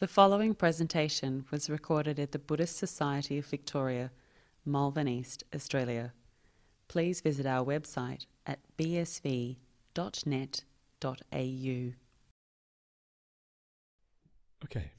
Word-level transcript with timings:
The 0.00 0.08
following 0.08 0.54
presentation 0.54 1.44
was 1.50 1.68
recorded 1.68 2.18
at 2.18 2.32
the 2.32 2.38
Buddhist 2.38 2.78
Society 2.78 3.36
of 3.36 3.44
Victoria, 3.44 4.10
Malvern 4.64 5.06
East, 5.06 5.44
Australia. 5.54 6.14
Please 6.88 7.20
visit 7.20 7.44
our 7.44 7.62
website 7.62 8.24
at 8.46 8.60
bsv.net.au. 8.78 9.56
Okay, 14.64 14.90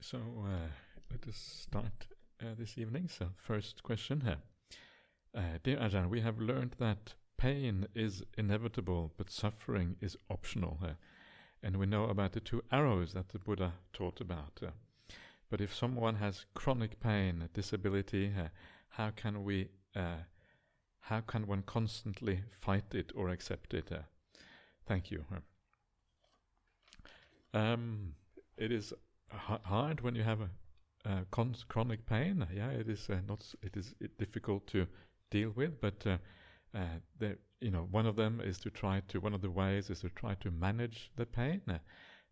so 0.00 0.18
uh, 0.18 0.68
let 1.10 1.28
us 1.28 1.36
start 1.36 2.06
uh, 2.40 2.54
this 2.58 2.78
evening. 2.78 3.10
So, 3.14 3.26
first 3.36 3.82
question 3.82 4.22
here. 4.22 4.38
Uh, 5.36 5.58
dear 5.64 5.76
Ajahn, 5.76 6.08
we 6.08 6.22
have 6.22 6.40
learned 6.40 6.76
that 6.78 7.12
pain 7.36 7.88
is 7.94 8.22
inevitable, 8.38 9.12
but 9.18 9.28
suffering 9.28 9.96
is 10.00 10.16
optional. 10.30 10.78
Uh, 10.82 10.92
and 11.66 11.78
we 11.78 11.84
know 11.84 12.04
about 12.04 12.30
the 12.30 12.38
two 12.38 12.62
arrows 12.70 13.12
that 13.12 13.30
the 13.30 13.40
Buddha 13.40 13.72
taught 13.92 14.20
about. 14.20 14.60
Uh, 14.62 14.70
but 15.50 15.60
if 15.60 15.74
someone 15.74 16.14
has 16.14 16.46
chronic 16.54 17.00
pain, 17.00 17.48
disability, 17.54 18.32
uh, 18.38 18.48
how 18.90 19.10
can 19.10 19.42
we, 19.42 19.68
uh, 19.96 20.18
how 21.00 21.20
can 21.22 21.44
one 21.48 21.64
constantly 21.66 22.44
fight 22.60 22.94
it 22.94 23.10
or 23.16 23.30
accept 23.30 23.74
it? 23.74 23.90
Uh, 23.90 24.02
thank 24.86 25.10
you. 25.10 25.24
Um, 27.52 28.14
it 28.56 28.70
is 28.70 28.92
hard 29.28 30.02
when 30.02 30.14
you 30.14 30.22
have 30.22 30.42
a, 30.42 30.50
a 31.04 31.24
chronic 31.68 32.06
pain. 32.06 32.46
Yeah, 32.54 32.70
it 32.70 32.88
is 32.88 33.10
uh, 33.10 33.18
not. 33.26 33.44
It 33.60 33.76
is 33.76 33.92
difficult 34.18 34.68
to 34.68 34.86
deal 35.32 35.50
with, 35.50 35.80
but 35.80 36.06
uh, 36.76 37.26
you 37.60 37.70
know, 37.70 37.88
one 37.90 38.06
of 38.06 38.16
them 38.16 38.40
is 38.40 38.58
to 38.58 38.70
try 38.70 39.00
to, 39.08 39.20
one 39.20 39.34
of 39.34 39.40
the 39.40 39.50
ways 39.50 39.90
is 39.90 40.00
to 40.00 40.10
try 40.10 40.34
to 40.34 40.50
manage 40.50 41.10
the 41.16 41.26
pain. 41.26 41.62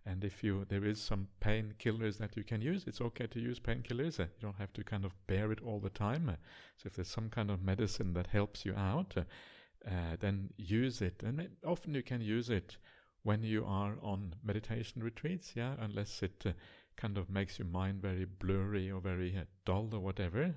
And 0.06 0.22
if 0.22 0.44
you, 0.44 0.66
there 0.68 0.84
is 0.84 1.00
some 1.00 1.28
painkillers 1.40 2.18
that 2.18 2.36
you 2.36 2.44
can 2.44 2.60
use, 2.60 2.84
it's 2.86 3.00
okay 3.00 3.26
to 3.28 3.40
use 3.40 3.58
painkillers. 3.58 4.18
You 4.18 4.26
don't 4.40 4.58
have 4.58 4.72
to 4.74 4.84
kind 4.84 5.04
of 5.04 5.14
bear 5.26 5.50
it 5.50 5.62
all 5.62 5.80
the 5.80 5.88
time. 5.88 6.36
So 6.76 6.86
if 6.86 6.96
there's 6.96 7.08
some 7.08 7.30
kind 7.30 7.50
of 7.50 7.62
medicine 7.62 8.12
that 8.12 8.26
helps 8.26 8.66
you 8.66 8.74
out, 8.74 9.14
uh, 9.16 10.16
then 10.20 10.50
use 10.58 11.00
it. 11.00 11.22
And 11.22 11.40
it, 11.40 11.52
often 11.64 11.94
you 11.94 12.02
can 12.02 12.20
use 12.20 12.50
it 12.50 12.76
when 13.22 13.42
you 13.42 13.64
are 13.64 13.94
on 14.02 14.34
meditation 14.44 15.02
retreats, 15.02 15.52
yeah, 15.54 15.74
unless 15.80 16.22
it 16.22 16.44
uh, 16.44 16.52
kind 16.96 17.16
of 17.16 17.30
makes 17.30 17.58
your 17.58 17.68
mind 17.68 18.02
very 18.02 18.26
blurry 18.26 18.90
or 18.90 19.00
very 19.00 19.34
uh, 19.34 19.44
dull 19.64 19.88
or 19.94 20.00
whatever. 20.00 20.52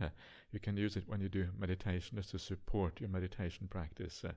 Uh, 0.48 0.54
you 0.54 0.60
can 0.60 0.78
use 0.78 0.96
it 0.96 1.08
when 1.08 1.22
you 1.22 1.30
do 1.30 1.48
meditation 1.58 2.18
as 2.18 2.28
to 2.28 2.40
support 2.40 3.00
your 3.00 3.10
meditation 3.10 3.68
practice. 3.68 4.24
Uh, 4.24 4.32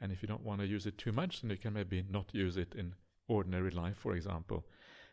and 0.00 0.12
if 0.12 0.22
you 0.22 0.28
don't 0.28 0.44
want 0.44 0.60
to 0.60 0.66
use 0.66 0.86
it 0.86 0.98
too 0.98 1.12
much, 1.12 1.40
then 1.40 1.50
you 1.50 1.56
can 1.56 1.72
maybe 1.72 2.04
not 2.10 2.34
use 2.34 2.56
it 2.56 2.74
in 2.74 2.94
ordinary 3.28 3.70
life, 3.70 3.96
for 3.96 4.14
example. 4.14 4.66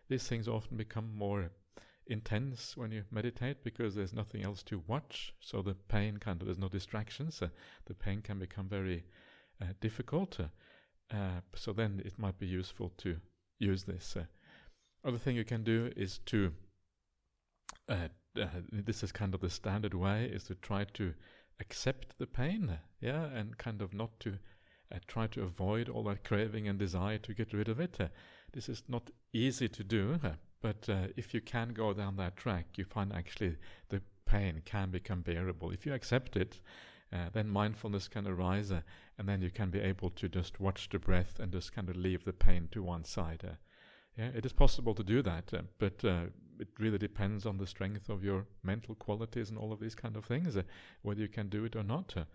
These 0.10 0.28
things 0.28 0.48
often 0.48 0.78
become 0.78 1.16
more 1.16 1.52
intense 2.08 2.76
when 2.76 2.92
you 2.92 3.04
meditate 3.12 3.64
because 3.64 3.96
there's 3.96 4.14
nothing 4.14 4.44
else 4.44 4.64
to 4.64 4.84
watch. 4.88 5.34
So 5.40 5.62
the 5.62 5.74
pain 5.74 6.18
kind 6.18 6.42
of, 6.42 6.48
there's 6.48 6.58
no 6.58 6.68
distractions. 6.68 7.42
Uh, 7.42 7.48
the 7.86 7.94
pain 7.94 8.22
can 8.22 8.40
become 8.40 8.68
very 8.68 9.06
uh, 9.62 9.68
difficult. 9.80 10.40
Uh, 11.12 11.42
so 11.56 11.72
then 11.74 12.02
it 12.06 12.20
might 12.20 12.40
be 12.40 12.48
useful 12.48 12.92
to 12.98 13.18
use 13.60 13.84
this. 13.84 14.16
Uh, 14.18 14.26
other 15.06 15.18
thing 15.18 15.36
you 15.36 15.46
can 15.46 15.64
do 15.64 15.92
is 15.96 16.20
to, 16.26 16.52
uh, 18.38 18.42
uh, 18.42 18.48
this 18.72 19.04
is 19.04 19.12
kind 19.12 19.34
of 19.34 19.42
the 19.42 19.50
standard 19.50 19.94
way, 19.94 20.26
is 20.26 20.44
to 20.46 20.56
try 20.56 20.86
to 20.94 21.14
accept 21.60 22.18
the 22.18 22.28
pain, 22.28 22.80
yeah, 23.00 23.26
and 23.26 23.58
kind 23.58 23.82
of 23.82 23.94
not 23.94 24.20
to 24.22 24.38
uh, 24.94 25.00
try 25.08 25.28
to 25.28 25.44
avoid 25.44 25.90
all 25.90 26.04
that 26.04 26.24
craving 26.24 26.68
and 26.68 26.80
desire 26.80 27.18
to 27.20 27.34
get 27.34 27.54
rid 27.54 27.70
of 27.70 27.80
it. 27.80 27.98
Uh, 28.00 28.08
this 28.54 28.70
is 28.70 28.84
not 28.88 29.10
easy 29.34 29.68
to 29.68 29.84
do, 29.84 30.20
uh, 30.24 30.32
but 30.62 30.88
uh, 30.90 31.08
if 31.16 31.34
you 31.34 31.42
can 31.42 31.70
go 31.70 31.94
down 31.94 32.16
that 32.18 32.38
track, 32.38 32.66
you 32.76 32.86
find 32.86 33.14
actually 33.14 33.56
the 33.90 34.02
pain 34.26 34.62
can 34.66 34.90
become 34.90 35.22
bearable. 35.22 35.72
If 35.72 35.86
you 35.86 35.94
accept 35.94 36.36
it, 36.36 36.60
uh, 37.12 37.30
then 37.34 37.48
mindfulness 37.50 38.08
can 38.08 38.28
arise, 38.28 38.72
uh, 38.72 38.82
and 39.18 39.28
then 39.28 39.42
you 39.42 39.52
can 39.52 39.70
be 39.70 39.80
able 39.80 40.10
to 40.12 40.28
just 40.28 40.60
watch 40.60 40.90
the 40.90 41.00
breath 41.00 41.40
and 41.40 41.52
just 41.52 41.74
kind 41.74 41.90
of 41.90 41.96
leave 41.96 42.26
the 42.26 42.34
pain 42.34 42.68
to 42.72 42.82
one 42.82 43.04
side. 43.04 43.58
yeah, 44.18 44.30
it 44.36 44.46
is 44.46 44.54
possible 44.54 44.96
to 44.96 45.04
do 45.04 45.22
that, 45.22 45.54
but 45.78 46.04
it 46.60 46.68
really 46.80 46.98
depends 46.98 47.46
on 47.46 47.58
the 47.58 47.68
strength 47.68 48.10
of 48.10 48.24
your 48.24 48.46
mental 48.64 48.96
qualities 48.96 49.50
and 49.50 49.58
all 49.58 49.72
of 49.72 49.80
these 49.80 49.96
kind 49.96 50.16
of 50.16 50.26
things, 50.26 50.58
whether 51.02 51.22
you 51.22 51.28
can 51.28 51.50
do 51.50 51.66
it 51.66 51.76
or 51.76 51.84
not. 51.84 52.14
but 52.16 52.26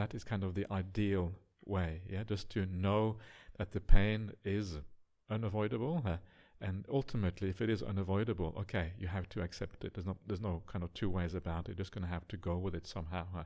that 0.00 0.14
is 0.14 0.24
kind 0.24 0.44
of 0.44 0.54
the 0.54 0.66
ideal 0.70 1.32
way. 1.64 2.02
Yeah, 2.08 2.24
just 2.24 2.50
to 2.50 2.66
know 2.66 3.16
that 3.58 3.72
the 3.72 3.80
pain 3.80 4.32
is 4.44 4.78
unavoidable, 5.30 6.02
uh, 6.04 6.16
and 6.60 6.84
ultimately, 6.88 7.50
if 7.50 7.60
it 7.60 7.70
is 7.70 7.82
unavoidable, 7.82 8.54
okay, 8.58 8.92
you 8.98 9.06
have 9.06 9.28
to 9.30 9.42
accept 9.42 9.84
it. 9.84 9.94
There's 9.94 10.06
no 10.06 10.16
there's 10.26 10.40
no 10.40 10.62
kind 10.66 10.82
of 10.84 10.92
two 10.94 11.10
ways 11.10 11.34
about 11.34 11.68
it. 11.68 11.68
You're 11.68 11.84
just 11.84 11.92
going 11.92 12.04
to 12.04 12.10
have 12.10 12.26
to 12.28 12.36
go 12.36 12.56
with 12.56 12.74
it 12.74 12.86
somehow, 12.86 13.26
uh, 13.36 13.44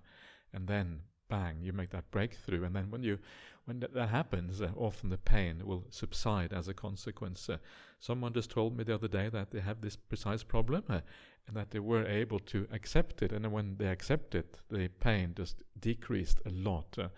and 0.53 0.67
then 0.67 1.01
bang, 1.33 1.57
you 1.63 1.73
make 1.73 1.89
that 1.91 2.11
breakthrough, 2.11 2.63
and 2.65 2.77
then 2.77 2.91
when 2.91 3.03
you 3.03 3.19
when 3.65 3.81
th- 3.81 3.93
that 3.95 4.11
happens, 4.11 4.61
uh, 4.61 4.69
often 4.77 5.09
the 5.09 5.17
pain 5.17 5.63
will 5.65 5.85
subside 5.89 6.53
as 6.53 6.69
a 6.69 6.75
consequence. 6.75 7.49
Uh, 7.49 7.57
someone 8.01 8.35
just 8.35 8.51
told 8.51 8.77
me 8.77 8.85
the 8.85 8.95
other 8.95 9.09
day 9.09 9.31
that 9.31 9.51
they 9.51 9.61
have 9.61 9.81
this 9.81 9.97
precise 9.97 10.43
problem, 10.43 10.85
uh, 10.91 11.01
and 11.47 11.57
that 11.57 11.71
they 11.71 11.79
were 11.79 12.07
able 12.07 12.39
to 12.39 12.67
accept 12.71 13.23
it, 13.23 13.33
and 13.33 13.51
when 13.51 13.77
they 13.79 13.87
accept 13.87 14.35
it, 14.35 14.61
the 14.69 14.89
pain 15.01 15.33
just 15.35 15.63
decreased 15.81 16.39
a 16.45 16.51
lot. 16.51 16.99
Uh, 16.99 17.09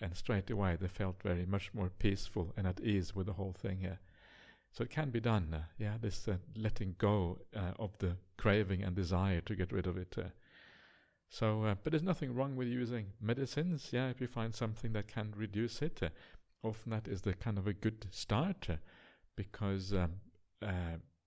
and 0.00 0.16
straight 0.16 0.50
away 0.50 0.76
they 0.80 0.88
felt 0.88 1.22
very 1.22 1.46
much 1.46 1.72
more 1.74 1.90
peaceful 1.98 2.52
and 2.56 2.66
at 2.66 2.80
ease 2.80 3.14
with 3.16 3.26
the 3.26 3.32
whole 3.32 3.54
thing 3.62 3.78
here. 3.78 3.98
So 4.70 4.84
it 4.84 4.90
can 4.90 5.10
be 5.10 5.20
done, 5.20 5.54
uh, 5.54 5.62
yeah, 5.78 5.96
this 6.00 6.28
uh, 6.28 6.36
letting 6.56 6.94
go 6.98 7.38
of 7.78 7.96
the 7.98 8.16
craving 8.36 8.82
and 8.82 8.94
desire 8.94 9.40
to 9.40 9.56
get 9.56 9.72
rid 9.72 9.86
of 9.86 9.96
it. 9.96 10.16
Uh. 11.30 11.36
So, 11.36 11.64
uh, 11.64 11.74
but 11.82 11.92
there's 11.92 12.02
nothing 12.02 12.34
wrong 12.34 12.56
with 12.56 12.68
using 12.68 13.06
medicines, 13.20 13.88
yeah, 13.92 14.08
if 14.08 14.20
you 14.20 14.26
find 14.26 14.54
something 14.54 14.92
that 14.92 15.08
can 15.08 15.32
reduce 15.36 15.82
it. 15.82 16.02
Uh, 16.02 16.08
often 16.62 16.90
that 16.92 17.08
is 17.08 17.22
the 17.22 17.34
kind 17.34 17.58
of 17.58 17.66
a 17.66 17.72
good 17.72 18.06
start 18.10 18.68
because 19.36 19.92
um, 19.92 20.12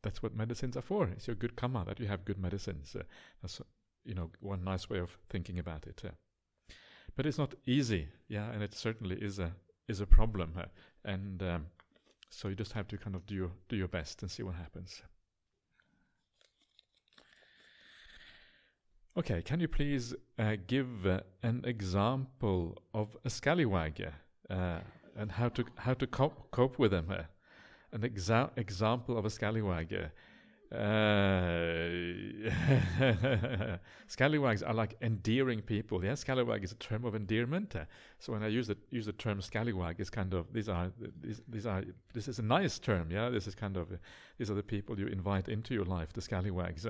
that's 0.02 0.24
what 0.24 0.36
medicines 0.36 0.76
are 0.76 0.82
for. 0.82 1.08
It's 1.08 1.28
your 1.28 1.36
good 1.36 1.56
karma 1.56 1.86
that 1.86 2.00
you 2.00 2.08
have 2.08 2.26
good 2.26 2.40
medicines. 2.40 2.96
that's, 3.42 3.62
you 4.04 4.16
know, 4.16 4.32
one 4.40 4.64
nice 4.64 4.90
way 4.90 5.00
of 5.00 5.18
thinking 5.30 5.60
about 5.60 5.86
it 5.86 6.02
but 7.18 7.26
it's 7.26 7.40
not 7.40 7.56
easy, 7.66 8.08
yeah, 8.30 8.50
and 8.52 8.64
it 8.64 8.74
certainly 8.74 9.18
is 9.18 9.40
a 9.40 9.52
is 9.88 10.00
a 10.00 10.06
problem, 10.06 10.54
uh, 10.58 10.66
and 11.04 11.42
um, 11.42 11.66
so 12.30 12.48
you 12.48 12.56
just 12.56 12.74
have 12.74 12.88
to 12.90 12.98
kind 12.98 13.16
of 13.16 13.26
do 13.26 13.36
your, 13.36 13.52
do 13.70 13.76
your 13.76 13.88
best 13.88 14.22
and 14.22 14.30
see 14.30 14.44
what 14.44 14.56
happens. 14.56 15.02
Okay, 19.18 19.42
can 19.42 19.60
you 19.60 19.68
please 19.68 20.14
uh, 20.38 20.58
give 20.68 21.08
uh, 21.08 21.22
an 21.42 21.64
example 21.66 22.78
of 22.94 23.18
a 23.26 23.32
scallywag 23.32 24.14
uh, 24.48 24.78
and 25.18 25.32
how 25.32 25.50
to 25.50 25.66
how 25.76 25.96
to 25.96 26.06
cope 26.06 26.52
cope 26.52 26.78
with 26.78 26.92
them? 26.92 27.08
Uh, 27.10 27.24
an 27.94 28.02
exa- 28.02 28.52
example 28.58 29.18
of 29.18 29.26
a 29.26 29.32
scallywag. 29.32 30.12
Uh, 30.72 30.78
scallywags 34.08 34.62
are 34.62 34.76
like 34.76 34.96
endearing 35.02 35.64
people. 35.64 36.06
Yeah, 36.06 36.14
scallywag 36.14 36.64
is 36.64 36.72
a 36.72 36.76
term 36.76 37.04
of 37.04 37.16
endearment. 37.16 37.76
Uh, 37.76 37.86
so 38.20 38.34
when 38.34 38.44
I 38.44 38.50
use 38.50 38.68
the 38.68 38.78
use 38.92 39.08
the 39.08 39.14
term 39.14 39.42
scallywag, 39.42 39.96
it's 40.00 40.12
kind 40.12 40.36
of 40.36 40.46
these 40.54 40.70
are 40.70 40.92
these, 41.24 41.42
these 41.48 41.66
are 41.66 41.84
this 42.14 42.28
is 42.28 42.38
a 42.38 42.44
nice 42.44 42.78
term. 42.78 43.10
Yeah, 43.10 43.30
this 43.30 43.48
is 43.48 43.56
kind 43.56 43.78
of 43.78 43.88
these 44.38 44.52
are 44.52 44.56
the 44.56 44.62
people 44.62 45.00
you 45.00 45.08
invite 45.08 45.50
into 45.50 45.74
your 45.74 45.86
life, 45.86 46.14
the 46.14 46.22
scallywags. 46.22 46.86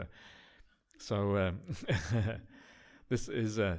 Uh, 1.00 1.03
so 1.03 1.38
um, 1.38 1.59
this 3.09 3.30
is. 3.30 3.59
Uh, 3.59 3.78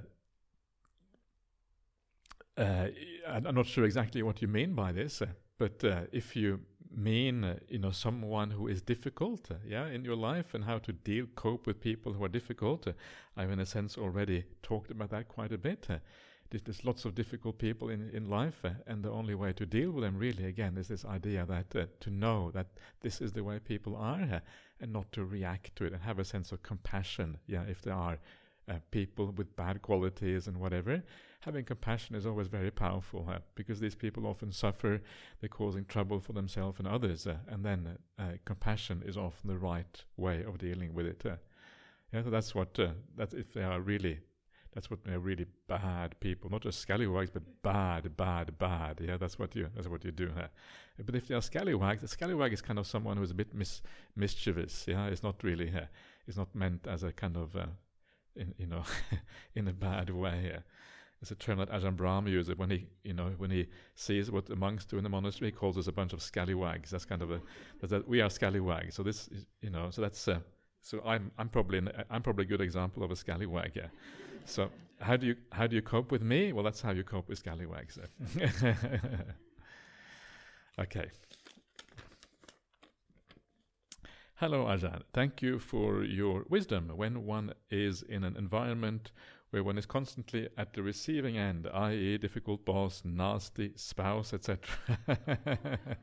uh, 2.57 2.89
I'm 3.27 3.55
not 3.55 3.67
sure 3.67 3.85
exactly 3.85 4.23
what 4.23 4.43
you 4.43 4.49
mean 4.49 4.75
by 4.75 4.91
this, 4.91 5.23
but 5.59 5.85
if 6.13 6.35
you 6.35 6.61
mean 6.91 7.45
uh, 7.45 7.57
you 7.69 7.79
know 7.79 7.91
someone 7.91 8.51
who 8.51 8.67
is 8.67 8.83
difficult 8.83 9.51
uh, 9.51 9.55
yeah 9.67 9.87
in 9.87 10.05
your 10.05 10.17
life 10.17 10.55
and 10.55 10.65
how 10.65 10.79
to 10.79 10.93
deal 10.93 11.27
cope 11.35 11.67
with 11.67 11.81
people 11.81 12.13
who 12.13 12.25
are 12.25 12.29
difficult 12.29 12.87
uh, 12.87 12.93
i've 13.37 13.51
in 13.51 13.61
a 13.61 13.67
sense 13.67 13.99
already 13.99 14.45
talked 14.63 14.91
about 14.91 15.11
that 15.11 15.29
quite 15.29 15.53
a 15.53 15.59
bit 15.59 15.87
uh, 15.91 15.99
there's, 16.51 16.63
there's, 16.63 16.85
lots 16.85 17.05
of 17.05 17.15
difficult 17.15 17.59
people 17.59 17.89
in, 17.91 18.11
in 18.13 18.29
life 18.29 18.65
uh, 18.65 18.71
and 18.87 19.03
the 19.03 19.11
only 19.11 19.35
way 19.35 19.53
to 19.53 19.67
deal 19.67 19.91
with 19.91 20.05
them 20.05 20.17
really 20.17 20.45
again 20.45 20.77
is 20.77 20.89
this 20.89 21.05
idea 21.05 21.45
that 21.47 21.75
uh, 21.77 21.87
to 22.01 22.11
know 22.11 22.51
that 22.53 22.69
this 23.01 23.21
is 23.21 23.33
the 23.33 23.45
way 23.45 23.59
people 23.59 23.97
are 23.97 24.43
and 24.81 24.93
not 24.93 25.11
to 25.13 25.25
react 25.25 25.75
to 25.77 25.85
it 25.85 25.93
and 25.93 26.03
have 26.03 26.19
a 26.19 26.25
sense 26.25 26.53
of 26.53 26.63
compassion 26.63 27.37
yeah 27.47 27.63
if 27.69 27.83
there 27.83 27.95
are 27.95 28.19
people 28.91 29.33
with 29.37 29.57
bad 29.57 29.81
qualities 29.81 30.47
and 30.47 30.59
whatever 30.59 31.03
having 31.41 31.65
compassion 31.65 32.17
is 32.17 32.27
always 32.27 32.49
very 32.49 32.71
powerful 32.71 33.27
uh, 33.31 33.39
because 33.55 33.81
these 33.81 33.95
people 33.95 34.27
often 34.27 34.53
suffer, 34.53 35.01
they're 35.41 35.49
causing 35.49 35.85
trouble 35.85 36.21
for 36.21 36.33
themselves 36.33 36.79
and 36.79 36.89
others, 36.89 37.27
uh, 37.27 37.37
and 37.49 37.65
then 37.65 37.97
uh, 38.19 38.33
compassion 38.45 39.03
is 39.07 39.17
often 39.17 39.49
the 39.49 39.57
right 39.57 40.05
way 40.17 40.43
of 40.45 40.59
dealing 40.59 40.93
with 40.95 41.07
it. 41.07 41.23
Uh. 41.25 41.37
yeah, 42.13 42.23
so 42.23 42.31
that's 42.31 42.55
what 42.55 42.79
uh, 42.79 42.89
that 43.17 43.33
if 43.35 43.53
they 43.55 43.63
are 43.63 43.81
really 43.81 44.19
That's 44.79 44.91
what 44.91 45.03
they're 45.03 45.19
really 45.19 45.47
bad 45.67 46.15
people, 46.21 46.49
not 46.51 46.63
just 46.63 46.79
scallywags, 46.79 47.31
but 47.31 47.43
bad, 47.63 48.17
bad, 48.17 48.57
bad. 48.61 49.01
Yeah, 49.05 49.17
that's 49.17 49.37
what 49.37 49.57
you 49.57 49.67
that's 49.75 49.89
what 49.89 50.05
you 50.05 50.13
do. 50.13 50.31
Huh? 50.33 50.47
But 51.05 51.17
if 51.17 51.27
they 51.27 51.35
are 51.35 51.43
scallywags, 51.43 52.05
a 52.05 52.07
scallywag 52.07 52.53
is 52.53 52.63
kind 52.63 52.79
of 52.79 52.87
someone 52.87 53.17
who's 53.17 53.33
a 53.33 53.35
bit 53.35 53.53
mis- 53.53 53.83
mischievous. 54.15 54.85
Yeah, 54.87 55.07
it's 55.07 55.25
not 55.25 55.43
really. 55.43 55.73
Uh, 55.75 55.87
it's 56.29 56.37
not 56.37 56.55
meant 56.55 56.87
as 56.87 57.03
a 57.03 57.11
kind 57.11 57.37
of, 57.37 57.57
uh, 57.57 57.67
in, 58.37 58.55
you 58.57 58.69
know, 58.69 58.85
in 59.57 59.67
a 59.67 59.73
bad 59.73 60.11
way. 60.11 60.43
Yeah. 60.53 60.61
It's 61.21 61.33
a 61.33 61.35
term 61.35 61.59
that 61.59 61.71
Ajahn 61.71 61.97
Brahm 61.97 62.29
uses 62.29 62.57
when 62.57 62.71
he, 62.71 62.87
you 63.03 63.15
know, 63.15 63.33
when 63.37 63.51
he 63.51 63.67
sees 63.97 64.31
what 64.31 64.47
the 64.47 64.55
monks 64.55 64.85
do 64.85 64.97
in 64.97 65.03
the 65.03 65.11
monastery, 65.11 65.51
he 65.51 65.57
calls 65.57 65.77
us 65.77 65.89
a 65.89 65.93
bunch 65.93 66.13
of 66.13 66.23
scallywags. 66.23 66.93
That's 66.93 67.05
kind 67.05 67.23
of 67.23 67.33
a, 67.33 67.41
that 67.83 68.07
we 68.07 68.21
are 68.21 68.31
scallywags. 68.31 68.95
So 68.95 69.03
this, 69.03 69.27
is, 69.27 69.45
you 69.61 69.71
know, 69.71 69.91
so 69.91 70.03
that's, 70.03 70.29
uh, 70.29 70.39
so 70.83 71.03
I'm, 71.05 71.33
I'm 71.37 71.49
probably, 71.49 71.79
an, 71.79 71.91
I'm 72.09 72.23
probably 72.23 72.45
a 72.45 72.49
good 72.49 72.61
example 72.61 73.03
of 73.03 73.11
a 73.11 73.17
scallywag. 73.17 73.73
Yeah. 73.75 73.89
So 74.49 74.71
how 75.01 75.17
do 75.17 75.27
you, 75.27 75.37
how 75.53 75.67
do 75.67 75.77
you 75.77 75.83
cope 75.83 76.11
with 76.11 76.23
me? 76.23 76.53
Well, 76.53 76.65
that's 76.65 76.81
how 76.81 76.93
you 76.93 77.05
cope 77.05 77.29
with 77.29 77.39
scallywags. 77.39 77.99
okay. 80.79 81.11
Hello, 84.37 84.65
Ajahn. 84.65 85.03
Thank 85.13 85.43
you 85.43 85.59
for 85.59 86.03
your 86.03 86.45
wisdom. 86.49 86.91
When 86.95 87.27
one 87.27 87.53
is 87.71 88.03
in 88.03 88.25
an 88.25 88.37
environment 88.37 89.13
where 89.51 89.63
one 89.63 89.77
is 89.77 89.85
constantly 89.85 90.49
at 90.57 90.73
the 90.73 90.83
receiving 90.83 91.37
end, 91.37 91.69
i.e., 91.73 92.17
difficult 92.19 92.65
boss, 92.65 93.03
nasty 93.05 93.73
spouse, 93.77 94.33
etc. 94.33 94.59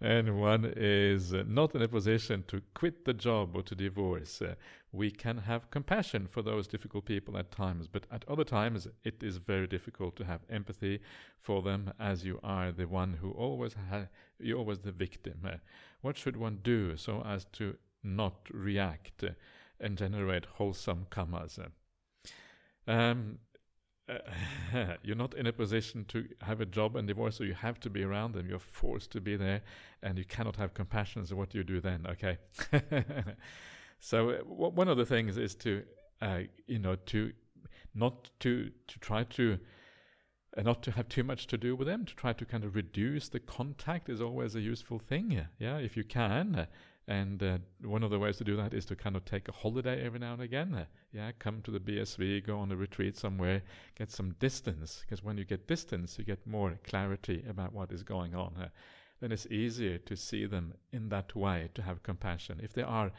and 0.00 0.40
one 0.40 0.72
is 0.76 1.32
not 1.32 1.74
in 1.74 1.82
a 1.82 1.88
position 1.88 2.44
to 2.46 2.62
quit 2.74 3.04
the 3.04 3.14
job 3.14 3.56
or 3.56 3.62
to 3.62 3.74
divorce. 3.74 4.40
Uh, 4.40 4.54
we 4.92 5.10
can 5.10 5.38
have 5.38 5.70
compassion 5.70 6.28
for 6.28 6.40
those 6.40 6.68
difficult 6.68 7.04
people 7.04 7.36
at 7.36 7.50
times, 7.50 7.88
but 7.88 8.04
at 8.10 8.24
other 8.28 8.44
times 8.44 8.86
it 9.02 9.22
is 9.22 9.38
very 9.38 9.66
difficult 9.66 10.14
to 10.16 10.24
have 10.24 10.40
empathy 10.48 11.00
for 11.40 11.62
them 11.62 11.92
as 11.98 12.24
you 12.24 12.38
are 12.42 12.70
the 12.70 12.86
one 12.86 13.14
who 13.20 13.32
always 13.32 13.74
ha- 13.90 14.06
you're 14.38 14.58
always 14.58 14.78
the 14.78 14.92
victim. 14.92 15.40
Uh, 15.44 15.56
what 16.00 16.16
should 16.16 16.36
one 16.36 16.60
do 16.62 16.96
so 16.96 17.22
as 17.26 17.44
to 17.46 17.76
not 18.02 18.36
react 18.52 19.24
uh, 19.24 19.30
and 19.80 19.98
generate 19.98 20.44
wholesome 20.44 21.06
karmas? 21.10 21.58
Um, 22.86 23.38
uh, 24.08 24.94
you're 25.02 25.16
not 25.16 25.34
in 25.34 25.46
a 25.46 25.52
position 25.52 26.04
to 26.08 26.28
have 26.42 26.60
a 26.60 26.66
job 26.66 26.96
and 26.96 27.06
divorce, 27.06 27.36
so 27.36 27.44
you 27.44 27.54
have 27.54 27.78
to 27.80 27.90
be 27.90 28.02
around 28.02 28.32
them. 28.32 28.48
You're 28.48 28.58
forced 28.58 29.10
to 29.12 29.20
be 29.20 29.36
there, 29.36 29.62
and 30.02 30.18
you 30.18 30.24
cannot 30.24 30.56
have 30.56 30.74
compassion. 30.74 31.26
So 31.26 31.36
what 31.36 31.50
do 31.50 31.58
you 31.58 31.64
do 31.64 31.80
then? 31.80 32.06
Okay. 32.08 32.38
so 34.00 34.30
uh, 34.30 34.36
w- 34.38 34.72
one 34.72 34.88
of 34.88 34.96
the 34.96 35.06
things 35.06 35.36
is 35.36 35.54
to, 35.56 35.82
uh, 36.22 36.40
you 36.66 36.78
know, 36.78 36.96
to 36.96 37.32
not 37.94 38.30
to 38.40 38.70
to 38.86 38.98
try 38.98 39.24
to. 39.24 39.58
Uh, 40.56 40.62
not 40.62 40.82
to 40.82 40.90
have 40.90 41.06
too 41.10 41.22
much 41.22 41.46
to 41.46 41.58
do 41.58 41.76
with 41.76 41.86
them, 41.86 42.06
to 42.06 42.14
try 42.14 42.32
to 42.32 42.42
kind 42.46 42.64
of 42.64 42.74
reduce 42.74 43.28
the 43.28 43.38
contact 43.38 44.08
is 44.08 44.18
always 44.18 44.54
a 44.54 44.60
useful 44.62 44.98
thing. 44.98 45.46
Yeah, 45.58 45.76
if 45.76 45.94
you 45.94 46.04
can, 46.04 46.54
uh, 46.56 46.66
and 47.08 47.42
uh, 47.42 47.56
one 47.82 48.02
of 48.02 48.10
the 48.10 48.18
ways 48.18 48.36
to 48.36 48.44
do 48.44 48.54
that 48.56 48.74
is 48.74 48.84
to 48.84 48.94
kind 48.94 49.16
of 49.16 49.24
take 49.24 49.48
a 49.48 49.52
holiday 49.52 50.04
every 50.04 50.18
now 50.18 50.34
and 50.34 50.42
again. 50.42 50.74
Uh, 50.74 50.84
yeah, 51.10 51.32
come 51.38 51.62
to 51.62 51.70
the 51.70 51.80
BSV, 51.80 52.46
go 52.46 52.58
on 52.58 52.70
a 52.70 52.76
retreat 52.76 53.16
somewhere, 53.16 53.62
get 53.96 54.10
some 54.10 54.32
distance. 54.38 55.00
Because 55.00 55.24
when 55.24 55.38
you 55.38 55.46
get 55.46 55.66
distance, 55.66 56.18
you 56.18 56.24
get 56.24 56.46
more 56.46 56.78
clarity 56.84 57.42
about 57.48 57.72
what 57.72 57.92
is 57.92 58.02
going 58.02 58.34
on. 58.34 58.52
Uh, 58.60 58.68
then 59.20 59.32
it's 59.32 59.46
easier 59.46 59.96
to 59.96 60.16
see 60.16 60.44
them 60.44 60.74
in 60.92 61.08
that 61.08 61.34
way, 61.34 61.70
to 61.74 61.80
have 61.80 62.02
compassion. 62.02 62.60
If 62.62 62.74
they 62.74 62.82
are 62.82 63.10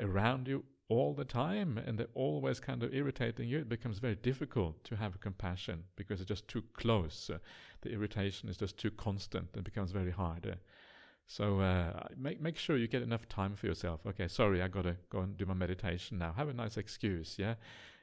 around 0.00 0.48
you 0.48 0.64
all 0.88 1.12
the 1.12 1.24
time 1.24 1.76
and 1.76 1.98
they're 1.98 2.06
always 2.14 2.58
kind 2.58 2.82
of 2.82 2.94
irritating 2.94 3.50
you, 3.50 3.58
it 3.58 3.68
becomes 3.68 3.98
very 3.98 4.14
difficult 4.14 4.82
to 4.84 4.96
have 4.96 5.20
compassion 5.20 5.84
because 5.96 6.20
it's 6.22 6.28
just 6.28 6.48
too 6.48 6.62
close. 6.72 7.28
Uh, 7.28 7.36
the 7.82 7.92
irritation 7.92 8.48
is 8.48 8.56
just 8.56 8.78
too 8.78 8.90
constant 8.92 9.48
and 9.52 9.62
becomes 9.62 9.92
very 9.92 10.10
hard. 10.10 10.56
Uh, 11.28 11.32
so 11.36 11.60
uh, 11.60 12.06
make 12.16 12.40
make 12.40 12.56
sure 12.56 12.76
you 12.76 12.88
get 12.88 13.02
enough 13.02 13.28
time 13.28 13.56
for 13.56 13.66
yourself. 13.66 14.00
Okay, 14.06 14.28
sorry, 14.28 14.62
I 14.62 14.68
gotta 14.68 14.96
go 15.10 15.20
and 15.20 15.36
do 15.36 15.46
my 15.46 15.54
meditation 15.54 16.18
now. 16.18 16.32
Have 16.32 16.48
a 16.48 16.54
nice 16.54 16.76
excuse, 16.76 17.36
yeah. 17.38 17.54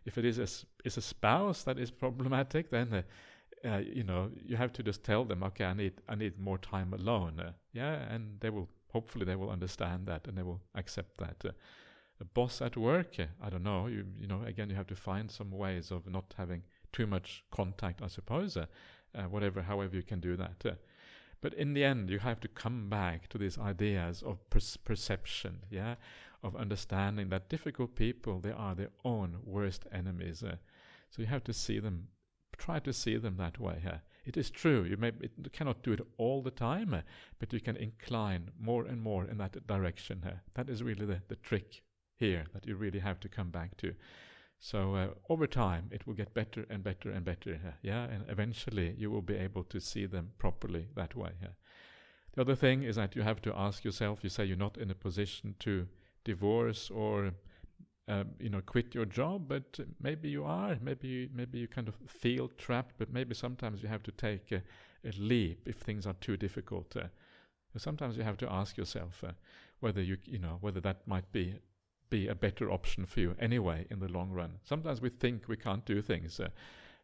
If 0.05 0.17
it 0.17 0.25
is 0.25 0.39
a 0.39 0.47
is 0.85 0.97
a 0.97 1.01
spouse 1.01 1.63
that 1.63 1.79
is 1.79 1.91
problematic, 1.91 2.69
then 2.69 2.93
uh, 2.93 3.67
uh, 3.67 3.77
you 3.79 4.03
know 4.03 4.31
you 4.45 4.57
have 4.57 4.73
to 4.73 4.83
just 4.83 5.03
tell 5.03 5.25
them, 5.25 5.43
okay, 5.43 5.65
I 5.65 5.73
need 5.73 5.93
I 6.07 6.15
need 6.15 6.39
more 6.39 6.57
time 6.57 6.93
alone, 6.93 7.39
uh, 7.39 7.53
yeah, 7.73 8.13
and 8.13 8.39
they 8.39 8.49
will 8.49 8.69
hopefully 8.91 9.25
they 9.25 9.35
will 9.35 9.49
understand 9.49 10.05
that 10.07 10.27
and 10.27 10.37
they 10.37 10.43
will 10.43 10.61
accept 10.75 11.17
that. 11.17 11.37
Uh, 11.45 11.51
a 12.21 12.25
boss 12.25 12.61
at 12.61 12.77
work, 12.77 13.19
uh, 13.19 13.25
I 13.41 13.49
don't 13.49 13.63
know. 13.63 13.87
You 13.87 14.05
you 14.17 14.27
know 14.27 14.43
again 14.45 14.69
you 14.69 14.75
have 14.75 14.87
to 14.87 14.95
find 14.95 15.31
some 15.31 15.51
ways 15.51 15.91
of 15.91 16.07
not 16.07 16.33
having 16.37 16.63
too 16.91 17.07
much 17.07 17.43
contact, 17.51 18.01
I 18.01 18.07
suppose. 18.07 18.57
whatever, 19.29 19.61
however 19.61 19.95
you 19.95 20.03
can 20.03 20.19
do 20.19 20.35
that. 20.37 20.77
But 21.43 21.53
in 21.55 21.73
the 21.73 21.83
end, 21.83 22.09
you 22.09 22.19
have 22.19 22.39
to 22.39 22.47
come 22.47 22.87
back 22.87 23.27
to 23.27 23.37
these 23.37 23.59
ideas 23.59 24.23
of 24.23 24.49
per- 24.49 24.79
perception, 24.85 25.59
yeah, 25.69 25.95
of 26.41 26.55
understanding 26.55 27.27
that 27.29 27.49
difficult 27.49 27.95
people 27.95 28.39
they 28.39 28.53
are 28.53 28.73
their 28.73 28.91
own 29.03 29.39
worst 29.43 29.85
enemies. 29.91 30.41
Uh, 30.41 30.55
so 31.09 31.21
you 31.21 31.27
have 31.27 31.43
to 31.43 31.51
see 31.51 31.79
them, 31.79 32.07
try 32.57 32.79
to 32.79 32.93
see 32.93 33.17
them 33.17 33.35
that 33.37 33.59
way. 33.59 33.81
It 34.23 34.37
is 34.37 34.49
true 34.49 34.85
you 34.85 34.95
may 34.95 35.09
it, 35.19 35.51
cannot 35.51 35.83
do 35.83 35.91
it 35.91 35.99
all 36.17 36.41
the 36.41 36.49
time, 36.49 36.93
uh, 36.93 37.01
but 37.39 37.51
you 37.51 37.59
can 37.59 37.75
incline 37.75 38.51
more 38.57 38.85
and 38.85 39.01
more 39.01 39.25
in 39.25 39.37
that 39.39 39.67
direction. 39.67 40.23
That 40.53 40.69
is 40.69 40.81
really 40.81 41.05
the, 41.05 41.23
the 41.27 41.35
trick 41.35 41.81
here 42.15 42.45
that 42.53 42.65
you 42.65 42.77
really 42.77 42.99
have 42.99 43.19
to 43.19 43.27
come 43.27 43.49
back 43.49 43.75
to. 43.79 43.93
So 44.63 44.95
uh, 44.95 45.07
over 45.27 45.45
time, 45.45 45.89
it 45.91 46.07
will 46.07 46.13
get 46.13 46.33
better 46.33 46.65
and 46.69 46.81
better 46.81 47.11
and 47.11 47.25
better. 47.25 47.59
Yeah, 47.81 48.05
and 48.05 48.23
eventually 48.29 48.95
you 48.97 49.11
will 49.11 49.21
be 49.21 49.35
able 49.35 49.65
to 49.65 49.81
see 49.81 50.05
them 50.05 50.31
properly 50.37 50.87
that 50.95 51.15
way. 51.15 51.31
Yeah. 51.41 51.49
The 52.31 52.41
other 52.41 52.55
thing 52.55 52.83
is 52.83 52.95
that 52.95 53.13
you 53.13 53.23
have 53.23 53.41
to 53.41 53.53
ask 53.53 53.83
yourself. 53.83 54.19
You 54.23 54.29
say 54.29 54.45
you're 54.45 54.55
not 54.55 54.77
in 54.77 54.89
a 54.89 54.95
position 54.95 55.55
to 55.59 55.85
divorce 56.23 56.89
or 56.89 57.33
um, 58.07 58.29
you 58.39 58.49
know 58.49 58.61
quit 58.61 58.95
your 58.95 59.03
job, 59.05 59.49
but 59.49 59.81
maybe 60.01 60.29
you 60.29 60.45
are. 60.45 60.77
Maybe 60.81 61.09
you, 61.09 61.29
maybe 61.33 61.59
you 61.59 61.67
kind 61.67 61.89
of 61.89 61.97
feel 62.07 62.47
trapped. 62.57 62.95
But 62.97 63.11
maybe 63.11 63.35
sometimes 63.35 63.83
you 63.83 63.89
have 63.89 64.03
to 64.03 64.13
take 64.13 64.49
a, 64.53 64.61
a 65.05 65.11
leap 65.17 65.67
if 65.67 65.75
things 65.75 66.07
are 66.07 66.15
too 66.21 66.37
difficult. 66.37 66.95
Uh, 66.95 67.07
sometimes 67.75 68.15
you 68.15 68.23
have 68.23 68.37
to 68.37 68.49
ask 68.49 68.77
yourself 68.77 69.25
uh, 69.27 69.33
whether 69.81 70.01
you 70.01 70.15
you 70.23 70.39
know 70.39 70.57
whether 70.61 70.79
that 70.79 71.05
might 71.05 71.29
be 71.33 71.55
be 72.13 72.27
a 72.27 72.35
better 72.35 72.71
option 72.71 73.07
for 73.07 73.21
you 73.21 73.35
anyway 73.39 73.87
in 73.89 73.99
the 73.99 74.07
long 74.07 74.29
run. 74.29 74.51
Sometimes 74.63 75.01
we 75.01 75.09
think 75.09 75.47
we 75.47 75.57
can't 75.57 75.83
do 75.83 75.99
things, 75.99 76.39
uh, 76.39 76.49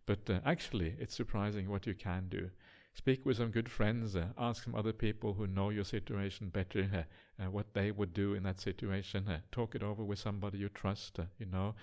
but 0.06 0.30
uh, 0.30 0.40
actually 0.46 0.94
it's 1.00 1.16
surprising 1.16 1.68
what 1.68 1.88
you 1.88 1.96
can 1.96 2.28
do. 2.30 2.52
Speak 2.94 3.26
with 3.26 3.38
some 3.38 3.50
good 3.50 3.72
friends, 3.72 4.16
uh, 4.16 4.28
ask 4.38 4.64
some 4.64 4.76
other 4.76 4.94
people 4.94 5.34
who 5.34 5.48
know 5.48 5.70
your 5.72 5.84
situation 5.84 6.50
better 6.50 6.84
uh, 6.94 7.44
uh, 7.44 7.50
what 7.50 7.74
they 7.74 7.90
would 7.90 8.14
do 8.14 8.36
in 8.36 8.44
that 8.44 8.62
situation. 8.62 9.28
Uh, 9.28 9.40
talk 9.52 9.74
it 9.74 9.82
over 9.82 10.04
with 10.04 10.20
somebody 10.20 10.60
you 10.60 10.70
trust, 10.70 11.20
you 11.40 11.48
know, 11.48 11.74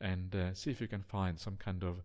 and 0.00 0.36
see 0.52 0.70
if 0.70 0.80
you 0.82 0.88
can 0.88 1.02
find 1.02 1.40
some 1.40 1.56
kind 1.56 1.82
of 1.82 2.02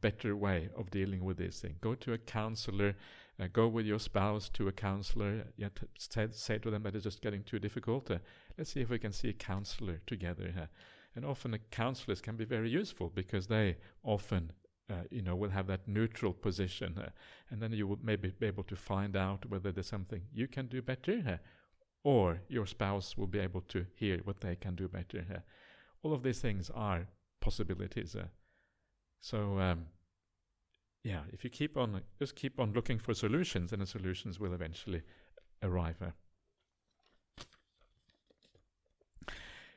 better 0.00 0.34
way 0.34 0.68
of 0.76 0.90
dealing 0.90 1.22
with 1.24 1.36
this 1.36 1.60
thing. 1.60 1.76
Go 1.80 1.94
to 1.94 2.12
a 2.12 2.18
counselor 2.18 2.96
uh, 3.42 3.48
go 3.52 3.68
with 3.68 3.86
your 3.86 3.98
spouse 3.98 4.48
to 4.50 4.68
a 4.68 4.72
counselor. 4.72 5.44
Yet 5.56 5.80
say, 5.98 6.28
say 6.30 6.58
to 6.58 6.70
them 6.70 6.82
that 6.84 6.94
it's 6.94 7.04
just 7.04 7.22
getting 7.22 7.42
too 7.42 7.58
difficult. 7.58 8.10
Uh, 8.10 8.18
let's 8.56 8.72
see 8.72 8.80
if 8.80 8.90
we 8.90 8.98
can 8.98 9.12
see 9.12 9.30
a 9.30 9.34
counselor 9.34 10.00
together. 10.06 10.52
Uh, 10.56 10.66
and 11.14 11.24
often, 11.24 11.58
counselors 11.70 12.20
can 12.20 12.36
be 12.36 12.44
very 12.44 12.70
useful 12.70 13.10
because 13.14 13.46
they 13.46 13.76
often, 14.02 14.52
uh, 14.90 15.04
you 15.10 15.22
know, 15.22 15.36
will 15.36 15.50
have 15.50 15.66
that 15.66 15.86
neutral 15.86 16.32
position, 16.32 16.98
and 17.50 17.60
then 17.60 17.72
you 17.72 17.86
will 17.86 17.98
maybe 18.02 18.32
be 18.38 18.46
able 18.46 18.62
to 18.64 18.76
find 18.76 19.14
out 19.14 19.44
whether 19.50 19.70
there's 19.72 19.86
something 19.86 20.22
you 20.32 20.48
can 20.48 20.68
do 20.68 20.80
better, 20.80 21.38
or 22.02 22.40
your 22.48 22.64
spouse 22.64 23.18
will 23.18 23.26
be 23.26 23.38
able 23.38 23.60
to 23.60 23.84
hear 23.94 24.20
what 24.24 24.40
they 24.40 24.56
can 24.56 24.74
do 24.74 24.88
better. 24.88 25.42
all 26.02 26.14
of 26.14 26.22
these 26.22 26.40
things 26.40 26.70
are 26.74 27.06
possibilities. 27.40 28.16
so. 29.20 29.58
Um, 29.58 29.86
yeah, 31.04 31.20
if 31.32 31.44
you 31.44 31.50
keep 31.50 31.76
on 31.76 32.00
just 32.18 32.36
keep 32.36 32.60
on 32.60 32.72
looking 32.72 32.98
for 32.98 33.14
solutions, 33.14 33.70
then 33.70 33.80
the 33.80 33.86
solutions 33.86 34.38
will 34.38 34.54
eventually 34.54 35.02
arrive. 35.62 35.96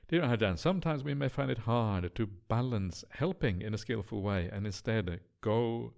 Dear 0.07 0.21
Ajahn, 0.21 0.59
sometimes 0.59 1.03
we 1.03 1.15
may 1.15 1.29
find 1.29 1.49
it 1.49 1.57
hard 1.57 2.13
to 2.13 2.27
balance 2.27 3.03
helping 3.09 3.61
in 3.63 3.73
a 3.73 3.77
skillful 3.77 4.21
way 4.21 4.49
and 4.53 4.67
instead 4.67 5.19
go 5.41 5.93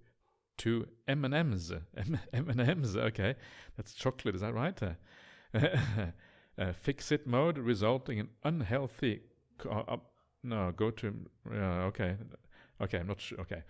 to 0.58 0.86
M&Ms. 1.06 1.74
M&Ms, 2.32 2.96
okay. 2.96 3.34
That's 3.76 3.92
chocolate, 3.92 4.34
is 4.34 4.40
that 4.40 4.54
right? 4.54 4.80
uh, 5.54 6.72
fix-it 6.72 7.26
mode 7.26 7.58
resulting 7.58 8.16
in 8.18 8.28
unhealthy... 8.44 9.20
Co- 9.58 9.84
uh, 9.86 9.96
no, 10.42 10.72
go 10.74 10.90
to... 10.90 11.14
Uh, 11.50 11.88
okay. 11.88 12.16
Okay, 12.80 12.98
I'm 12.98 13.06
not 13.08 13.20
sure. 13.20 13.40
Okay. 13.40 13.62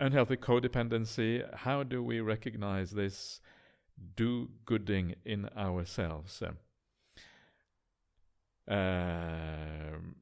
Unhealthy 0.00 0.36
codependency. 0.36 1.42
How 1.54 1.82
do 1.82 2.02
we 2.02 2.20
recognize 2.20 2.90
this 2.90 3.40
do 4.16 4.50
gooding 4.64 5.14
in 5.24 5.48
ourselves? 5.56 6.42
Um, 8.68 10.16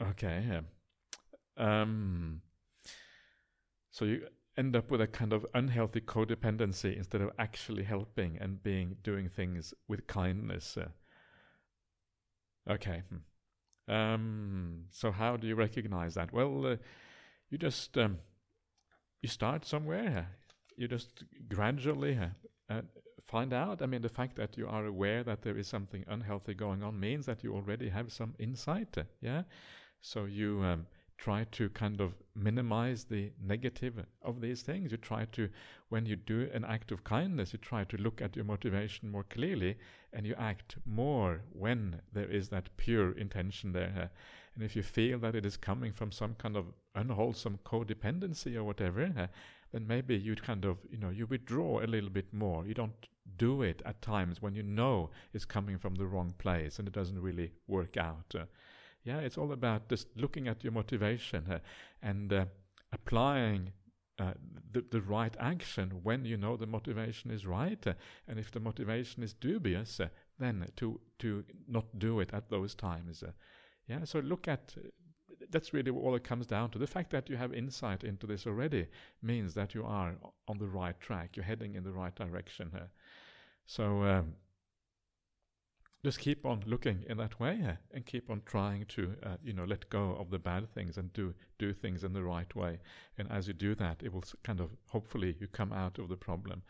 okay. 0.00 0.60
Um, 1.56 2.40
so 3.90 4.04
you 4.04 4.28
end 4.58 4.76
up 4.76 4.90
with 4.90 5.00
a 5.00 5.06
kind 5.06 5.32
of 5.32 5.46
unhealthy 5.54 6.00
codependency 6.00 6.94
instead 6.96 7.22
of 7.22 7.30
actually 7.38 7.84
helping 7.84 8.36
and 8.38 8.62
being 8.62 8.96
doing 9.02 9.28
things 9.28 9.72
with 9.88 10.06
kindness. 10.06 10.76
Uh, 10.76 10.88
okay. 12.68 13.02
Hmm. 13.08 13.18
Um, 13.88 14.84
so 14.90 15.10
how 15.10 15.36
do 15.36 15.46
you 15.46 15.54
recognize 15.54 16.14
that? 16.14 16.32
Well, 16.32 16.66
uh, 16.66 16.76
you 17.50 17.58
just 17.58 17.96
um, 17.98 18.18
you 19.22 19.28
start 19.28 19.66
somewhere. 19.66 20.28
You 20.76 20.88
just 20.88 21.24
gradually 21.48 22.18
uh, 22.70 22.80
find 23.26 23.52
out. 23.52 23.82
I 23.82 23.86
mean, 23.86 24.02
the 24.02 24.08
fact 24.08 24.36
that 24.36 24.56
you 24.56 24.66
are 24.66 24.86
aware 24.86 25.22
that 25.22 25.42
there 25.42 25.56
is 25.56 25.68
something 25.68 26.04
unhealthy 26.08 26.54
going 26.54 26.82
on 26.82 26.98
means 26.98 27.26
that 27.26 27.44
you 27.44 27.54
already 27.54 27.88
have 27.90 28.12
some 28.12 28.34
insight. 28.38 28.96
Uh, 28.96 29.04
yeah. 29.20 29.42
So 30.00 30.24
you 30.24 30.62
um, 30.62 30.86
try 31.18 31.44
to 31.52 31.68
kind 31.70 32.00
of 32.00 32.14
minimize 32.34 33.04
the 33.04 33.30
negative 33.42 34.04
of 34.22 34.40
these 34.40 34.62
things. 34.62 34.90
You 34.92 34.98
try 34.98 35.26
to, 35.32 35.48
when 35.88 36.06
you 36.06 36.16
do 36.16 36.48
an 36.52 36.64
act 36.64 36.92
of 36.92 37.04
kindness, 37.04 37.52
you 37.52 37.58
try 37.58 37.84
to 37.84 37.96
look 37.96 38.20
at 38.20 38.36
your 38.36 38.44
motivation 38.44 39.10
more 39.10 39.24
clearly 39.24 39.76
and 40.12 40.26
you 40.26 40.34
act 40.38 40.76
more 40.84 41.42
when 41.52 42.00
there 42.12 42.30
is 42.30 42.48
that 42.48 42.76
pure 42.76 43.12
intention 43.12 43.72
there. 43.72 44.10
And 44.54 44.64
if 44.64 44.76
you 44.76 44.82
feel 44.82 45.18
that 45.20 45.34
it 45.34 45.46
is 45.46 45.56
coming 45.56 45.92
from 45.92 46.12
some 46.12 46.34
kind 46.34 46.56
of 46.56 46.66
unwholesome 46.94 47.58
codependency 47.64 48.56
or 48.56 48.64
whatever, 48.64 49.28
then 49.72 49.86
maybe 49.86 50.16
you 50.16 50.36
kind 50.36 50.64
of, 50.64 50.78
you 50.90 50.98
know, 50.98 51.10
you 51.10 51.26
withdraw 51.26 51.82
a 51.82 51.86
little 51.86 52.10
bit 52.10 52.32
more. 52.32 52.66
You 52.66 52.74
don't 52.74 53.08
do 53.36 53.62
it 53.62 53.82
at 53.84 54.02
times 54.02 54.42
when 54.42 54.54
you 54.54 54.62
know 54.62 55.10
it's 55.32 55.44
coming 55.44 55.78
from 55.78 55.94
the 55.94 56.06
wrong 56.06 56.34
place 56.38 56.78
and 56.78 56.86
it 56.86 56.94
doesn't 56.94 57.20
really 57.20 57.52
work 57.66 57.96
out. 57.96 58.34
Yeah, 59.04 59.18
it's 59.18 59.36
all 59.38 59.52
about 59.52 59.88
just 59.88 60.08
looking 60.16 60.48
at 60.48 60.64
your 60.64 60.72
motivation 60.72 61.44
uh, 61.50 61.58
and 62.02 62.32
uh, 62.32 62.46
applying 62.92 63.72
uh, 64.18 64.32
the, 64.72 64.84
the 64.90 65.02
right 65.02 65.36
action 65.38 65.90
when 66.02 66.24
you 66.24 66.36
know 66.36 66.56
the 66.56 66.66
motivation 66.66 67.30
is 67.30 67.46
right. 67.46 67.86
Uh, 67.86 67.94
and 68.28 68.38
if 68.38 68.50
the 68.50 68.60
motivation 68.60 69.22
is 69.22 69.34
dubious, 69.34 70.00
uh, 70.00 70.08
then 70.38 70.66
to, 70.76 71.00
to 71.18 71.44
not 71.68 71.98
do 71.98 72.20
it 72.20 72.30
at 72.32 72.48
those 72.48 72.74
times. 72.74 73.22
Uh, 73.22 73.32
yeah, 73.86 74.04
so 74.04 74.20
look 74.20 74.48
at 74.48 74.74
that's 75.50 75.74
really 75.74 75.90
all 75.90 76.14
it 76.14 76.24
comes 76.24 76.46
down 76.46 76.70
to. 76.70 76.78
The 76.78 76.86
fact 76.86 77.10
that 77.10 77.28
you 77.28 77.36
have 77.36 77.52
insight 77.52 78.02
into 78.04 78.26
this 78.26 78.46
already 78.46 78.86
means 79.20 79.52
that 79.54 79.74
you 79.74 79.84
are 79.84 80.14
on 80.48 80.58
the 80.58 80.68
right 80.68 80.98
track. 81.00 81.36
You're 81.36 81.44
heading 81.44 81.74
in 81.74 81.84
the 81.84 81.92
right 81.92 82.14
direction. 82.14 82.70
So 83.66 84.02
um, 84.04 84.34
just 86.04 86.18
keep 86.18 86.44
on 86.44 86.62
looking 86.66 87.02
in 87.08 87.16
that 87.16 87.40
way 87.40 87.58
uh, 87.66 87.72
and 87.94 88.04
keep 88.04 88.30
on 88.30 88.42
trying 88.44 88.84
to 88.84 89.14
uh, 89.22 89.36
you 89.42 89.54
know 89.54 89.64
let 89.64 89.88
go 89.88 90.14
of 90.20 90.30
the 90.30 90.38
bad 90.38 90.72
things 90.74 90.98
and 90.98 91.12
do 91.14 91.32
do 91.58 91.72
things 91.72 92.04
in 92.04 92.12
the 92.12 92.22
right 92.22 92.54
way. 92.54 92.78
And 93.18 93.30
as 93.32 93.48
you 93.48 93.54
do 93.54 93.74
that 93.76 94.02
it 94.02 94.12
will 94.12 94.24
kind 94.42 94.60
of 94.60 94.70
hopefully 94.90 95.34
you 95.40 95.46
come 95.46 95.72
out 95.72 95.98
of 95.98 96.08
the 96.08 96.16
problem. 96.16 96.62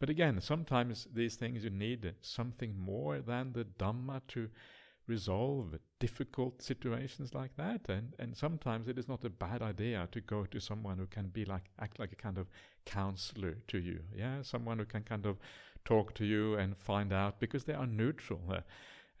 But 0.00 0.10
again 0.10 0.40
sometimes 0.40 1.06
these 1.14 1.36
things 1.36 1.62
you 1.62 1.70
need 1.70 2.14
something 2.20 2.76
more 2.76 3.20
than 3.20 3.52
the 3.52 3.64
dhamma 3.78 4.22
to 4.28 4.48
resolve 5.06 5.78
difficult 6.00 6.60
situations 6.60 7.32
like 7.32 7.56
that. 7.56 7.88
And 7.88 8.14
and 8.18 8.36
sometimes 8.36 8.88
it 8.88 8.98
is 8.98 9.06
not 9.06 9.24
a 9.24 9.30
bad 9.30 9.62
idea 9.62 10.08
to 10.10 10.20
go 10.20 10.46
to 10.46 10.60
someone 10.60 10.98
who 10.98 11.06
can 11.06 11.28
be 11.28 11.44
like 11.44 11.66
act 11.78 12.00
like 12.00 12.12
a 12.12 12.16
kind 12.16 12.38
of 12.38 12.48
counselor 12.86 13.54
to 13.68 13.78
you. 13.78 14.00
Yeah 14.16 14.42
someone 14.42 14.78
who 14.80 14.84
can 14.84 15.04
kind 15.04 15.26
of 15.26 15.38
talk 15.84 16.14
to 16.14 16.24
you 16.24 16.54
and 16.54 16.76
find 16.76 17.12
out 17.12 17.40
because 17.40 17.64
they 17.64 17.74
are 17.74 17.86
neutral. 17.86 18.40
Uh, 18.50 18.60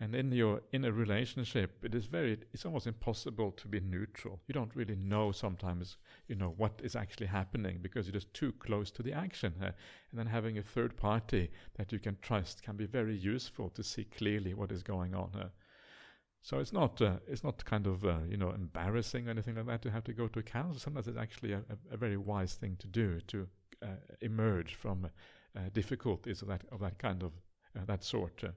and 0.02 0.14
in 0.14 0.32
your 0.32 0.62
in 0.72 0.86
a 0.86 0.92
relationship, 0.92 1.84
it 1.84 1.94
is 1.94 2.06
very 2.06 2.38
it's 2.54 2.64
almost 2.64 2.86
impossible 2.86 3.52
to 3.52 3.68
be 3.68 3.80
neutral. 3.80 4.40
You 4.46 4.54
don't 4.54 4.74
really 4.74 4.96
know 4.96 5.30
sometimes, 5.30 5.98
you 6.26 6.36
know, 6.36 6.54
what 6.56 6.80
is 6.82 6.96
actually 6.96 7.26
happening 7.26 7.80
because 7.82 8.06
you're 8.06 8.14
just 8.14 8.32
too 8.32 8.52
close 8.52 8.90
to 8.92 9.02
the 9.02 9.12
action. 9.12 9.54
Uh, 9.60 9.72
and 10.10 10.18
then 10.18 10.26
having 10.26 10.56
a 10.56 10.62
third 10.62 10.96
party 10.96 11.50
that 11.76 11.92
you 11.92 11.98
can 11.98 12.16
trust 12.22 12.62
can 12.62 12.76
be 12.76 12.86
very 12.86 13.14
useful 13.14 13.68
to 13.70 13.82
see 13.82 14.04
clearly 14.04 14.54
what 14.54 14.72
is 14.72 14.82
going 14.82 15.14
on. 15.14 15.30
Uh, 15.38 15.48
so 16.42 16.58
it's 16.58 16.72
not 16.72 17.02
uh, 17.02 17.16
it's 17.28 17.44
not 17.44 17.62
kind 17.66 17.86
of 17.86 18.02
uh, 18.04 18.20
you 18.26 18.38
know 18.38 18.50
embarrassing 18.50 19.28
or 19.28 19.32
anything 19.32 19.56
like 19.56 19.66
that 19.66 19.82
to 19.82 19.90
have 19.90 20.04
to 20.04 20.14
go 20.14 20.28
to 20.28 20.38
a 20.38 20.42
counsellor. 20.42 20.80
Sometimes 20.80 21.08
it's 21.08 21.18
actually 21.18 21.52
a, 21.52 21.62
a, 21.92 21.98
very 21.98 22.16
wise 22.16 22.54
thing 22.54 22.76
to 22.78 22.86
do 22.86 23.20
to 23.26 23.46
uh, 23.82 23.88
emerge 24.22 24.74
from 24.74 25.10
difficulties 25.72 26.42
of 26.42 26.48
that 26.48 26.62
of 26.70 26.80
that 26.80 26.98
kind 26.98 27.22
of 27.22 27.32
uh, 27.76 27.84
that 27.86 28.04
sort. 28.04 28.42
Uh. 28.44 28.48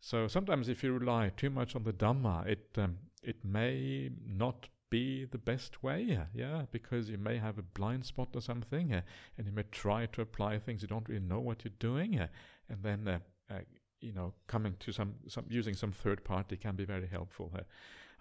so 0.00 0.26
sometimes, 0.26 0.68
if 0.68 0.82
you 0.82 0.92
rely 0.92 1.30
too 1.36 1.50
much 1.50 1.76
on 1.76 1.84
the 1.84 1.92
Dhamma, 1.92 2.46
it 2.46 2.68
um, 2.76 2.98
it 3.22 3.44
may 3.44 4.10
not 4.26 4.68
be 4.90 5.24
the 5.24 5.38
best 5.38 5.82
way, 5.82 6.18
yeah, 6.34 6.62
because 6.70 7.08
you 7.08 7.18
may 7.18 7.38
have 7.38 7.58
a 7.58 7.62
blind 7.62 8.04
spot 8.04 8.28
or 8.34 8.42
something, 8.42 8.92
uh, 8.92 9.00
and 9.38 9.46
you 9.46 9.52
may 9.52 9.64
try 9.70 10.06
to 10.06 10.20
apply 10.20 10.58
things 10.58 10.82
you 10.82 10.88
don't 10.88 11.08
really 11.08 11.20
know 11.20 11.40
what 11.40 11.64
you're 11.64 11.72
doing, 11.78 12.18
uh, 12.18 12.26
and 12.68 12.82
then 12.82 13.08
uh, 13.50 13.54
you 14.00 14.12
know 14.12 14.32
coming 14.46 14.74
to 14.80 14.92
some, 14.92 15.14
some 15.28 15.44
using 15.48 15.74
some 15.74 15.92
third 15.92 16.24
party 16.24 16.56
can 16.56 16.76
be 16.76 16.84
very 16.84 17.06
helpful. 17.06 17.52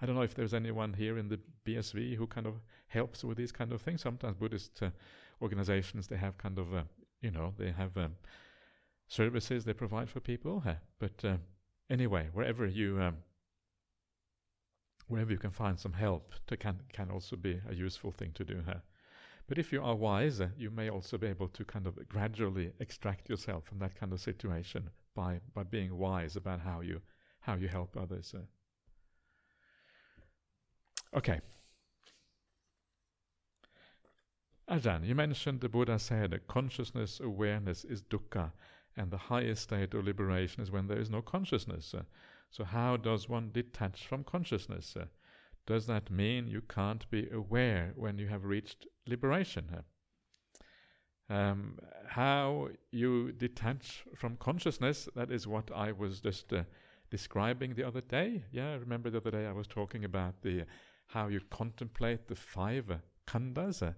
I 0.01 0.05
don't 0.05 0.15
know 0.15 0.23
if 0.23 0.33
there's 0.33 0.53
anyone 0.53 0.93
here 0.93 1.17
in 1.17 1.29
the 1.29 1.39
BSV 1.65 2.15
who 2.15 2.25
kind 2.25 2.47
of 2.47 2.55
helps 2.87 3.23
with 3.23 3.37
these 3.37 3.51
kind 3.51 3.71
of 3.71 3.81
things. 3.81 4.01
Sometimes 4.01 4.35
Buddhist 4.35 4.81
organizations 5.41 6.07
they 6.07 6.17
have 6.17 6.37
kind 6.37 6.57
of 6.57 6.67
you 7.21 7.31
know, 7.31 7.53
they 7.57 7.71
have 7.71 7.95
um, 7.97 8.15
services 9.07 9.63
they 9.63 9.73
provide 9.73 10.09
for 10.09 10.19
people. 10.19 10.63
but 10.99 11.23
uh, 11.23 11.37
anyway, 11.89 12.29
wherever 12.33 12.65
you 12.65 13.01
um, 13.01 13.17
wherever 15.07 15.31
you 15.31 15.37
can 15.37 15.51
find 15.51 15.79
some 15.79 15.93
help, 15.93 16.33
to 16.47 16.57
can 16.57 16.79
can 16.93 17.11
also 17.11 17.35
be 17.35 17.59
a 17.69 17.75
useful 17.75 18.11
thing 18.11 18.31
to 18.33 18.43
do. 18.43 18.63
But 19.47 19.57
if 19.57 19.73
you 19.73 19.83
are 19.83 19.95
wise, 19.95 20.41
you 20.57 20.71
may 20.71 20.89
also 20.89 21.17
be 21.17 21.27
able 21.27 21.49
to 21.49 21.65
kind 21.65 21.85
of 21.85 22.07
gradually 22.07 22.71
extract 22.79 23.29
yourself 23.29 23.65
from 23.65 23.79
that 23.79 23.95
kind 23.95 24.13
of 24.13 24.21
situation 24.21 24.89
by 25.13 25.41
by 25.53 25.63
being 25.63 25.97
wise 25.97 26.37
about 26.37 26.61
how 26.61 26.81
you 26.81 27.01
how 27.41 27.55
you 27.55 27.67
help 27.67 27.97
others. 27.97 28.33
Uh. 28.33 28.45
Okay. 31.17 31.41
Ajahn, 34.71 35.05
you 35.05 35.13
mentioned 35.13 35.59
the 35.59 35.67
Buddha 35.67 35.99
said 35.99 36.47
consciousness 36.47 37.19
awareness 37.19 37.83
is 37.83 38.01
dukkha, 38.03 38.53
and 38.95 39.11
the 39.11 39.17
highest 39.17 39.63
state 39.63 39.93
of 39.93 40.05
liberation 40.05 40.63
is 40.63 40.71
when 40.71 40.87
there 40.87 40.97
is 40.97 41.09
no 41.09 41.21
consciousness. 41.21 41.93
So, 42.49 42.63
how 42.63 42.95
does 42.95 43.27
one 43.27 43.51
detach 43.51 44.07
from 44.07 44.23
consciousness? 44.23 44.95
Does 45.65 45.87
that 45.87 46.09
mean 46.09 46.47
you 46.47 46.61
can't 46.61 47.09
be 47.11 47.29
aware 47.31 47.91
when 47.97 48.17
you 48.17 48.27
have 48.27 48.45
reached 48.45 48.87
liberation? 49.05 49.83
Um, 51.29 51.77
how 52.07 52.69
you 52.91 53.33
detach 53.33 54.05
from 54.15 54.37
consciousness, 54.37 55.09
that 55.17 55.31
is 55.31 55.47
what 55.47 55.69
I 55.75 55.91
was 55.91 56.21
just 56.21 56.53
uh, 56.53 56.63
describing 57.09 57.73
the 57.73 57.83
other 57.83 57.99
day. 57.99 58.45
Yeah, 58.53 58.71
I 58.71 58.75
remember 58.75 59.09
the 59.09 59.17
other 59.17 59.31
day 59.31 59.47
I 59.47 59.51
was 59.51 59.67
talking 59.67 60.05
about 60.05 60.41
the 60.41 60.63
how 61.07 61.27
you 61.27 61.41
contemplate 61.49 62.29
the 62.29 62.35
five 62.35 62.89
khandhas. 63.27 63.93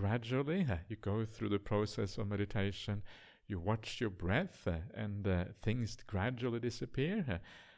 Uh, 0.00 0.06
gradually 0.06 0.66
uh, 0.70 0.76
you 0.88 0.96
go 0.96 1.24
through 1.26 1.48
the 1.48 1.58
process 1.58 2.16
of 2.16 2.26
meditation 2.26 3.02
you 3.48 3.58
watch 3.58 4.00
your 4.00 4.10
breath 4.10 4.66
uh, 4.66 4.76
and 4.94 5.28
uh, 5.28 5.44
things 5.62 5.96
gradually 6.06 6.58
disappear 6.58 7.24
uh, 7.28 7.36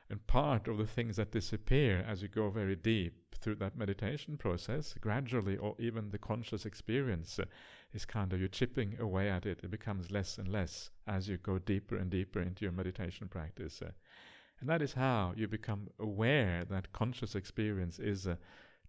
and 0.09 0.25
part 0.26 0.69
of 0.69 0.79
the 0.79 0.87
things 0.87 1.17
that 1.17 1.33
disappear 1.33 2.05
as 2.09 2.23
you 2.23 2.29
go 2.29 2.49
very 2.49 2.76
deep 2.76 3.35
through 3.35 3.57
that 3.57 3.76
meditation 3.76 4.37
process 4.37 4.95
gradually 5.00 5.57
or 5.57 5.75
even 5.79 6.11
the 6.11 6.19
conscious 6.19 6.64
experience 6.64 7.38
uh, 7.41 7.45
is 7.93 8.05
kind 8.05 8.33
of 8.33 8.38
you're 8.38 8.49
chipping 8.49 8.97
away 9.00 9.29
at 9.29 9.45
it 9.45 9.59
it 9.64 9.71
becomes 9.71 10.11
less 10.12 10.38
and 10.38 10.49
less 10.49 10.91
as 11.09 11.29
you 11.29 11.37
go 11.38 11.59
deeper 11.59 11.97
and 11.97 12.11
deeper 12.11 12.41
into 12.41 12.64
your 12.64 12.73
meditation 12.73 13.26
practice 13.26 13.83
uh. 13.83 13.91
and 14.61 14.69
that 14.69 14.81
is 14.83 14.93
how 14.93 15.33
you 15.37 15.49
become 15.49 15.88
aware 15.99 16.64
that 16.71 16.93
conscious 16.93 17.35
experience 17.35 17.99
is 17.99 18.26
a 18.26 18.38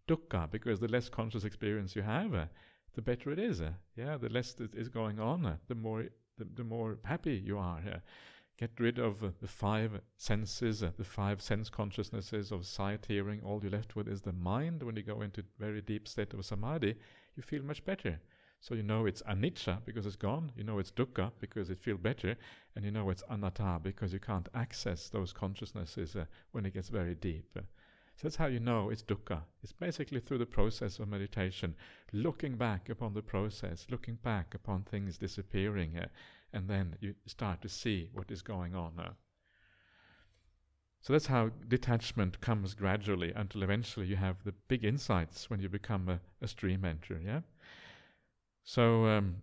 dukkha 0.07 0.51
because 0.51 0.79
the 0.79 0.87
less 0.87 1.09
conscious 1.09 1.45
experience 1.45 1.95
you 1.95 2.03
have 2.03 2.47
the 2.93 3.01
better 3.01 3.31
it 3.31 3.39
is. 3.39 3.61
Uh, 3.61 3.73
yeah, 3.95 4.17
the 4.17 4.29
less 4.29 4.53
that 4.53 4.75
is 4.75 4.89
going 4.89 5.19
on, 5.19 5.45
uh, 5.45 5.57
the 5.67 5.75
more 5.75 6.05
the, 6.37 6.45
the 6.55 6.63
more 6.63 6.97
happy 7.03 7.35
you 7.35 7.57
are. 7.57 7.81
Get 8.55 8.79
rid 8.79 8.99
of 8.99 9.23
uh, 9.23 9.31
the 9.41 9.47
five 9.47 9.99
senses, 10.15 10.83
uh, 10.83 10.91
the 10.95 11.03
five 11.03 11.41
sense 11.41 11.69
consciousnesses 11.69 12.51
of 12.51 12.67
sight, 12.67 13.05
hearing. 13.07 13.41
All 13.41 13.59
you're 13.61 13.71
left 13.71 13.95
with 13.95 14.07
is 14.07 14.21
the 14.21 14.31
mind. 14.31 14.83
When 14.83 14.95
you 14.95 15.01
go 15.01 15.21
into 15.21 15.43
very 15.59 15.81
deep 15.81 16.07
state 16.07 16.33
of 16.33 16.45
samadhi, 16.45 16.95
you 17.35 17.41
feel 17.41 17.63
much 17.63 17.83
better. 17.83 18.19
So 18.59 18.75
you 18.75 18.83
know 18.83 19.05
it's 19.07 19.23
anicca 19.23 19.83
because 19.85 20.05
it's 20.05 20.15
gone. 20.15 20.51
You 20.55 20.63
know 20.63 20.79
it's 20.79 20.91
dukkha 20.91 21.31
because 21.39 21.69
it 21.69 21.81
feels 21.81 21.99
better, 21.99 22.37
and 22.75 22.85
you 22.85 22.91
know 22.91 23.09
it's 23.09 23.23
anatta 23.29 23.79
because 23.81 24.13
you 24.13 24.19
can't 24.19 24.47
access 24.53 25.09
those 25.09 25.33
consciousnesses 25.33 26.15
uh, 26.15 26.25
when 26.51 26.65
it 26.65 26.73
gets 26.73 26.89
very 26.89 27.15
deep. 27.15 27.57
So 28.15 28.27
that's 28.27 28.35
how 28.35 28.45
you 28.45 28.59
know 28.59 28.89
it's 28.89 29.03
dukkha. 29.03 29.41
It's 29.63 29.73
basically 29.73 30.19
through 30.19 30.37
the 30.37 30.45
process 30.45 30.99
of 30.99 31.07
meditation, 31.07 31.75
looking 32.11 32.55
back 32.57 32.89
upon 32.89 33.13
the 33.13 33.23
process, 33.23 33.87
looking 33.89 34.15
back 34.15 34.53
upon 34.53 34.83
things 34.83 35.17
disappearing, 35.17 35.97
uh, 35.97 36.07
and 36.53 36.69
then 36.69 36.95
you 36.99 37.15
start 37.25 37.61
to 37.63 37.69
see 37.69 38.09
what 38.13 38.31
is 38.31 38.41
going 38.41 38.75
on. 38.75 39.15
So 41.01 41.11
that's 41.11 41.25
how 41.25 41.49
detachment 41.67 42.39
comes 42.39 42.73
gradually 42.75 43.33
until 43.35 43.61
eventually 43.63 44.05
you 44.05 44.15
have 44.15 44.37
the 44.45 44.53
big 44.69 44.85
insights 44.85 45.49
when 45.49 45.59
you 45.59 45.67
become 45.67 46.07
a, 46.07 46.21
a 46.41 46.47
stream 46.47 46.85
enter. 46.85 47.19
Yeah. 47.19 47.41
So 48.63 49.07
um, 49.07 49.35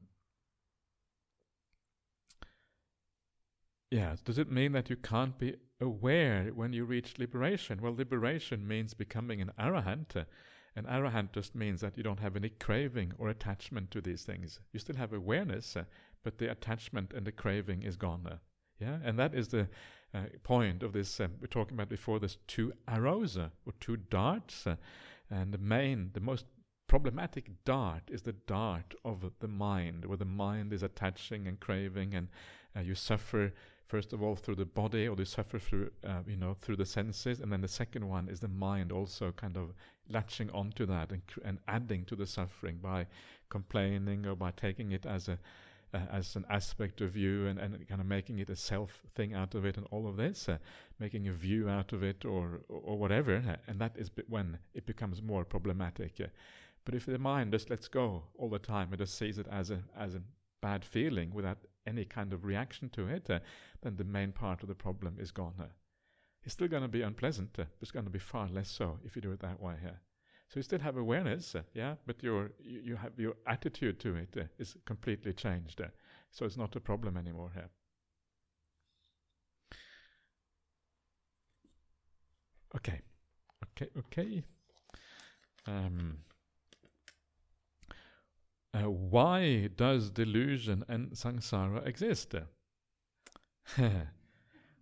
yeah, 3.91 4.15
does 4.25 4.39
it 4.39 4.51
mean 4.51 4.73
that 4.73 4.89
you 4.89 4.97
can't 4.97 5.37
be 5.39 5.57
aware 5.81 6.51
when 6.55 6.73
you 6.73 6.85
reach 6.85 7.19
liberation? 7.19 7.81
Well, 7.83 7.95
liberation 7.95 8.67
means 8.67 8.95
becoming 8.95 9.41
an 9.41 9.51
arahant. 9.59 10.25
An 10.77 10.85
arahant 10.85 11.33
just 11.33 11.55
means 11.55 11.81
that 11.81 11.97
you 11.97 12.03
don't 12.03 12.21
have 12.21 12.37
any 12.37 12.51
craving 12.51 13.13
or 13.19 13.29
attachment 13.29 13.91
to 13.91 14.01
these 14.01 14.23
things. 14.23 14.61
You 14.73 14.79
still 14.79 14.97
have 14.97 15.13
awareness, 15.13 15.77
but 16.23 16.39
the 16.39 16.51
attachment 16.51 17.13
and 17.13 17.27
the 17.27 17.33
craving 17.33 17.83
is 17.83 17.97
gone. 17.97 18.39
Yeah, 18.79 18.99
and 19.05 19.19
that 19.19 19.35
is 19.35 19.49
the 19.49 19.69
uh, 20.15 20.23
point 20.43 20.83
of 20.83 20.93
this. 20.93 21.19
Uh, 21.21 21.29
we're 21.41 21.49
talking 21.49 21.75
about 21.75 21.89
before. 21.89 22.19
this 22.21 22.39
two 22.47 22.73
arrows 22.87 23.37
or 23.37 23.51
two 23.81 23.97
darts, 23.97 24.67
and 25.31 25.53
the 25.53 25.59
main, 25.59 26.11
the 26.15 26.21
most 26.21 26.47
problematic 26.87 27.51
dart 27.65 28.03
is 28.09 28.23
the 28.23 28.33
dart 28.33 28.95
of 29.05 29.25
the 29.41 29.49
mind, 29.49 30.05
where 30.05 30.17
the 30.17 30.25
mind 30.25 30.73
is 30.73 30.83
attaching 30.83 31.47
and 31.47 31.61
craving, 31.61 32.15
and 32.15 32.29
uh, 32.77 32.81
you 32.81 32.95
suffer 32.95 33.53
first 33.91 34.13
of 34.13 34.23
all 34.23 34.37
through 34.37 34.55
the 34.55 34.65
body, 34.65 35.09
or 35.09 35.17
they 35.17 35.25
suffer 35.25 35.59
through, 35.59 35.91
uh, 36.07 36.21
you 36.27 36.37
know, 36.37 36.55
through 36.55 36.77
the 36.77 36.87
senses, 36.87 37.41
and 37.41 37.53
then 37.53 37.61
the 37.61 37.69
second 37.83 38.09
one 38.09 38.29
is 38.29 38.39
the 38.41 38.49
mind 38.49 38.93
also 38.93 39.33
kind 39.33 39.57
of 39.57 39.75
latching 40.09 40.51
onto 40.51 40.87
that 40.87 41.11
and, 41.11 41.23
and 41.45 41.59
adding 41.67 42.05
to 42.05 42.15
the 42.15 42.27
suffering 42.27 42.79
by 42.81 43.07
complaining 43.49 44.27
or 44.27 44.37
by 44.37 44.53
taking 44.53 44.93
it 44.93 45.07
as 45.07 45.29
a 45.29 45.39
uh, 45.93 45.99
as 46.13 46.37
an 46.37 46.45
aspect 46.49 47.01
of 47.01 47.17
you 47.17 47.49
and, 47.49 47.59
and 47.59 47.89
kind 47.89 48.01
of 48.01 48.07
making 48.07 48.39
it 48.39 48.49
a 48.49 48.55
self 48.55 49.01
thing 49.15 49.35
out 49.35 49.57
of 49.57 49.65
it 49.65 49.77
and 49.77 49.87
all 49.91 50.07
of 50.07 50.17
this, 50.17 50.49
uh, 50.49 50.57
making 51.01 51.27
a 51.27 51.33
view 51.33 51.69
out 51.69 51.93
of 51.93 52.05
it 52.05 52.25
or, 52.25 52.61
or, 52.69 52.97
whatever. 52.97 53.43
Uh, 53.49 53.57
and 53.67 53.81
that 53.81 53.97
is 53.97 54.09
when 54.29 54.57
it 54.73 54.87
becomes 54.87 55.21
more 55.21 55.45
problematic. 55.45 56.21
But 56.85 56.95
if 56.95 57.07
the 57.07 57.19
mind 57.19 57.51
just 57.51 57.71
lets 57.71 57.89
go 57.89 58.23
all 58.39 58.49
the 58.49 58.61
time 58.61 58.89
and 58.93 58.99
just 58.99 59.19
sees 59.19 59.39
it 59.39 59.49
as 59.51 59.73
a, 59.73 59.81
as 59.99 60.15
a 60.15 60.23
bad 60.61 60.85
feeling 60.85 61.33
without 61.35 61.59
any 61.87 62.05
kind 62.05 62.33
of 62.33 62.45
reaction 62.45 62.89
to 62.91 63.09
it, 63.09 63.31
uh, 63.31 63.41
then 63.83 63.97
the 63.97 64.05
main 64.05 64.33
part 64.33 64.63
of 64.63 64.69
the 64.69 64.75
problem 64.75 65.17
is 65.19 65.31
gone. 65.31 65.55
Uh. 65.59 65.65
It's 66.43 66.55
still 66.55 66.69
going 66.69 66.83
to 66.83 66.89
be 66.89 67.03
unpleasant, 67.03 67.51
but 67.55 67.69
it's 67.81 67.91
going 67.91 68.07
to 68.07 68.11
be 68.11 68.19
far 68.19 68.49
less 68.49 68.71
so 68.71 68.99
if 69.05 69.15
you 69.15 69.23
do 69.23 69.33
it 69.33 69.41
that 69.41 69.61
way. 69.61 69.77
So 70.51 70.59
you 70.59 70.63
still 70.63 70.81
have 70.81 70.97
awareness, 70.97 71.55
uh, 71.55 71.63
yeah, 71.75 71.95
but 72.07 72.25
your 72.25 72.51
you, 72.59 72.81
you, 72.83 72.97
have 72.97 73.13
your 73.17 73.35
attitude 73.47 74.01
to 74.01 74.17
it 74.17 74.37
uh, 74.37 74.45
is 74.59 74.77
completely 74.85 75.33
changed. 75.33 75.81
Uh, 75.81 75.87
so 76.33 76.45
it's 76.45 76.57
not 76.57 76.75
a 76.75 76.81
problem 76.81 77.17
anymore 77.17 77.53
here. 77.55 77.69
Okay, 82.75 83.01
okay, 83.65 83.91
okay. 83.99 84.43
Um, 85.67 86.19
uh, 88.73 88.89
why 88.89 89.69
does 89.77 90.11
delusion 90.11 90.85
and 90.89 91.11
samsara 91.13 91.87
exist? 91.87 92.35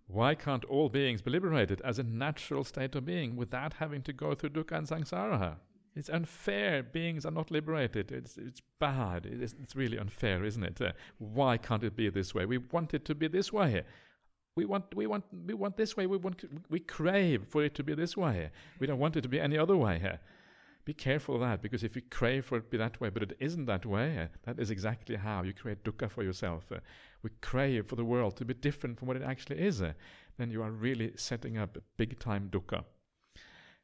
why 0.07 0.35
can't 0.35 0.65
all 0.65 0.89
beings 0.89 1.21
be 1.21 1.31
liberated 1.31 1.81
as 1.83 1.99
a 1.99 2.03
natural 2.03 2.63
state 2.63 2.95
of 2.95 3.05
being 3.05 3.35
without 3.35 3.73
having 3.73 4.01
to 4.03 4.13
go 4.13 4.35
through 4.35 4.51
dukkha 4.51 4.77
and 4.77 4.87
samsara? 4.87 5.57
It's 5.95 6.09
unfair. 6.09 6.83
Beings 6.83 7.25
are 7.25 7.31
not 7.31 7.51
liberated. 7.51 8.11
It's, 8.11 8.37
it's 8.37 8.61
bad. 8.79 9.25
It's, 9.25 9.55
it's 9.61 9.75
really 9.75 9.97
unfair, 9.97 10.43
isn't 10.45 10.63
it? 10.63 10.79
Uh, 10.79 10.91
why 11.17 11.57
can't 11.57 11.83
it 11.83 11.95
be 11.95 12.09
this 12.09 12.33
way? 12.33 12.45
We 12.45 12.59
want 12.59 12.93
it 12.93 13.05
to 13.05 13.15
be 13.15 13.27
this 13.27 13.51
way. 13.51 13.83
We 14.55 14.65
want, 14.65 14.95
we 14.95 15.07
want, 15.07 15.25
we 15.47 15.53
want 15.53 15.77
this 15.77 15.97
way. 15.97 16.05
We 16.05 16.17
want, 16.17 16.43
we 16.69 16.79
crave 16.79 17.45
for 17.47 17.63
it 17.63 17.73
to 17.75 17.83
be 17.83 17.95
this 17.95 18.15
way. 18.15 18.51
We 18.79 18.87
don't 18.87 18.99
want 18.99 19.17
it 19.17 19.21
to 19.21 19.29
be 19.29 19.39
any 19.39 19.57
other 19.57 19.75
way. 19.75 20.19
Be 20.89 20.93
careful 20.95 21.35
of 21.35 21.41
that, 21.41 21.61
because 21.61 21.83
if 21.83 21.95
you 21.95 22.01
crave 22.09 22.45
for 22.45 22.57
it 22.57 22.61
to 22.61 22.69
be 22.71 22.77
that 22.77 22.99
way, 22.99 23.09
but 23.09 23.21
it 23.21 23.37
isn't 23.39 23.67
that 23.67 23.85
way, 23.85 24.17
uh, 24.17 24.27
that 24.41 24.59
is 24.59 24.71
exactly 24.71 25.17
how 25.17 25.43
you 25.43 25.53
create 25.53 25.83
dukkha 25.83 26.09
for 26.09 26.23
yourself. 26.23 26.71
Uh, 26.71 26.79
we 27.21 27.29
crave 27.41 27.85
for 27.85 27.95
the 27.95 28.03
world 28.03 28.35
to 28.37 28.43
be 28.43 28.55
different 28.55 28.97
from 28.97 29.07
what 29.07 29.15
it 29.15 29.21
actually 29.21 29.59
is, 29.59 29.83
uh, 29.83 29.93
then 30.39 30.49
you 30.49 30.63
are 30.63 30.71
really 30.71 31.11
setting 31.15 31.59
up 31.59 31.77
big 31.97 32.17
time 32.17 32.49
dukkha. 32.49 32.85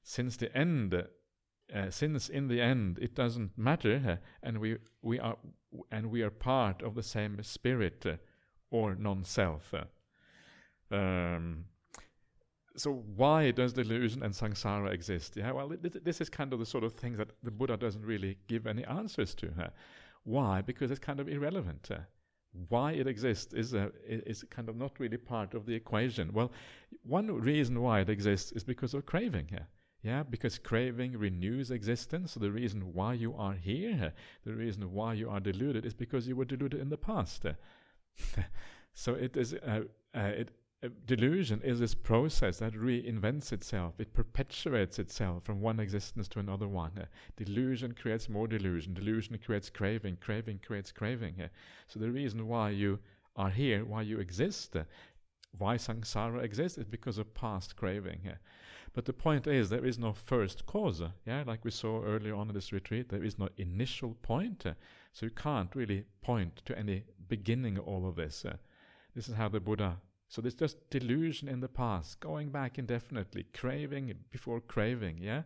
Since 0.01 0.37
the 0.37 0.57
end, 0.57 0.95
uh, 0.95 1.91
since 1.91 2.27
in 2.27 2.47
the 2.47 2.59
end 2.59 2.97
it 2.99 3.13
doesn't 3.13 3.55
matter, 3.55 4.19
and 4.41 4.57
we 4.57 4.77
we 5.03 5.19
are 5.19 5.37
and 5.91 6.09
we 6.09 6.23
are 6.23 6.31
part 6.31 6.81
of 6.81 6.95
the 6.95 7.03
same 7.03 7.43
spirit 7.43 8.03
or 8.71 8.95
non-self. 8.95 9.75
Um, 10.89 11.65
so 12.75 13.03
why 13.15 13.51
does 13.51 13.73
delusion 13.73 14.23
and 14.23 14.33
samsara 14.33 14.91
exist? 14.91 15.37
Yeah, 15.37 15.51
well, 15.51 15.71
this 15.81 16.21
is 16.21 16.29
kind 16.29 16.53
of 16.53 16.59
the 16.59 16.65
sort 16.65 16.83
of 16.83 16.93
thing 16.93 17.17
that 17.17 17.29
the 17.43 17.51
Buddha 17.51 17.77
doesn't 17.77 18.05
really 18.05 18.37
give 18.47 18.67
any 18.67 18.83
answers 18.85 19.33
to. 19.35 19.71
Why? 20.23 20.61
Because 20.61 20.91
it's 20.91 20.99
kind 20.99 21.19
of 21.19 21.29
irrelevant 21.29 21.89
why 22.69 22.93
it 22.93 23.07
exists 23.07 23.53
is, 23.53 23.73
a, 23.73 23.91
is 24.07 24.43
kind 24.49 24.69
of 24.69 24.75
not 24.75 24.99
really 24.99 25.17
part 25.17 25.53
of 25.53 25.65
the 25.65 25.73
equation. 25.73 26.31
Well, 26.33 26.51
one 27.03 27.27
reason 27.27 27.81
why 27.81 28.01
it 28.01 28.09
exists 28.09 28.51
is 28.53 28.63
because 28.63 28.93
of 28.93 29.05
craving. 29.05 29.49
Yeah, 29.51 29.65
yeah 30.03 30.23
because 30.23 30.57
craving 30.57 31.17
renews 31.17 31.71
existence. 31.71 32.33
So 32.33 32.39
the 32.39 32.51
reason 32.51 32.93
why 32.93 33.13
you 33.13 33.35
are 33.35 33.53
here, 33.53 34.13
the 34.45 34.53
reason 34.53 34.91
why 34.93 35.13
you 35.13 35.29
are 35.29 35.39
deluded, 35.39 35.85
is 35.85 35.93
because 35.93 36.27
you 36.27 36.35
were 36.35 36.45
deluded 36.45 36.79
in 36.79 36.89
the 36.89 36.97
past. 36.97 37.45
so 38.93 39.13
it 39.13 39.35
is 39.35 39.53
uh, 39.53 39.81
uh, 40.15 40.19
it 40.19 40.51
delusion 41.05 41.61
is 41.63 41.79
this 41.79 41.93
process 41.93 42.59
that 42.59 42.73
reinvents 42.73 43.51
itself. 43.51 43.93
It 43.99 44.13
perpetuates 44.13 44.99
itself 44.99 45.43
from 45.43 45.61
one 45.61 45.79
existence 45.79 46.27
to 46.29 46.39
another 46.39 46.67
one. 46.67 46.91
Uh, 46.97 47.05
delusion 47.37 47.93
creates 47.93 48.29
more 48.29 48.47
delusion. 48.47 48.93
Delusion 48.93 49.37
creates 49.37 49.69
craving. 49.69 50.17
Craving 50.21 50.59
creates 50.65 50.91
craving. 50.91 51.41
Uh, 51.41 51.47
so 51.87 51.99
the 51.99 52.11
reason 52.11 52.47
why 52.47 52.71
you 52.71 52.99
are 53.35 53.49
here, 53.49 53.85
why 53.85 54.01
you 54.01 54.19
exist, 54.19 54.75
uh, 54.75 54.83
why 55.57 55.75
samsara 55.75 56.43
exists, 56.43 56.77
is 56.77 56.85
because 56.85 57.17
of 57.17 57.33
past 57.33 57.75
craving. 57.75 58.21
But 58.93 59.05
the 59.05 59.13
point 59.13 59.45
is, 59.45 59.69
there 59.69 59.85
is 59.85 59.99
no 59.99 60.13
first 60.13 60.65
cause. 60.65 61.01
Yeah, 61.25 61.43
like 61.45 61.65
we 61.65 61.71
saw 61.71 62.03
earlier 62.03 62.35
on 62.35 62.49
in 62.49 62.55
this 62.55 62.71
retreat, 62.71 63.09
there 63.09 63.23
is 63.23 63.37
no 63.37 63.49
initial 63.57 64.15
point. 64.21 64.65
so 65.11 65.25
you 65.25 65.31
can't 65.31 65.75
really 65.75 66.05
point 66.21 66.61
to 66.65 66.77
any 66.77 67.03
beginning 67.27 67.77
of 67.77 67.87
all 67.87 68.07
of 68.07 68.15
this. 68.15 68.45
this 69.13 69.27
is 69.27 69.35
how 69.35 69.49
the 69.49 69.59
Buddha 69.59 69.97
so 70.27 70.41
there's 70.41 70.55
just 70.55 70.89
delusion 70.89 71.47
in 71.47 71.59
the 71.59 71.67
past, 71.67 72.19
going 72.19 72.49
back 72.49 72.77
indefinitely, 72.77 73.45
craving 73.53 74.13
before 74.31 74.59
craving, 74.59 75.17
yeah? 75.19 75.43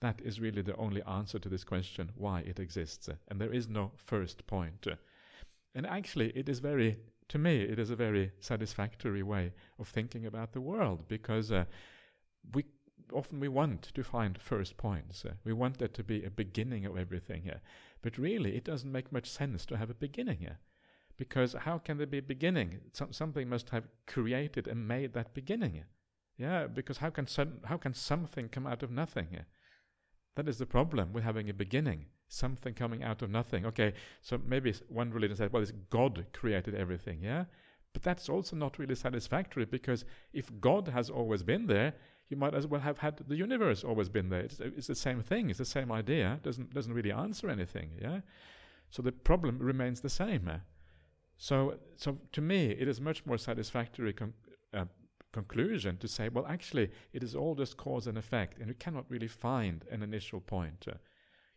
That 0.00 0.20
is 0.20 0.40
really 0.40 0.62
the 0.62 0.76
only 0.76 1.02
answer 1.02 1.38
to 1.38 1.48
this 1.48 1.64
question, 1.64 2.12
why 2.14 2.40
it 2.40 2.60
exists. 2.60 3.08
And 3.28 3.40
there 3.40 3.52
is 3.52 3.68
no 3.68 3.90
first 3.96 4.46
point. 4.46 4.86
And 5.74 5.86
actually, 5.86 6.30
it 6.36 6.48
is 6.48 6.60
very, 6.60 6.98
to 7.28 7.38
me, 7.38 7.62
it 7.62 7.78
is 7.78 7.90
a 7.90 7.96
very 7.96 8.30
satisfactory 8.38 9.22
way 9.22 9.52
of 9.78 9.88
thinking 9.88 10.26
about 10.26 10.52
the 10.52 10.60
world 10.60 11.08
because 11.08 11.50
uh, 11.50 11.64
we 12.52 12.64
often 13.12 13.40
we 13.40 13.48
want 13.48 13.82
to 13.94 14.04
find 14.04 14.38
first 14.38 14.76
points. 14.76 15.24
Uh, 15.24 15.32
we 15.44 15.52
want 15.52 15.78
there 15.78 15.88
to 15.88 16.04
be 16.04 16.24
a 16.24 16.30
beginning 16.30 16.86
of 16.86 16.96
everything. 16.96 17.50
Uh, 17.50 17.58
but 18.02 18.18
really, 18.18 18.56
it 18.56 18.64
doesn't 18.64 18.92
make 18.92 19.10
much 19.10 19.28
sense 19.28 19.66
to 19.66 19.76
have 19.76 19.90
a 19.90 19.94
beginning. 19.94 20.46
Uh, 20.48 20.54
because 21.18 21.54
how 21.60 21.78
can 21.78 21.98
there 21.98 22.06
be 22.06 22.18
a 22.18 22.22
beginning? 22.22 22.78
Some, 22.92 23.12
something 23.12 23.48
must 23.48 23.70
have 23.70 23.84
created 24.06 24.68
and 24.68 24.88
made 24.88 25.12
that 25.12 25.34
beginning. 25.34 25.82
Yeah, 26.38 26.68
because 26.68 26.98
how 26.98 27.10
can 27.10 27.26
some, 27.26 27.54
how 27.64 27.76
can 27.76 27.92
something 27.92 28.48
come 28.48 28.66
out 28.66 28.84
of 28.84 28.90
nothing? 28.92 29.26
That 30.36 30.48
is 30.48 30.58
the 30.58 30.66
problem 30.66 31.12
with 31.12 31.24
having 31.24 31.50
a 31.50 31.54
beginning, 31.54 32.06
something 32.28 32.72
coming 32.72 33.02
out 33.02 33.22
of 33.22 33.30
nothing. 33.30 33.66
Okay, 33.66 33.92
so 34.22 34.40
maybe 34.46 34.72
one 34.88 35.10
religion 35.10 35.36
says, 35.36 35.50
well, 35.52 35.62
it's 35.62 35.72
God 35.90 36.24
created 36.32 36.76
everything, 36.76 37.18
yeah? 37.20 37.46
But 37.92 38.04
that's 38.04 38.28
also 38.28 38.54
not 38.54 38.78
really 38.78 38.94
satisfactory 38.94 39.64
because 39.64 40.04
if 40.32 40.48
God 40.60 40.86
has 40.86 41.10
always 41.10 41.42
been 41.42 41.66
there, 41.66 41.94
you 42.28 42.36
might 42.36 42.54
as 42.54 42.68
well 42.68 42.80
have 42.80 42.98
had 42.98 43.16
the 43.26 43.34
universe 43.34 43.82
always 43.82 44.08
been 44.08 44.28
there. 44.28 44.42
It's, 44.42 44.60
it's 44.60 44.86
the 44.86 44.94
same 44.94 45.22
thing, 45.22 45.50
it's 45.50 45.58
the 45.58 45.64
same 45.64 45.90
idea, 45.90 46.38
doesn't, 46.44 46.72
doesn't 46.72 46.92
really 46.92 47.10
answer 47.10 47.50
anything, 47.50 47.90
yeah? 48.00 48.20
So 48.90 49.02
the 49.02 49.10
problem 49.10 49.58
remains 49.58 50.00
the 50.00 50.10
same. 50.10 50.48
So, 51.38 51.78
so 51.96 52.18
to 52.32 52.40
me, 52.40 52.66
it 52.72 52.88
is 52.88 53.00
much 53.00 53.24
more 53.24 53.38
satisfactory 53.38 54.12
con- 54.12 54.34
uh, 54.74 54.86
conclusion 55.32 55.96
to 55.98 56.08
say, 56.08 56.28
well, 56.28 56.46
actually, 56.46 56.90
it 57.12 57.22
is 57.22 57.36
all 57.36 57.54
just 57.54 57.76
cause 57.76 58.08
and 58.08 58.18
effect, 58.18 58.58
and 58.58 58.68
you 58.68 58.74
cannot 58.74 59.04
really 59.08 59.28
find 59.28 59.84
an 59.90 60.02
initial 60.02 60.40
point. 60.40 60.86
Uh, 60.88 60.94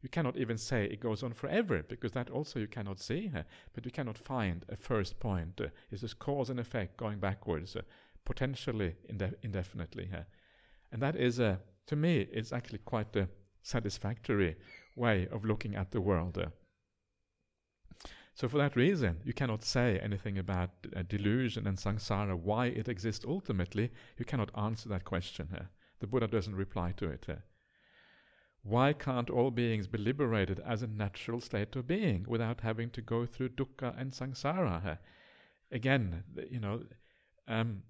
you 0.04 0.10
cannot 0.10 0.38
even 0.38 0.58
say 0.58 0.86
it 0.86 1.00
goes 1.00 1.24
on 1.24 1.34
forever, 1.34 1.84
because 1.90 2.12
that 2.12 2.30
also 2.30 2.60
you 2.60 2.68
cannot 2.68 3.00
see, 3.00 3.32
uh, 3.36 3.42
but 3.74 3.84
you 3.84 3.92
cannot 3.92 4.20
find 4.20 4.66
a 4.70 4.76
first 4.76 5.20
point. 5.20 5.60
Uh, 5.60 5.68
it's 5.90 6.02
just 6.02 6.20
cause 6.20 6.52
and 6.52 6.60
effect 6.60 6.96
going 6.96 7.20
backwards, 7.20 7.76
uh, 7.76 7.82
potentially 8.24 8.96
inde- 9.10 9.36
indefinitely. 9.42 10.10
and 10.92 11.02
that 11.02 11.16
is, 11.16 11.40
uh, 11.40 11.58
to 11.88 11.96
me, 11.96 12.28
it's 12.32 12.54
actually 12.54 12.80
quite 12.80 13.16
a 13.16 13.28
satisfactory 13.64 14.56
way 14.96 15.28
of 15.32 15.44
looking 15.44 15.76
at 15.76 15.90
the 15.90 16.02
world. 16.02 16.38
So, 18.42 18.50
for 18.50 18.58
that 18.58 18.76
reason, 18.76 19.18
you 19.24 19.34
cannot 19.34 19.64
say 19.64 20.00
anything 20.00 20.40
about 20.40 20.72
uh, 20.96 21.04
delusion 21.08 21.68
and 21.68 21.78
samsara, 21.78 22.36
why 22.36 22.66
it 22.66 22.90
exists 22.90 23.24
ultimately. 23.24 23.92
You 24.18 24.26
cannot 24.26 24.50
answer 24.58 24.90
that 24.90 25.06
question 25.06 25.50
here. 25.52 25.70
The 26.00 26.08
Buddha 26.08 26.28
doesn't 26.28 26.56
reply 26.56 26.94
to 26.98 27.08
it 27.08 27.26
here. 27.28 27.44
Why 28.64 28.94
can't 28.94 29.30
all 29.30 29.52
beings 29.52 29.86
be 29.86 30.00
liberated 30.00 30.60
as 30.66 30.82
a 30.82 30.88
natural 30.88 31.40
state 31.40 31.76
of 31.76 31.86
being 31.86 32.26
without 32.28 32.62
having 32.62 32.90
to 32.92 33.02
go 33.04 33.28
through 33.28 33.50
dukkha 33.50 33.94
and 33.96 34.12
samsara? 34.12 34.82
Here? 34.82 35.00
Again, 35.72 36.24
you 36.50 36.60
know, 36.60 36.82
um, 37.48 37.84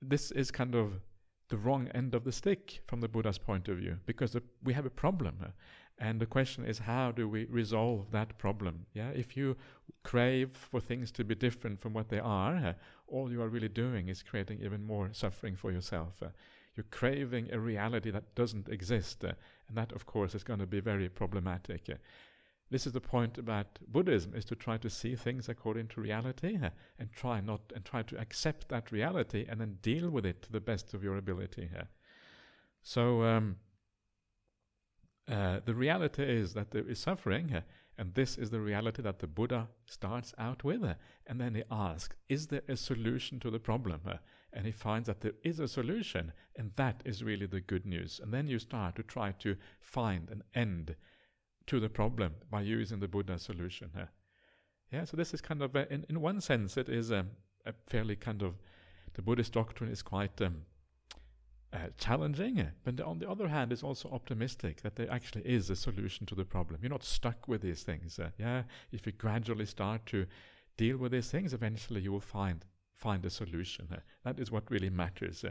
this 0.00 0.30
is 0.30 0.50
kind 0.50 0.74
of 0.74 1.02
the 1.50 1.58
wrong 1.58 1.88
end 1.88 2.14
of 2.14 2.24
the 2.24 2.32
stick 2.32 2.80
from 2.86 3.02
the 3.02 3.08
Buddha's 3.08 3.36
point 3.36 3.68
of 3.68 3.76
view 3.76 3.98
because 4.06 4.32
the, 4.32 4.42
we 4.64 4.72
have 4.72 4.86
a 4.86 4.96
problem. 5.04 5.36
Here. 5.38 5.52
And 5.98 6.20
the 6.20 6.26
question 6.26 6.64
is, 6.64 6.78
how 6.78 7.12
do 7.12 7.28
we 7.28 7.44
resolve 7.44 8.10
that 8.10 8.36
problem? 8.38 8.86
Yeah, 8.92 9.10
if 9.10 9.36
you 9.36 9.56
crave 10.02 10.50
for 10.56 10.80
things 10.80 11.12
to 11.12 11.24
be 11.24 11.34
different 11.34 11.80
from 11.80 11.92
what 11.92 12.08
they 12.08 12.18
are, 12.18 12.56
uh, 12.56 12.72
all 13.06 13.30
you 13.30 13.42
are 13.42 13.48
really 13.48 13.68
doing 13.68 14.08
is 14.08 14.22
creating 14.22 14.60
even 14.62 14.84
more 14.84 15.10
suffering 15.12 15.54
for 15.54 15.70
yourself. 15.70 16.22
Uh, 16.22 16.28
you're 16.76 16.86
craving 16.90 17.52
a 17.52 17.60
reality 17.60 18.10
that 18.10 18.34
doesn't 18.34 18.68
exist, 18.68 19.24
uh, 19.24 19.32
and 19.68 19.76
that, 19.76 19.92
of 19.92 20.06
course, 20.06 20.34
is 20.34 20.42
going 20.42 20.60
to 20.60 20.66
be 20.66 20.80
very 20.80 21.08
problematic. 21.08 21.88
Uh. 21.90 21.96
this 22.70 22.86
is 22.86 22.94
the 22.94 23.00
point 23.00 23.38
about 23.38 23.78
Buddhism: 23.86 24.34
is 24.34 24.46
to 24.46 24.56
try 24.56 24.78
to 24.78 24.88
see 24.88 25.14
things 25.14 25.48
according 25.48 25.88
to 25.88 26.00
reality 26.00 26.58
uh, 26.60 26.70
and 26.98 27.12
try 27.12 27.40
not 27.40 27.60
and 27.74 27.84
try 27.84 28.02
to 28.02 28.18
accept 28.18 28.68
that 28.68 28.90
reality 28.90 29.46
and 29.48 29.60
then 29.60 29.78
deal 29.82 30.08
with 30.10 30.24
it 30.24 30.42
to 30.42 30.52
the 30.52 30.60
best 30.60 30.94
of 30.94 31.04
your 31.04 31.16
ability. 31.16 31.68
Uh. 31.78 31.84
so. 32.82 33.22
Um, 33.22 33.56
uh, 35.30 35.60
the 35.64 35.74
reality 35.74 36.24
is 36.24 36.54
that 36.54 36.70
there 36.70 36.88
is 36.88 36.98
suffering, 36.98 37.54
uh, 37.54 37.60
and 37.98 38.14
this 38.14 38.36
is 38.36 38.50
the 38.50 38.60
reality 38.60 39.02
that 39.02 39.20
the 39.20 39.26
Buddha 39.26 39.68
starts 39.86 40.34
out 40.38 40.64
with. 40.64 40.82
Uh, 40.82 40.94
and 41.26 41.40
then 41.40 41.54
he 41.54 41.62
asks, 41.70 42.16
Is 42.28 42.48
there 42.48 42.62
a 42.68 42.76
solution 42.76 43.38
to 43.40 43.50
the 43.50 43.60
problem? 43.60 44.00
And 44.52 44.66
he 44.66 44.72
finds 44.72 45.06
that 45.06 45.20
there 45.20 45.34
is 45.44 45.60
a 45.60 45.68
solution, 45.68 46.32
and 46.56 46.72
that 46.76 47.02
is 47.04 47.22
really 47.22 47.46
the 47.46 47.60
good 47.60 47.86
news. 47.86 48.20
And 48.22 48.34
then 48.34 48.48
you 48.48 48.58
start 48.58 48.96
to 48.96 49.02
try 49.02 49.32
to 49.38 49.56
find 49.80 50.28
an 50.30 50.42
end 50.54 50.96
to 51.68 51.80
the 51.80 51.88
problem 51.88 52.34
by 52.50 52.62
using 52.62 52.98
the 53.00 53.08
Buddha 53.08 53.38
solution. 53.38 53.90
Yeah, 54.92 55.04
so 55.04 55.16
this 55.16 55.32
is 55.32 55.40
kind 55.40 55.62
of, 55.62 55.74
in, 55.74 56.04
in 56.10 56.20
one 56.20 56.40
sense, 56.40 56.76
it 56.76 56.88
is 56.88 57.10
um, 57.12 57.30
a 57.64 57.72
fairly 57.88 58.16
kind 58.16 58.42
of, 58.42 58.56
the 59.14 59.22
Buddhist 59.22 59.52
doctrine 59.52 59.90
is 59.90 60.02
quite. 60.02 60.42
Um, 60.42 60.62
uh, 61.72 61.88
challenging, 61.96 62.66
but 62.84 63.00
on 63.00 63.18
the 63.18 63.28
other 63.28 63.48
hand, 63.48 63.72
it's 63.72 63.82
also 63.82 64.10
optimistic 64.10 64.82
that 64.82 64.96
there 64.96 65.10
actually 65.10 65.42
is 65.42 65.70
a 65.70 65.76
solution 65.76 66.26
to 66.26 66.34
the 66.34 66.44
problem. 66.44 66.80
You're 66.82 66.90
not 66.90 67.02
stuck 67.02 67.48
with 67.48 67.62
these 67.62 67.82
things. 67.82 68.18
Uh, 68.18 68.30
yeah, 68.38 68.64
if 68.92 69.06
you 69.06 69.12
gradually 69.12 69.64
start 69.64 70.04
to 70.06 70.26
deal 70.76 70.98
with 70.98 71.12
these 71.12 71.30
things, 71.30 71.54
eventually 71.54 72.00
you 72.02 72.12
will 72.12 72.20
find 72.20 72.64
find 72.94 73.24
a 73.24 73.30
solution. 73.30 73.88
Uh, 73.90 73.96
that 74.22 74.38
is 74.38 74.50
what 74.50 74.70
really 74.70 74.90
matters. 74.90 75.44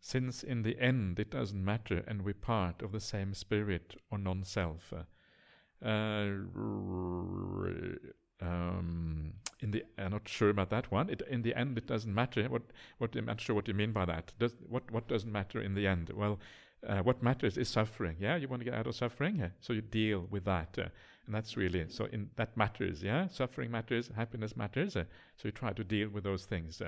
Since 0.00 0.42
in 0.42 0.62
the 0.62 0.78
end 0.80 1.20
it 1.20 1.30
doesn't 1.30 1.64
matter 1.64 2.02
and 2.08 2.22
we're 2.22 2.34
part 2.34 2.82
of 2.82 2.90
the 2.90 3.00
same 3.00 3.34
spirit 3.34 3.94
or 4.10 4.18
non 4.18 4.42
self. 4.44 4.92
Uh, 4.92 5.04
um, 8.42 9.32
in 9.60 9.70
the, 9.70 9.84
I'm 9.98 10.12
not 10.12 10.28
sure 10.28 10.50
about 10.50 10.70
that 10.70 10.90
one. 10.90 11.10
It, 11.10 11.22
in 11.28 11.42
the 11.42 11.54
end, 11.54 11.78
it 11.78 11.86
doesn't 11.86 12.14
matter. 12.14 12.44
What, 12.44 12.62
what 12.98 13.14
I'm 13.16 13.26
not 13.26 13.40
sure 13.40 13.54
what 13.54 13.68
you 13.68 13.74
mean 13.74 13.92
by 13.92 14.04
that. 14.06 14.32
Does, 14.38 14.52
what, 14.68 14.90
what 14.90 15.08
doesn't 15.08 15.30
matter 15.30 15.60
in 15.60 15.74
the 15.74 15.86
end? 15.86 16.10
Well, 16.14 16.38
uh, 16.86 17.00
what 17.00 17.22
matters 17.22 17.58
is 17.58 17.68
suffering. 17.68 18.16
Yeah, 18.18 18.36
you 18.36 18.48
want 18.48 18.60
to 18.60 18.64
get 18.64 18.74
out 18.74 18.86
of 18.86 18.94
suffering, 18.94 19.36
yeah? 19.36 19.50
so 19.60 19.72
you 19.72 19.82
deal 19.82 20.26
with 20.30 20.44
that, 20.46 20.78
uh, 20.78 20.88
and 21.26 21.34
that's 21.34 21.56
really 21.56 21.84
so. 21.88 22.06
In 22.06 22.30
that 22.36 22.56
matters. 22.56 23.02
Yeah, 23.02 23.28
suffering 23.28 23.70
matters, 23.70 24.10
happiness 24.16 24.56
matters. 24.56 24.96
Uh, 24.96 25.04
so 25.36 25.48
you 25.48 25.52
try 25.52 25.72
to 25.72 25.84
deal 25.84 26.08
with 26.08 26.24
those 26.24 26.46
things. 26.46 26.80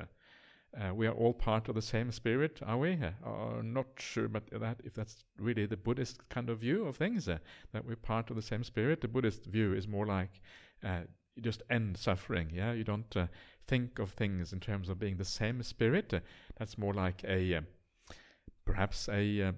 Uh. 0.75 0.83
Uh, 0.83 0.95
we 0.95 1.07
are 1.07 1.13
all 1.13 1.35
part 1.35 1.69
of 1.69 1.75
the 1.75 1.83
same 1.83 2.11
spirit, 2.11 2.61
are 2.65 2.79
we? 2.79 2.99
Uh, 3.25 3.63
not 3.63 3.87
sure, 3.99 4.29
but 4.29 4.45
that 4.51 4.81
if 4.85 4.95
that's 4.95 5.25
really 5.39 5.67
the 5.67 5.77
Buddhist 5.77 6.27
kind 6.29 6.49
of 6.49 6.59
view 6.59 6.87
of 6.87 6.97
things, 6.97 7.29
uh, 7.29 7.39
that 7.73 7.85
we're 7.85 7.97
part 7.97 8.31
of 8.31 8.37
the 8.37 8.43
same 8.43 8.65
spirit. 8.65 9.01
The 9.01 9.09
Buddhist 9.09 9.45
view 9.47 9.75
is 9.75 9.87
more 9.87 10.07
like 10.07 10.41
uh, 10.85 11.01
you 11.35 11.43
just 11.43 11.63
end 11.71 11.97
suffering. 11.97 12.51
Yeah, 12.53 12.73
you 12.73 12.85
don't 12.85 13.17
uh, 13.17 13.27
think 13.67 13.99
of 13.99 14.11
things 14.13 14.53
in 14.53 14.61
terms 14.61 14.89
of 14.89 14.99
being 14.99 15.17
the 15.17 15.25
same 15.25 15.63
spirit. 15.63 16.13
Uh, 16.15 16.21
that's 16.59 16.79
more 16.79 16.95
like 16.95 17.23
a 17.25 17.61
perhaps 18.65 19.09
a, 19.09 19.53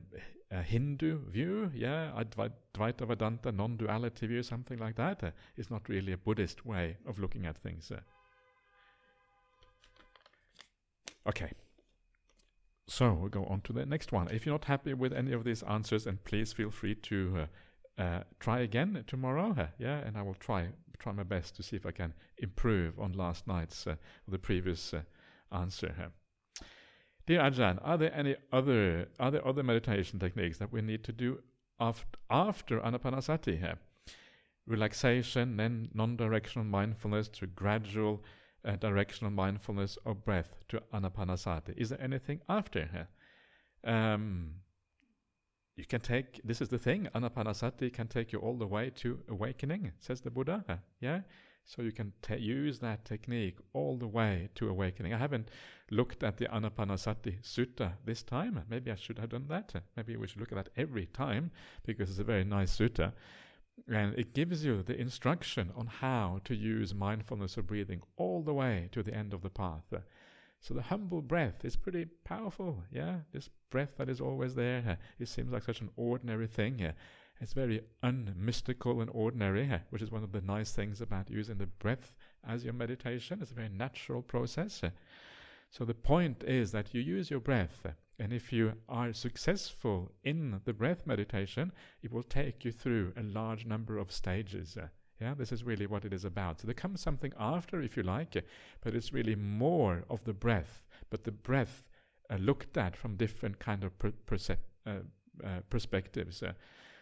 a, 0.50 0.62
Hindu 0.62 1.30
view. 1.30 1.70
Yeah, 1.74 2.12
Advaita 2.16 3.06
Vedanta, 3.06 3.52
non-duality 3.52 4.26
view, 4.26 4.42
something 4.42 4.78
like 4.78 4.96
that. 4.96 5.34
It's 5.56 5.70
not 5.70 5.88
really 5.88 6.12
a 6.12 6.16
Buddhist 6.16 6.64
way 6.64 6.96
of 7.06 7.18
looking 7.18 7.46
at 7.46 7.56
things. 7.58 7.92
Okay. 11.28 11.52
So 12.86 13.14
we'll 13.14 13.30
go 13.30 13.44
on 13.46 13.62
to 13.62 13.72
the 13.72 13.86
next 13.86 14.12
one. 14.12 14.28
If 14.30 14.44
you're 14.44 14.54
not 14.54 14.66
happy 14.66 14.92
with 14.92 15.12
any 15.12 15.32
of 15.32 15.44
these 15.44 15.62
answers, 15.62 16.06
and 16.06 16.22
please 16.24 16.52
feel 16.52 16.70
free 16.70 16.94
to 16.96 17.46
uh, 17.98 18.02
uh, 18.02 18.22
try 18.40 18.60
again 18.60 19.04
tomorrow. 19.06 19.54
Uh, 19.58 19.68
yeah, 19.78 19.98
and 19.98 20.18
I 20.18 20.22
will 20.22 20.34
try 20.34 20.68
try 20.98 21.12
my 21.12 21.22
best 21.22 21.56
to 21.56 21.62
see 21.62 21.76
if 21.76 21.86
I 21.86 21.90
can 21.90 22.14
improve 22.38 22.98
on 23.00 23.12
last 23.12 23.46
night's 23.46 23.86
uh, 23.86 23.96
the 24.28 24.38
previous 24.38 24.94
uh, 24.94 25.02
answer. 25.50 26.12
Dear 27.26 27.40
Ajahn, 27.40 27.78
are 27.82 27.96
there 27.96 28.14
any 28.14 28.36
other 28.52 29.08
are 29.18 29.30
there 29.30 29.46
other 29.46 29.62
meditation 29.62 30.18
techniques 30.18 30.58
that 30.58 30.70
we 30.70 30.82
need 30.82 31.04
to 31.04 31.12
do 31.12 31.38
after 31.80 32.18
after 32.28 32.80
anapanasati? 32.80 33.76
Relaxation, 34.66 35.56
then 35.56 35.88
non-directional 35.92 36.66
mindfulness 36.66 37.28
to 37.28 37.46
gradual 37.46 38.22
uh, 38.64 38.76
directional 38.76 39.30
mindfulness 39.30 39.98
of 40.04 40.24
breath 40.24 40.54
to 40.68 40.82
anapanasati. 40.92 41.76
Is 41.76 41.90
there 41.90 42.00
anything 42.00 42.40
after? 42.48 43.08
Um, 43.84 44.54
you 45.76 45.84
can 45.84 46.00
take, 46.00 46.40
this 46.44 46.60
is 46.60 46.68
the 46.68 46.78
thing, 46.78 47.08
anapanasati 47.14 47.92
can 47.92 48.08
take 48.08 48.32
you 48.32 48.38
all 48.38 48.56
the 48.56 48.66
way 48.66 48.90
to 48.96 49.20
awakening, 49.28 49.92
says 49.98 50.20
the 50.20 50.30
Buddha. 50.30 50.64
Yeah? 51.00 51.20
So 51.66 51.82
you 51.82 51.92
can 51.92 52.12
use 52.38 52.78
that 52.80 53.04
technique 53.04 53.56
all 53.72 53.96
the 53.96 54.06
way 54.06 54.50
to 54.56 54.68
awakening. 54.68 55.14
I 55.14 55.18
haven't 55.18 55.48
looked 55.90 56.22
at 56.22 56.36
the 56.36 56.46
Anapanasati 56.46 57.42
Sutta 57.42 57.92
this 58.04 58.22
time. 58.22 58.62
Maybe 58.68 58.90
I 58.90 58.96
should 58.96 59.18
have 59.18 59.30
done 59.30 59.46
that. 59.48 59.74
Maybe 59.96 60.16
we 60.16 60.26
should 60.26 60.40
look 60.40 60.52
at 60.52 60.56
that 60.56 60.68
every 60.76 61.06
time 61.06 61.50
because 61.86 62.10
it's 62.10 62.18
a 62.18 62.24
very 62.24 62.44
nice 62.44 62.76
sutta. 62.76 63.12
And 63.92 64.14
it 64.18 64.34
gives 64.34 64.64
you 64.64 64.82
the 64.82 64.98
instruction 64.98 65.72
on 65.76 65.86
how 65.86 66.40
to 66.44 66.54
use 66.54 66.94
mindfulness 66.94 67.56
of 67.56 67.66
breathing 67.66 68.02
all 68.16 68.42
the 68.42 68.54
way 68.54 68.88
to 68.92 69.02
the 69.02 69.14
end 69.14 69.34
of 69.34 69.42
the 69.42 69.50
path. 69.50 69.92
So 70.60 70.72
the 70.72 70.82
humble 70.82 71.20
breath 71.20 71.62
is 71.64 71.76
pretty 71.76 72.06
powerful, 72.24 72.84
yeah? 72.90 73.16
This 73.32 73.50
breath 73.68 73.98
that 73.98 74.08
is 74.08 74.20
always 74.20 74.54
there. 74.54 74.82
Uh, 74.88 74.96
it 75.18 75.28
seems 75.28 75.52
like 75.52 75.64
such 75.64 75.82
an 75.82 75.90
ordinary 75.96 76.46
thing. 76.46 76.82
Uh, 76.82 76.92
it's 77.40 77.52
very 77.52 77.82
unmystical 78.02 79.02
and 79.02 79.10
ordinary, 79.12 79.70
uh, 79.70 79.80
which 79.90 80.00
is 80.00 80.10
one 80.10 80.24
of 80.24 80.32
the 80.32 80.40
nice 80.40 80.72
things 80.72 81.02
about 81.02 81.28
using 81.28 81.58
the 81.58 81.66
breath 81.66 82.14
as 82.48 82.64
your 82.64 82.72
meditation. 82.72 83.40
It's 83.42 83.50
a 83.50 83.54
very 83.54 83.68
natural 83.68 84.22
process. 84.22 84.82
So 85.70 85.84
the 85.84 85.92
point 85.92 86.44
is 86.44 86.72
that 86.72 86.94
you 86.94 87.02
use 87.02 87.30
your 87.30 87.40
breath 87.40 87.84
and 88.18 88.32
if 88.32 88.52
you 88.52 88.72
are 88.88 89.12
successful 89.12 90.12
in 90.22 90.60
the 90.64 90.72
breath 90.72 91.06
meditation, 91.06 91.72
it 92.02 92.12
will 92.12 92.22
take 92.22 92.64
you 92.64 92.70
through 92.70 93.12
a 93.16 93.22
large 93.22 93.66
number 93.66 93.98
of 93.98 94.12
stages. 94.12 94.76
Uh, 94.76 94.88
yeah, 95.20 95.34
this 95.34 95.52
is 95.52 95.64
really 95.64 95.86
what 95.86 96.04
it 96.04 96.12
is 96.12 96.24
about. 96.24 96.60
So 96.60 96.66
there 96.66 96.74
comes 96.74 97.00
something 97.00 97.32
after, 97.38 97.80
if 97.80 97.96
you 97.96 98.02
like, 98.02 98.36
uh, 98.36 98.40
but 98.82 98.94
it's 98.94 99.12
really 99.12 99.34
more 99.34 100.04
of 100.10 100.24
the 100.24 100.32
breath, 100.32 100.82
but 101.10 101.24
the 101.24 101.32
breath 101.32 101.84
uh, 102.30 102.36
looked 102.36 102.76
at 102.76 102.96
from 102.96 103.16
different 103.16 103.58
kind 103.58 103.84
of 103.84 103.98
per- 103.98 104.12
uh, 104.86 104.90
uh, 104.90 105.48
perspectives. 105.70 106.42
Uh. 106.42 106.52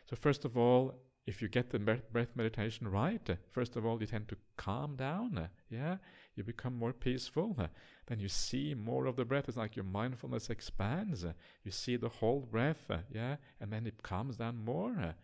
so 0.06 0.16
first 0.16 0.44
of 0.44 0.56
all, 0.56 0.94
if 1.26 1.40
you 1.40 1.48
get 1.48 1.70
the 1.70 1.78
breath 1.78 2.30
meditation 2.34 2.88
right, 2.88 3.28
first 3.52 3.76
of 3.76 3.86
all, 3.86 4.00
you 4.00 4.06
tend 4.06 4.28
to 4.28 4.36
calm 4.56 4.96
down. 4.96 5.48
yeah, 5.70 5.96
you 6.34 6.44
become 6.44 6.76
more 6.76 6.92
peaceful. 6.92 7.54
Uh, 7.58 7.66
then 8.06 8.18
you 8.18 8.28
see 8.28 8.74
more 8.74 9.06
of 9.06 9.16
the 9.16 9.24
breath. 9.24 9.48
It's 9.48 9.56
like 9.56 9.76
your 9.76 9.84
mindfulness 9.84 10.50
expands. 10.50 11.24
Uh, 11.24 11.32
you 11.64 11.70
see 11.70 11.96
the 11.96 12.08
whole 12.08 12.40
breath. 12.40 12.90
Uh, 12.90 12.98
yeah, 13.10 13.36
and 13.60 13.72
then 13.72 13.86
it 13.86 14.02
calms 14.02 14.36
down 14.36 14.64
more. 14.64 15.14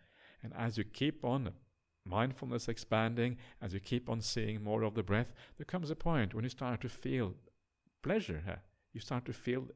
and 0.43 0.53
as 0.57 0.77
you 0.77 0.83
keep 0.83 1.25
on 1.25 1.51
mindfulness 2.05 2.67
expanding, 2.67 3.37
as 3.61 3.73
you 3.73 3.79
keep 3.79 4.09
on 4.09 4.21
seeing 4.21 4.63
more 4.63 4.83
of 4.83 4.95
the 4.95 5.03
breath, 5.03 5.33
there 5.57 5.65
comes 5.65 5.91
a 5.91 5.95
point 5.95 6.33
when 6.33 6.43
you 6.43 6.49
start 6.49 6.81
to 6.81 6.89
feel 6.89 7.33
pleasure. 8.01 8.61
you 8.93 9.01
start 9.01 9.25
to 9.25 9.33
feel 9.33 9.67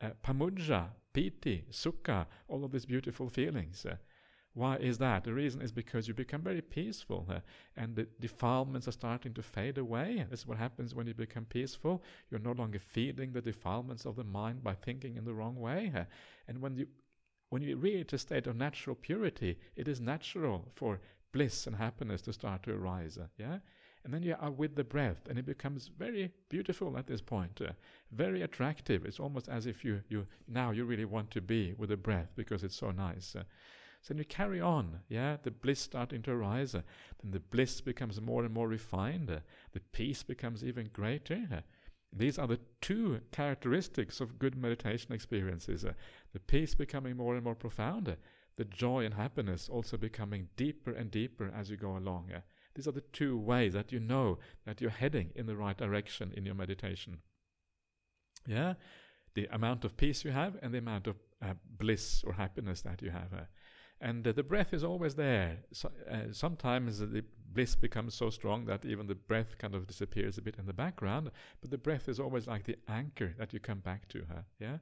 uh, 0.00 0.10
pamujja, 0.24 0.88
piti, 1.12 1.64
sukha, 1.70 2.26
all 2.48 2.64
of 2.64 2.72
these 2.72 2.86
beautiful 2.86 3.28
feelings. 3.28 3.84
Uh, 3.84 3.96
Why 4.58 4.74
is 4.78 4.98
that? 4.98 5.22
The 5.22 5.32
reason 5.32 5.62
is 5.62 5.70
because 5.70 6.08
you 6.08 6.14
become 6.14 6.42
very 6.42 6.60
peaceful 6.60 7.24
uh, 7.30 7.38
and 7.76 7.94
the 7.94 8.08
defilements 8.18 8.88
are 8.88 8.92
starting 8.92 9.32
to 9.34 9.42
fade 9.42 9.78
away. 9.78 10.26
This 10.28 10.40
is 10.40 10.46
what 10.48 10.58
happens 10.58 10.96
when 10.96 11.06
you 11.06 11.14
become 11.14 11.44
peaceful. 11.44 12.02
You're 12.28 12.40
no 12.40 12.50
longer 12.50 12.80
feeding 12.80 13.30
the 13.30 13.40
defilements 13.40 14.04
of 14.04 14.16
the 14.16 14.24
mind 14.24 14.64
by 14.64 14.74
thinking 14.74 15.16
in 15.16 15.24
the 15.24 15.32
wrong 15.32 15.54
way. 15.54 15.92
Uh, 15.94 16.04
and 16.48 16.60
when 16.60 16.76
you 16.76 16.88
when 17.50 17.62
you 17.62 17.76
reach 17.76 18.12
a 18.12 18.18
state 18.18 18.48
of 18.48 18.56
natural 18.56 18.96
purity, 18.96 19.56
it 19.76 19.86
is 19.86 20.00
natural 20.00 20.66
for 20.74 21.00
bliss 21.30 21.68
and 21.68 21.76
happiness 21.76 22.20
to 22.22 22.32
start 22.32 22.64
to 22.64 22.74
arise. 22.74 23.16
Uh, 23.16 23.28
yeah? 23.36 23.58
And 24.02 24.12
then 24.12 24.24
you 24.24 24.34
are 24.40 24.50
with 24.50 24.74
the 24.74 24.82
breath, 24.82 25.28
and 25.28 25.38
it 25.38 25.46
becomes 25.46 25.86
very 25.86 26.32
beautiful 26.48 26.98
at 26.98 27.06
this 27.06 27.20
point, 27.20 27.60
uh, 27.60 27.74
very 28.10 28.42
attractive. 28.42 29.04
It's 29.04 29.20
almost 29.20 29.48
as 29.48 29.66
if 29.66 29.84
you, 29.84 30.02
you 30.08 30.26
now 30.48 30.72
you 30.72 30.84
really 30.84 31.04
want 31.04 31.30
to 31.30 31.40
be 31.40 31.74
with 31.78 31.90
the 31.90 31.96
breath 31.96 32.32
because 32.34 32.64
it's 32.64 32.76
so 32.76 32.90
nice. 32.90 33.36
Uh, 33.36 33.44
so 34.00 34.14
then 34.14 34.18
you 34.18 34.24
carry 34.24 34.60
on, 34.60 35.00
yeah, 35.08 35.36
the 35.42 35.50
bliss 35.50 35.80
starting 35.80 36.22
to 36.22 36.30
arise. 36.30 36.72
Then 36.72 36.84
the 37.30 37.40
bliss 37.40 37.80
becomes 37.80 38.20
more 38.20 38.44
and 38.44 38.54
more 38.54 38.68
refined. 38.68 39.28
The 39.28 39.80
peace 39.92 40.22
becomes 40.22 40.64
even 40.64 40.88
greater. 40.92 41.64
These 42.12 42.38
are 42.38 42.46
the 42.46 42.60
two 42.80 43.20
characteristics 43.32 44.20
of 44.20 44.38
good 44.38 44.56
meditation 44.56 45.12
experiences. 45.12 45.84
The 46.32 46.40
peace 46.40 46.74
becoming 46.74 47.16
more 47.16 47.34
and 47.34 47.44
more 47.44 47.54
profound, 47.54 48.16
the 48.56 48.64
joy 48.64 49.04
and 49.04 49.14
happiness 49.14 49.68
also 49.68 49.96
becoming 49.96 50.48
deeper 50.56 50.92
and 50.92 51.10
deeper 51.10 51.52
as 51.54 51.70
you 51.70 51.76
go 51.76 51.96
along. 51.96 52.30
These 52.74 52.88
are 52.88 52.92
the 52.92 53.00
two 53.12 53.36
ways 53.36 53.72
that 53.72 53.92
you 53.92 54.00
know 54.00 54.38
that 54.64 54.80
you're 54.80 54.90
heading 54.90 55.32
in 55.34 55.46
the 55.46 55.56
right 55.56 55.76
direction 55.76 56.32
in 56.36 56.46
your 56.46 56.54
meditation. 56.54 57.18
Yeah? 58.46 58.74
The 59.34 59.48
amount 59.52 59.84
of 59.84 59.96
peace 59.96 60.24
you 60.24 60.30
have 60.30 60.56
and 60.62 60.72
the 60.72 60.78
amount 60.78 61.08
of 61.08 61.16
uh, 61.42 61.54
bliss 61.78 62.22
or 62.24 62.32
happiness 62.32 62.82
that 62.82 63.02
you 63.02 63.10
have. 63.10 63.32
And 64.00 64.22
the 64.22 64.42
breath 64.44 64.72
is 64.72 64.84
always 64.84 65.16
there. 65.16 65.58
So, 65.72 65.90
uh, 66.10 66.32
sometimes 66.32 67.00
the 67.00 67.24
bliss 67.52 67.74
becomes 67.74 68.14
so 68.14 68.30
strong 68.30 68.64
that 68.66 68.84
even 68.84 69.06
the 69.08 69.16
breath 69.16 69.58
kind 69.58 69.74
of 69.74 69.86
disappears 69.86 70.38
a 70.38 70.42
bit 70.42 70.56
in 70.58 70.66
the 70.66 70.72
background, 70.72 71.30
but 71.60 71.70
the 71.70 71.78
breath 71.78 72.08
is 72.08 72.20
always 72.20 72.46
like 72.46 72.64
the 72.64 72.76
anchor 72.86 73.34
that 73.38 73.52
you 73.52 73.58
come 73.58 73.80
back 73.80 74.06
to. 74.08 74.22
Huh? 74.32 74.42
Yeah? 74.60 74.78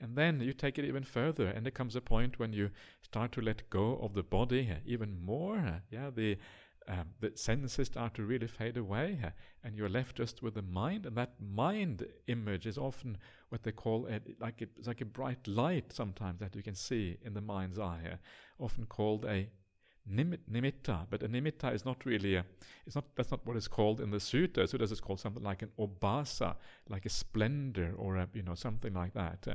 And 0.00 0.16
then 0.16 0.40
you 0.40 0.52
take 0.52 0.78
it 0.78 0.84
even 0.84 1.04
further, 1.04 1.46
and 1.46 1.64
there 1.64 1.70
comes 1.70 1.94
a 1.94 2.00
point 2.00 2.38
when 2.38 2.52
you 2.52 2.70
start 3.02 3.32
to 3.32 3.40
let 3.40 3.68
go 3.70 3.98
of 4.02 4.14
the 4.14 4.22
body 4.22 4.70
even 4.86 5.22
more. 5.22 5.82
Yeah, 5.90 6.10
the 6.10 6.38
um, 6.90 7.06
the 7.20 7.30
senses 7.36 7.86
start 7.86 8.14
to 8.14 8.24
really 8.24 8.48
fade 8.48 8.76
away, 8.76 9.18
uh, 9.24 9.28
and 9.62 9.76
you're 9.76 9.88
left 9.88 10.16
just 10.16 10.42
with 10.42 10.54
the 10.54 10.62
mind. 10.62 11.06
And 11.06 11.16
that 11.16 11.34
mind 11.40 12.04
image 12.26 12.66
is 12.66 12.76
often 12.76 13.16
what 13.50 13.62
they 13.62 13.70
call 13.70 14.08
a, 14.08 14.20
like 14.40 14.60
a, 14.60 14.66
it's 14.76 14.88
like 14.88 15.00
a 15.00 15.04
bright 15.04 15.46
light 15.46 15.92
sometimes 15.92 16.40
that 16.40 16.56
you 16.56 16.64
can 16.64 16.74
see 16.74 17.16
in 17.24 17.32
the 17.32 17.40
mind's 17.40 17.78
eye, 17.78 18.00
uh, 18.12 18.16
often 18.64 18.86
called 18.86 19.24
a 19.24 19.48
nimitta. 20.10 21.06
But 21.08 21.22
a 21.22 21.28
nimitta 21.28 21.72
is 21.72 21.84
not 21.84 22.04
really 22.04 22.34
a, 22.34 22.44
it's 22.84 22.96
not 22.96 23.04
that's 23.14 23.30
not 23.30 23.46
what 23.46 23.56
it's 23.56 23.68
called 23.68 24.00
in 24.00 24.10
the 24.10 24.18
sutta. 24.18 24.64
Sutta 24.64 24.90
is 24.90 25.00
called 25.00 25.20
something 25.20 25.44
like 25.44 25.62
an 25.62 25.70
obhasa, 25.78 26.56
like 26.88 27.06
a 27.06 27.10
splendor 27.10 27.94
or 27.96 28.16
a 28.16 28.28
you 28.34 28.42
know 28.42 28.56
something 28.56 28.94
like 28.94 29.14
that. 29.14 29.46
Uh, 29.46 29.54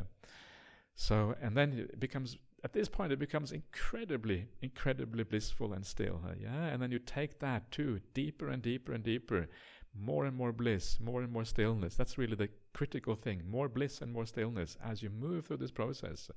so 0.96 1.36
and 1.42 1.58
then 1.58 1.74
it 1.74 2.00
becomes 2.00 2.38
at 2.66 2.74
this 2.74 2.90
point 2.90 3.14
it 3.14 3.20
becomes 3.20 3.52
incredibly, 3.52 4.48
incredibly 4.60 5.24
blissful 5.24 5.72
and 5.74 5.86
still. 5.86 6.20
Uh, 6.26 6.34
yeah, 6.42 6.66
and 6.66 6.82
then 6.82 6.92
you 6.92 6.98
take 6.98 7.38
that 7.40 7.70
too 7.70 8.02
deeper 8.16 8.50
and 8.50 8.64
deeper 8.64 8.92
and 8.92 9.04
deeper, 9.04 9.48
more 9.94 10.26
and 10.26 10.36
more 10.36 10.52
bliss, 10.52 11.00
more 11.00 11.22
and 11.22 11.32
more 11.32 11.46
stillness. 11.46 11.96
That's 11.96 12.18
really 12.18 12.36
the 12.36 12.50
critical 12.74 13.16
thing: 13.16 13.44
more 13.48 13.70
bliss 13.70 14.02
and 14.02 14.12
more 14.12 14.26
stillness 14.26 14.78
as 14.84 15.04
you 15.04 15.12
move 15.12 15.46
through 15.46 15.58
this 15.58 15.72
process. 15.72 16.32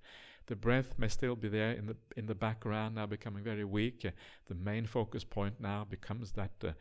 The 0.48 0.54
breath 0.54 0.98
may 0.98 1.08
still 1.08 1.34
be 1.34 1.48
there 1.48 1.72
in 1.72 1.86
the 1.86 1.96
in 2.18 2.26
the 2.26 2.34
background, 2.34 2.96
now 2.96 3.06
becoming 3.06 3.42
very 3.42 3.64
weak. 3.64 4.06
The 4.48 4.54
main 4.54 4.84
focus 4.84 5.24
point 5.24 5.54
now 5.58 5.86
becomes 5.88 6.32
that. 6.32 6.52
Uh, 6.62 6.72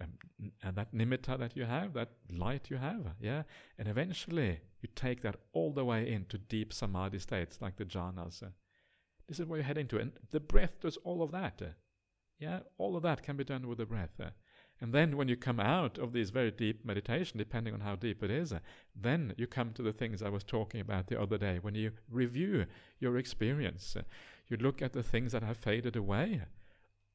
um, 0.00 0.14
and 0.62 0.74
that 0.74 0.94
nimitta 0.94 1.38
that 1.38 1.54
you 1.54 1.64
have, 1.66 1.92
that 1.92 2.12
light 2.30 2.70
you 2.70 2.78
have, 2.78 3.04
yeah, 3.20 3.42
and 3.78 3.86
eventually 3.86 4.58
you 4.80 4.88
take 4.94 5.20
that 5.20 5.36
all 5.52 5.70
the 5.70 5.84
way 5.84 6.10
into 6.10 6.38
deep 6.38 6.72
samadhi 6.72 7.18
states 7.18 7.58
like 7.60 7.76
the 7.76 7.84
jhanas. 7.84 8.42
Uh, 8.42 8.46
this 9.28 9.40
is 9.40 9.46
where 9.46 9.58
you're 9.58 9.66
heading 9.66 9.88
to. 9.88 9.98
And 9.98 10.12
the 10.30 10.40
breath 10.40 10.80
does 10.80 10.96
all 10.98 11.22
of 11.22 11.30
that. 11.32 11.62
Yeah, 12.38 12.60
all 12.78 12.96
of 12.96 13.02
that 13.04 13.22
can 13.22 13.36
be 13.36 13.44
done 13.44 13.68
with 13.68 13.78
the 13.78 13.86
breath. 13.86 14.20
And 14.80 14.92
then 14.92 15.16
when 15.16 15.28
you 15.28 15.36
come 15.36 15.60
out 15.60 15.96
of 15.98 16.12
this 16.12 16.30
very 16.30 16.50
deep 16.50 16.84
meditation, 16.84 17.38
depending 17.38 17.72
on 17.72 17.80
how 17.80 17.94
deep 17.94 18.22
it 18.22 18.32
is, 18.32 18.52
then 19.00 19.32
you 19.36 19.46
come 19.46 19.72
to 19.74 19.82
the 19.82 19.92
things 19.92 20.22
I 20.22 20.28
was 20.28 20.42
talking 20.42 20.80
about 20.80 21.06
the 21.06 21.20
other 21.20 21.38
day. 21.38 21.60
When 21.60 21.76
you 21.76 21.92
review 22.10 22.66
your 22.98 23.16
experience, 23.16 23.96
you 24.48 24.56
look 24.56 24.82
at 24.82 24.92
the 24.92 25.02
things 25.04 25.30
that 25.32 25.44
have 25.44 25.56
faded 25.56 25.94
away 25.94 26.42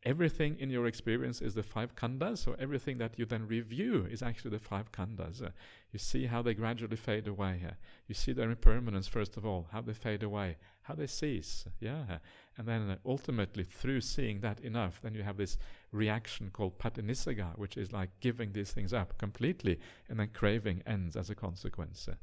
everything 0.04 0.58
in 0.60 0.70
your 0.70 0.86
experience 0.86 1.42
is 1.42 1.54
the 1.54 1.64
five 1.64 1.96
khandhas, 1.96 2.40
so 2.40 2.56
everything 2.60 2.98
that 2.98 3.18
you 3.18 3.26
then 3.26 3.48
review 3.48 4.08
is 4.10 4.22
actually 4.22 4.52
the 4.52 4.60
five 4.60 4.92
khandhas. 4.92 5.42
Uh, 5.42 5.50
you 5.92 6.00
see 6.00 6.26
how 6.26 6.42
they 6.42 6.54
gradually 6.54 6.96
fade 6.96 7.28
away. 7.28 7.62
Uh, 7.66 7.72
you 8.08 8.16
see 8.16 8.32
their 8.32 8.50
impermanence, 8.50 9.08
first 9.08 9.38
of 9.38 9.46
all, 9.46 9.68
how 9.72 9.82
they 9.82 9.94
fade 9.94 10.24
away, 10.24 10.58
how 10.84 10.94
they 10.94 11.08
cease. 11.08 11.66
Yeah, 11.80 12.20
and 12.58 12.68
then 12.68 12.90
uh, 12.90 12.96
ultimately, 13.06 13.64
through 13.64 14.02
seeing 14.02 14.40
that 14.42 14.60
enough, 14.62 15.00
then 15.02 15.14
you 15.14 15.24
have 15.24 15.38
this 15.38 15.58
reaction 15.92 16.52
called 16.52 16.80
patinissagga, 16.80 17.58
which 17.58 17.78
is 17.78 17.92
like 17.92 18.10
giving 18.20 18.54
these 18.54 18.72
things 18.72 18.94
up 18.94 19.18
completely, 19.18 19.80
and 20.10 20.20
then 20.20 20.30
craving 20.34 20.84
ends 20.86 21.16
as 21.16 21.30
a 21.30 21.36
consequence. 21.36 22.08
Uh, 22.08 22.16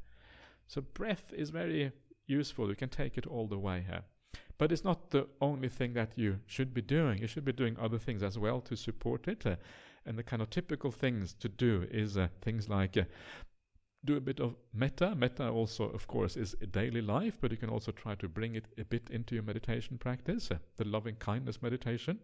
so 0.67 0.81
breath 0.81 1.33
is 1.37 1.51
very 1.51 1.93
useful. 2.27 2.69
You 2.69 2.77
can 2.77 2.89
take 2.89 3.19
it 3.19 3.27
all 3.27 3.47
the 3.47 3.59
way 3.59 3.85
here. 3.87 4.03
But 4.57 4.71
it's 4.71 4.85
not 4.85 5.11
the 5.11 5.27
only 5.41 5.69
thing 5.69 5.95
that 5.95 6.13
you 6.17 6.39
should 6.47 6.73
be 6.73 6.83
doing. 6.83 7.19
You 7.19 7.27
should 7.27 7.45
be 7.45 7.53
doing 7.53 7.77
other 7.79 7.99
things 7.99 8.23
as 8.23 8.39
well 8.39 8.61
to 8.63 8.77
support 8.77 9.27
it. 9.27 9.45
Uh, 9.45 9.57
and 10.07 10.19
the 10.19 10.23
kind 10.23 10.43
of 10.43 10.51
typical 10.51 10.91
things 10.91 11.35
to 11.35 11.49
do 11.49 11.87
is 11.91 12.17
uh, 12.17 12.29
things 12.43 12.69
like 12.69 12.97
uh, 12.97 13.05
do 14.05 14.17
a 14.17 14.21
bit 14.21 14.41
of 14.41 14.55
metta. 14.73 15.15
Metta 15.15 15.49
also, 15.49 15.85
of 15.85 16.07
course, 16.07 16.37
is 16.37 16.55
daily 16.71 17.01
life, 17.01 17.39
but 17.41 17.51
you 17.51 17.57
can 17.57 17.71
also 17.71 17.91
try 17.91 18.15
to 18.17 18.29
bring 18.29 18.55
it 18.55 18.67
a 18.79 18.85
bit 18.85 19.09
into 19.11 19.35
your 19.35 19.45
meditation 19.45 19.99
practice, 19.99 20.51
uh, 20.51 20.59
the 20.77 20.85
loving 20.85 21.17
kindness 21.17 21.63
meditation. 21.63 22.19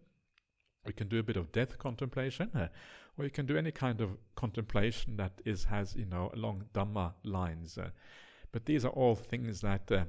We 0.87 0.93
can 0.93 1.09
do 1.09 1.19
a 1.19 1.23
bit 1.23 1.37
of 1.37 1.53
death 1.53 1.79
contemplation, 1.79 2.51
uh, 2.55 2.69
or 3.19 3.25
you 3.25 3.31
can 3.31 3.47
do 3.47 3.57
any 3.57 3.71
kind 3.71 4.01
of 4.01 4.17
contemplation 4.35 5.17
that 5.17 5.33
is 5.45 5.65
has 5.65 5.95
you 5.97 6.07
know 6.07 6.31
along 6.35 6.65
Dhamma 6.75 7.13
lines. 7.25 7.77
Uh, 7.79 7.91
but 8.53 8.67
these 8.67 8.85
are 8.85 8.93
all 8.93 9.15
things 9.15 9.61
that 9.61 9.91
uh, 9.93 10.05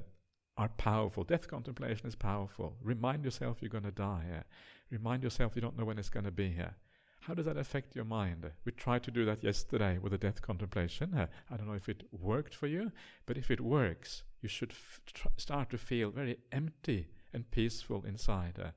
are 0.56 0.68
powerful. 0.68 1.24
Death 1.24 1.48
contemplation 1.48 2.06
is 2.06 2.14
powerful. 2.14 2.76
Remind 2.82 3.24
yourself 3.24 3.58
you're 3.60 3.70
going 3.70 3.84
to 3.84 3.90
die. 3.90 4.26
Uh, 4.38 4.42
remind 4.90 5.22
yourself 5.22 5.54
you 5.54 5.62
don't 5.62 5.78
know 5.78 5.84
when 5.84 5.98
it's 5.98 6.10
going 6.10 6.24
to 6.24 6.30
be 6.30 6.50
here. 6.50 6.74
How 7.20 7.34
does 7.34 7.46
that 7.46 7.56
affect 7.56 7.94
your 7.94 8.04
mind? 8.04 8.50
We 8.64 8.72
tried 8.72 9.04
to 9.04 9.10
do 9.12 9.24
that 9.24 9.44
yesterday 9.44 9.98
with 9.98 10.12
the 10.12 10.18
death 10.18 10.42
contemplation. 10.42 11.14
Uh, 11.14 11.26
I 11.50 11.56
don't 11.56 11.68
know 11.68 11.74
if 11.74 11.88
it 11.88 12.02
worked 12.10 12.54
for 12.54 12.66
you, 12.66 12.90
but 13.26 13.38
if 13.38 13.50
it 13.50 13.60
works, 13.60 14.24
you 14.40 14.48
should 14.48 14.72
f- 14.72 15.00
start 15.36 15.70
to 15.70 15.78
feel 15.78 16.10
very 16.10 16.38
empty 16.50 17.06
and 17.32 17.48
peaceful 17.50 18.04
inside. 18.04 18.58
Uh, 18.58 18.70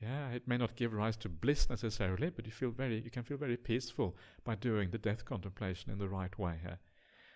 yeah, 0.00 0.28
it 0.30 0.46
may 0.46 0.58
not 0.58 0.76
give 0.76 0.92
rise 0.92 1.16
to 1.16 1.28
bliss 1.28 1.68
necessarily, 1.70 2.30
but 2.30 2.46
you 2.46 2.52
feel 2.52 2.70
very, 2.70 3.00
you 3.00 3.10
can 3.10 3.24
feel 3.24 3.38
very 3.38 3.56
peaceful 3.56 4.16
by 4.44 4.54
doing 4.54 4.90
the 4.90 4.98
death 4.98 5.24
contemplation 5.24 5.90
in 5.90 5.98
the 5.98 6.08
right 6.08 6.38
way. 6.38 6.58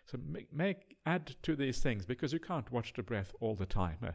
Uh, 0.08 0.10
so 0.10 0.18
make, 0.26 0.52
make 0.52 0.96
add 1.06 1.34
to 1.42 1.56
these 1.56 1.80
things 1.80 2.04
because 2.04 2.32
you 2.32 2.40
can't 2.40 2.70
watch 2.70 2.92
the 2.94 3.02
breath 3.02 3.32
all 3.40 3.54
the 3.54 3.66
time. 3.66 3.98
Uh, 4.02 4.12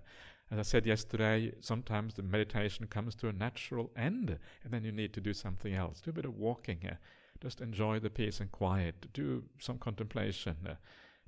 as 0.50 0.60
I 0.60 0.62
said 0.62 0.86
yesterday, 0.86 1.52
sometimes 1.60 2.14
the 2.14 2.24
meditation 2.24 2.88
comes 2.88 3.16
to 3.16 3.28
a 3.28 3.34
natural 3.34 3.92
end, 3.98 4.38
and 4.64 4.74
then 4.74 4.84
you 4.84 4.92
need 4.92 5.14
to 5.14 5.22
do 5.22 5.34
something 5.34 5.74
else. 5.74 6.00
Do 6.00 6.12
a 6.12 6.14
bit 6.14 6.26
of 6.26 6.38
walking 6.38 6.80
here. 6.82 7.00
Just 7.42 7.62
enjoy 7.62 8.00
the 8.00 8.10
peace 8.10 8.40
and 8.40 8.52
quiet. 8.52 9.08
Do 9.14 9.44
some 9.60 9.78
contemplation. 9.78 10.56
Uh, 10.68 10.76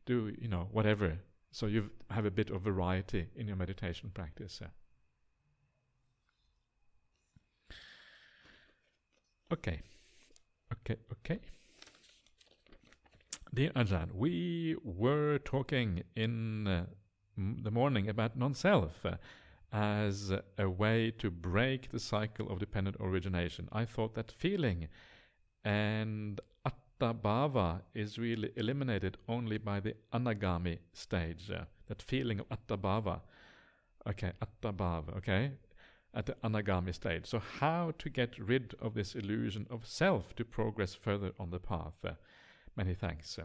do 0.06 0.34
you 0.42 0.48
know 0.48 0.68
whatever. 0.72 1.20
So 1.52 1.66
you 1.66 1.90
have 2.10 2.26
a 2.26 2.32
bit 2.32 2.50
of 2.50 2.62
variety 2.62 3.28
in 3.36 3.48
your 3.48 3.58
meditation 3.58 4.12
practice. 4.14 4.62
Uh. 4.64 4.68
Okay, 9.52 9.82
okay, 10.74 10.96
okay. 11.12 11.40
Dear 13.52 13.72
Ajahn, 13.76 14.14
we 14.14 14.76
were 14.84 15.40
talking 15.40 16.04
in 16.16 16.68
uh, 16.68 16.86
the 17.36 17.72
morning 17.72 18.08
about 18.08 18.38
non-self 18.38 19.04
uh, 19.04 19.16
as 19.74 20.32
a 20.60 20.70
way 20.70 21.10
to 21.18 21.32
break 21.32 21.90
the 21.90 22.00
cycle 22.00 22.52
of 22.52 22.60
dependent 22.60 22.98
origination. 23.00 23.68
I 23.72 23.86
thought 23.86 24.14
that 24.14 24.32
feeling 24.32 24.88
and 25.66 26.40
atta 26.64 27.16
bhava 27.16 27.82
is 27.96 28.20
really 28.20 28.52
eliminated 28.56 29.18
only 29.28 29.58
by 29.58 29.80
the 29.80 29.96
anagami 30.14 30.78
stage. 30.94 31.50
Uh, 31.50 31.64
that 31.88 32.04
feeling 32.04 32.42
of 32.42 32.46
atta 32.52 32.78
bhava. 32.78 33.22
Okay, 34.08 34.32
atta 34.44 34.72
bhava, 34.72 35.18
okay? 35.18 35.54
At 36.14 36.28
the 36.28 36.36
anagami 36.44 36.94
stage. 36.94 37.26
So, 37.26 37.40
how 37.40 37.94
to 37.98 38.10
get 38.12 38.38
rid 38.38 38.76
of 38.80 38.94
this 38.94 39.16
illusion 39.16 39.66
of 39.72 39.88
self 39.88 40.36
to 40.36 40.46
progress 40.46 40.94
further 40.94 41.32
on 41.40 41.50
the 41.50 41.60
path? 41.60 42.06
Many 42.80 42.94
thanks. 42.94 43.38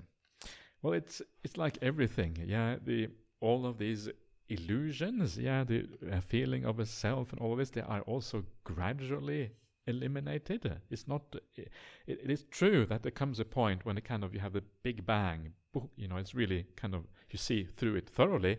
Well, 0.80 0.92
it's 0.92 1.20
it's 1.42 1.56
like 1.56 1.76
everything. 1.82 2.38
Yeah, 2.46 2.76
the 2.80 3.08
all 3.40 3.66
of 3.66 3.78
these 3.78 4.08
illusions, 4.48 5.36
yeah, 5.36 5.64
the 5.64 5.88
uh, 6.12 6.20
feeling 6.20 6.64
of 6.64 6.78
a 6.78 6.86
self 6.86 7.32
and 7.32 7.40
all 7.40 7.56
this, 7.56 7.70
they 7.70 7.80
are 7.80 8.02
also 8.02 8.44
gradually 8.62 9.50
eliminated. 9.88 10.80
It's 10.88 11.08
not. 11.08 11.22
It, 11.56 11.72
it 12.06 12.30
is 12.30 12.44
true 12.44 12.86
that 12.86 13.02
there 13.02 13.10
comes 13.10 13.40
a 13.40 13.44
point 13.44 13.84
when 13.84 13.98
it 13.98 14.04
kind 14.04 14.22
of 14.22 14.32
you 14.34 14.38
have 14.38 14.52
the 14.52 14.62
big 14.84 15.04
bang. 15.04 15.52
You 15.96 16.06
know, 16.06 16.18
it's 16.18 16.36
really 16.36 16.66
kind 16.76 16.94
of 16.94 17.02
you 17.30 17.38
see 17.38 17.64
through 17.64 17.96
it 17.96 18.08
thoroughly, 18.08 18.58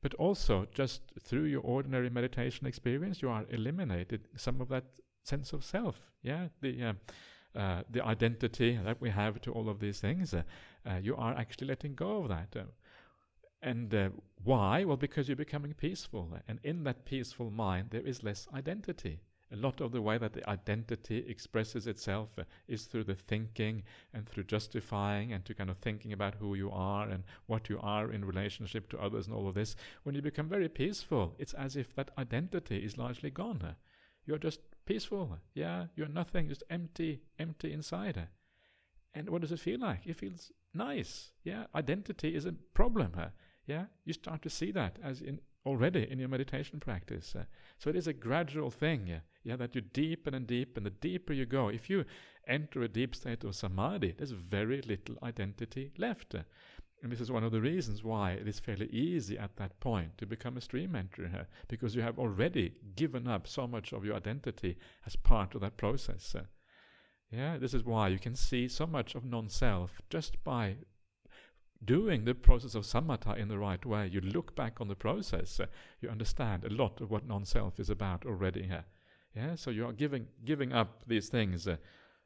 but 0.00 0.14
also 0.14 0.66
just 0.72 1.02
through 1.20 1.44
your 1.44 1.60
ordinary 1.60 2.08
meditation 2.08 2.66
experience, 2.66 3.20
you 3.20 3.28
are 3.28 3.44
eliminated 3.50 4.28
some 4.36 4.62
of 4.62 4.70
that 4.70 4.84
sense 5.22 5.52
of 5.52 5.64
self. 5.64 6.00
Yeah, 6.22 6.48
the. 6.62 6.82
Uh, 6.82 6.92
uh, 7.54 7.82
the 7.90 8.04
identity 8.04 8.78
that 8.84 9.00
we 9.00 9.10
have 9.10 9.40
to 9.42 9.52
all 9.52 9.68
of 9.68 9.80
these 9.80 10.00
things, 10.00 10.34
uh, 10.34 10.42
uh 10.86 10.96
you 10.96 11.16
are 11.16 11.34
actually 11.36 11.68
letting 11.68 11.94
go 11.94 12.22
of 12.22 12.28
that. 12.28 12.56
And 13.62 14.12
why? 14.42 14.84
Well, 14.84 14.98
because 14.98 15.26
you're 15.26 15.36
becoming 15.36 15.72
peaceful. 15.72 16.36
And 16.46 16.60
in 16.62 16.84
that 16.84 17.06
peaceful 17.06 17.50
mind, 17.50 17.88
there 17.90 18.06
is 18.06 18.22
less 18.22 18.46
identity. 18.52 19.20
A 19.52 19.56
lot 19.56 19.80
of 19.80 19.92
the 19.92 20.02
way 20.02 20.18
that 20.18 20.32
the 20.32 20.48
identity 20.50 21.24
expresses 21.28 21.86
itself 21.86 22.30
is 22.66 22.86
through 22.86 23.04
the 23.04 23.14
thinking 23.14 23.84
and 24.12 24.28
through 24.28 24.44
justifying 24.44 25.32
and 25.32 25.44
to 25.44 25.54
kind 25.54 25.70
of 25.70 25.78
thinking 25.78 26.12
about 26.12 26.34
who 26.34 26.54
you 26.54 26.70
are 26.72 27.08
and 27.08 27.22
what 27.46 27.68
you 27.68 27.78
are 27.80 28.10
in 28.10 28.24
relationship 28.24 28.88
to 28.90 28.98
others 28.98 29.26
and 29.26 29.36
all 29.36 29.46
of 29.46 29.54
this. 29.54 29.76
When 30.02 30.14
you 30.14 30.22
become 30.22 30.48
very 30.48 30.68
peaceful, 30.68 31.36
it's 31.38 31.54
as 31.54 31.76
if 31.76 31.94
that 31.94 32.10
identity 32.18 32.78
is 32.78 32.98
largely 32.98 33.30
gone. 33.30 33.76
You're 34.26 34.38
just 34.38 34.60
peaceful. 34.86 35.38
Yeah, 35.54 35.86
you're 35.96 36.08
nothing, 36.08 36.48
just 36.48 36.64
empty, 36.70 37.22
empty 37.38 37.72
inside. 37.72 38.28
And 39.14 39.30
what 39.30 39.42
does 39.42 39.52
it 39.52 39.60
feel 39.60 39.80
like? 39.80 40.06
It 40.06 40.16
feels 40.16 40.50
nice. 40.72 41.30
Yeah, 41.44 41.64
identity 41.74 42.34
is 42.34 42.46
a 42.46 42.52
problem. 42.74 43.14
Yeah, 43.66 43.86
you 44.04 44.12
start 44.12 44.42
to 44.42 44.50
see 44.50 44.72
that 44.72 44.98
as 45.02 45.20
in 45.20 45.40
already 45.64 46.06
in 46.10 46.18
your 46.18 46.28
meditation 46.28 46.80
practice. 46.80 47.34
Uh, 47.34 47.44
so 47.78 47.90
it 47.90 47.96
is 47.96 48.06
a 48.06 48.12
gradual 48.12 48.70
thing. 48.70 49.06
Yeah, 49.06 49.20
yeah, 49.42 49.56
that 49.56 49.74
you 49.74 49.80
deepen 49.80 50.34
and 50.34 50.46
deepen. 50.46 50.84
The 50.84 50.90
deeper 50.90 51.32
you 51.32 51.46
go, 51.46 51.68
if 51.68 51.88
you 51.88 52.04
enter 52.46 52.82
a 52.82 52.88
deep 52.88 53.14
state 53.14 53.44
of 53.44 53.54
samadhi, 53.54 54.14
there's 54.16 54.32
very 54.32 54.82
little 54.82 55.16
identity 55.22 55.92
left. 55.96 56.34
And 57.04 57.12
this 57.12 57.20
is 57.20 57.30
one 57.30 57.44
of 57.44 57.52
the 57.52 57.60
reasons 57.60 58.02
why 58.02 58.30
it 58.30 58.48
is 58.48 58.58
fairly 58.58 58.86
easy 58.86 59.36
at 59.36 59.56
that 59.56 59.78
point 59.78 60.16
to 60.16 60.24
become 60.24 60.56
a 60.56 60.60
stream 60.62 60.96
uh, 60.96 61.44
because 61.68 61.94
you 61.94 62.00
have 62.00 62.18
already 62.18 62.72
given 62.96 63.28
up 63.28 63.46
so 63.46 63.66
much 63.66 63.92
of 63.92 64.06
your 64.06 64.16
identity 64.16 64.78
as 65.04 65.14
part 65.14 65.54
of 65.54 65.60
that 65.60 65.76
process. 65.76 66.34
Yeah, 67.30 67.58
this 67.58 67.74
is 67.74 67.84
why 67.84 68.08
you 68.08 68.18
can 68.18 68.34
see 68.34 68.68
so 68.68 68.86
much 68.86 69.14
of 69.14 69.22
non-self 69.22 70.00
just 70.08 70.42
by 70.44 70.76
doing 71.84 72.24
the 72.24 72.34
process 72.34 72.74
of 72.74 72.84
samatha 72.84 73.36
in 73.36 73.48
the 73.48 73.58
right 73.58 73.84
way, 73.84 74.06
you 74.06 74.22
look 74.22 74.56
back 74.56 74.80
on 74.80 74.88
the 74.88 74.96
process, 74.96 75.60
you 76.00 76.08
understand 76.08 76.64
a 76.64 76.72
lot 76.72 77.02
of 77.02 77.10
what 77.10 77.26
non-self 77.26 77.78
is 77.78 77.90
about 77.90 78.24
already. 78.24 78.70
Yeah, 79.36 79.56
so 79.56 79.70
you 79.70 79.84
are 79.84 79.92
giving 79.92 80.28
giving 80.42 80.72
up 80.72 81.02
these 81.06 81.28
things 81.28 81.68
uh, 81.68 81.76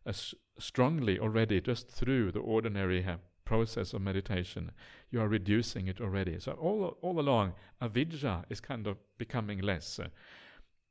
as 0.07 0.37
strongly 0.57 1.19
already 1.19 1.61
just 1.61 1.91
through 1.91 2.31
the 2.31 2.39
ordinary 2.39 3.03
process 3.49 3.95
of 3.95 4.03
meditation. 4.03 4.71
You 5.11 5.21
are 5.23 5.29
reducing 5.39 5.89
it 5.89 6.01
already. 6.01 6.39
So 6.39 6.53
all 6.53 6.99
all 7.01 7.19
along, 7.19 7.55
avidya 7.81 8.45
is 8.51 8.61
kind 8.61 8.87
of 8.87 8.97
becoming 9.17 9.61
less 9.71 10.01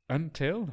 until 0.08 0.68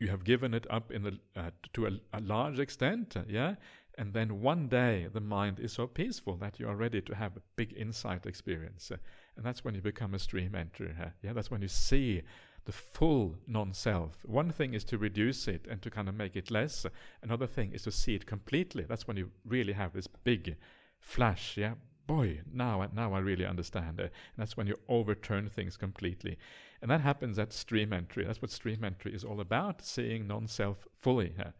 you 0.00 0.08
have 0.08 0.24
given 0.24 0.54
it 0.54 0.66
up 0.70 0.90
in 0.90 1.02
the, 1.02 1.14
uh, 1.36 1.50
to 1.74 1.86
a, 1.86 1.90
a 2.18 2.20
large 2.20 2.58
extent. 2.58 3.16
Uh, 3.16 3.24
yeah, 3.28 3.54
and 3.98 4.14
then 4.14 4.40
one 4.40 4.68
day 4.68 5.08
the 5.12 5.20
mind 5.20 5.60
is 5.60 5.72
so 5.72 5.86
peaceful 5.86 6.36
that 6.38 6.58
you 6.58 6.66
are 6.68 6.76
ready 6.76 7.02
to 7.02 7.14
have 7.14 7.36
a 7.36 7.42
big 7.56 7.74
insight 7.76 8.24
experience. 8.26 8.90
And 9.36 9.44
that's 9.44 9.62
when 9.64 9.74
you 9.74 9.82
become 9.82 10.14
a 10.14 10.18
stream 10.18 10.52
enterer. 10.52 10.98
Uh, 10.98 11.10
yeah, 11.22 11.34
that's 11.34 11.50
when 11.50 11.62
you 11.62 11.68
see 11.68 12.22
the 12.70 12.76
full 12.76 13.34
non-self. 13.48 14.24
One 14.24 14.52
thing 14.52 14.74
is 14.74 14.84
to 14.84 14.96
reduce 14.96 15.48
it 15.48 15.66
and 15.68 15.82
to 15.82 15.90
kind 15.90 16.08
of 16.08 16.14
make 16.14 16.36
it 16.36 16.52
less. 16.52 16.86
Another 17.20 17.48
thing 17.48 17.72
is 17.72 17.82
to 17.82 17.90
see 17.90 18.14
it 18.14 18.26
completely. 18.26 18.84
That's 18.88 19.08
when 19.08 19.16
you 19.16 19.30
really 19.44 19.72
have 19.72 19.92
this 19.92 20.06
big 20.06 20.54
flash. 21.00 21.56
Yeah, 21.56 21.74
boy, 22.06 22.42
now 22.52 22.88
now 22.94 23.12
I 23.12 23.18
really 23.18 23.44
understand. 23.44 23.98
Uh, 23.98 24.04
and 24.04 24.38
that's 24.38 24.56
when 24.56 24.68
you 24.68 24.76
overturn 24.88 25.48
things 25.48 25.76
completely. 25.76 26.38
And 26.80 26.88
that 26.92 27.00
happens 27.00 27.40
at 27.40 27.52
stream 27.52 27.92
entry. 27.92 28.24
That's 28.24 28.40
what 28.40 28.52
stream 28.52 28.84
entry 28.84 29.12
is 29.14 29.24
all 29.24 29.40
about: 29.40 29.84
seeing 29.84 30.28
non-self 30.28 30.86
fully. 30.94 31.34
Uh, 31.36 31.50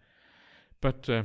but 0.80 1.08
uh, 1.08 1.24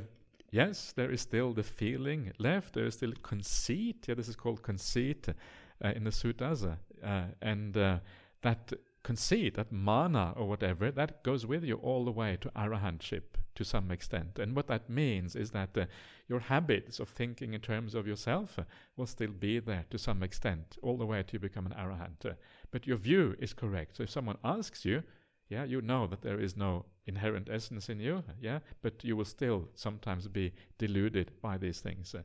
yes, 0.50 0.94
there 0.96 1.12
is 1.12 1.22
still 1.22 1.54
the 1.54 1.70
feeling 1.82 2.34
left. 2.40 2.74
There 2.74 2.88
is 2.88 2.96
still 2.96 3.14
conceit. 3.22 4.06
Yeah, 4.08 4.16
this 4.16 4.30
is 4.30 4.36
called 4.36 4.64
conceit 4.64 5.30
uh, 5.30 5.90
in 5.90 6.06
the 6.06 6.12
suttas, 6.12 6.64
uh, 6.66 7.24
and 7.40 7.78
uh, 7.78 8.00
that 8.42 8.74
conceit, 9.06 9.54
that 9.54 9.72
mana 9.72 10.34
or 10.36 10.48
whatever, 10.48 10.90
that 10.92 11.22
goes 11.22 11.46
with 11.46 11.64
you 11.64 11.76
all 11.76 12.04
the 12.04 12.12
way 12.12 12.36
to 12.42 12.50
arahantship 12.50 13.38
to 13.54 13.64
some 13.64 13.92
extent. 13.92 14.40
And 14.40 14.56
what 14.56 14.68
that 14.68 14.90
means 14.90 15.36
is 15.36 15.52
that 15.52 15.78
uh, 15.78 15.86
your 16.28 16.40
habits 16.40 17.00
of 17.00 17.10
thinking 17.10 17.54
in 17.54 17.62
terms 17.62 17.94
of 17.94 18.08
yourself 18.08 18.58
uh, 18.58 18.64
will 18.98 19.06
still 19.06 19.32
be 19.32 19.60
there 19.60 19.86
to 19.92 20.00
some 20.00 20.24
extent, 20.24 20.80
all 20.82 20.98
the 20.98 21.06
way 21.06 21.22
to 21.22 21.34
you 21.34 21.40
become 21.40 21.68
an 21.68 21.74
arahant. 21.74 22.26
Uh, 22.26 22.34
but 22.72 22.88
your 22.88 22.98
view 22.98 23.36
is 23.38 23.54
correct. 23.54 23.96
So 23.96 24.04
if 24.04 24.10
someone 24.10 24.40
asks 24.44 24.84
you, 24.84 25.04
yeah, 25.50 25.66
you 25.66 25.82
know 25.82 26.08
that 26.08 26.24
there 26.24 26.40
is 26.40 26.58
no 26.58 26.86
inherent 27.06 27.48
essence 27.52 27.90
in 27.90 28.00
you, 28.00 28.24
yeah, 28.42 28.60
but 28.82 29.04
you 29.04 29.16
will 29.16 29.26
still 29.26 29.70
sometimes 29.76 30.28
be 30.28 30.52
deluded 30.80 31.30
by 31.44 31.60
these 31.60 31.80
things. 31.80 32.16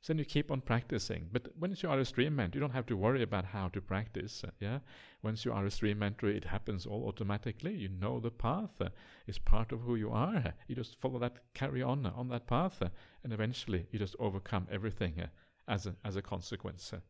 Uh, 0.00 0.06
so 0.08 0.12
then 0.12 0.18
you 0.18 0.24
keep 0.24 0.50
on 0.50 0.60
practicing. 0.60 1.28
But 1.32 1.48
once 1.58 1.82
you 1.82 1.90
are 1.90 1.98
a 1.98 2.04
stream 2.04 2.36
enterer, 2.36 2.54
you 2.54 2.60
don't 2.60 2.70
have 2.72 2.86
to 2.86 2.96
worry 2.96 3.22
about 3.22 3.44
how 3.46 3.68
to 3.68 3.80
practice. 3.80 4.44
Uh, 4.44 4.50
yeah, 4.60 4.78
once 5.22 5.44
you 5.44 5.52
are 5.52 5.66
a 5.66 5.70
stream 5.70 6.00
enterer, 6.00 6.34
it 6.34 6.44
happens 6.44 6.86
all 6.86 7.06
automatically. 7.08 7.74
You 7.74 7.88
know 7.88 8.20
the 8.20 8.30
path; 8.30 8.80
uh, 8.80 8.90
it's 9.26 9.38
part 9.38 9.72
of 9.72 9.80
who 9.82 9.96
you 9.96 10.10
are. 10.10 10.54
You 10.68 10.74
just 10.76 11.00
follow 11.00 11.18
that, 11.20 11.38
carry 11.54 11.82
on 11.82 12.06
uh, 12.06 12.12
on 12.14 12.28
that 12.28 12.46
path, 12.46 12.82
uh, 12.82 12.88
and 13.24 13.32
eventually 13.32 13.86
you 13.90 13.98
just 13.98 14.16
overcome 14.18 14.66
everything 14.70 15.20
uh, 15.20 15.26
as 15.66 15.86
a 15.86 15.94
as 16.04 16.16
a 16.16 16.22
consequence. 16.22 16.92
Uh. 16.92 17.00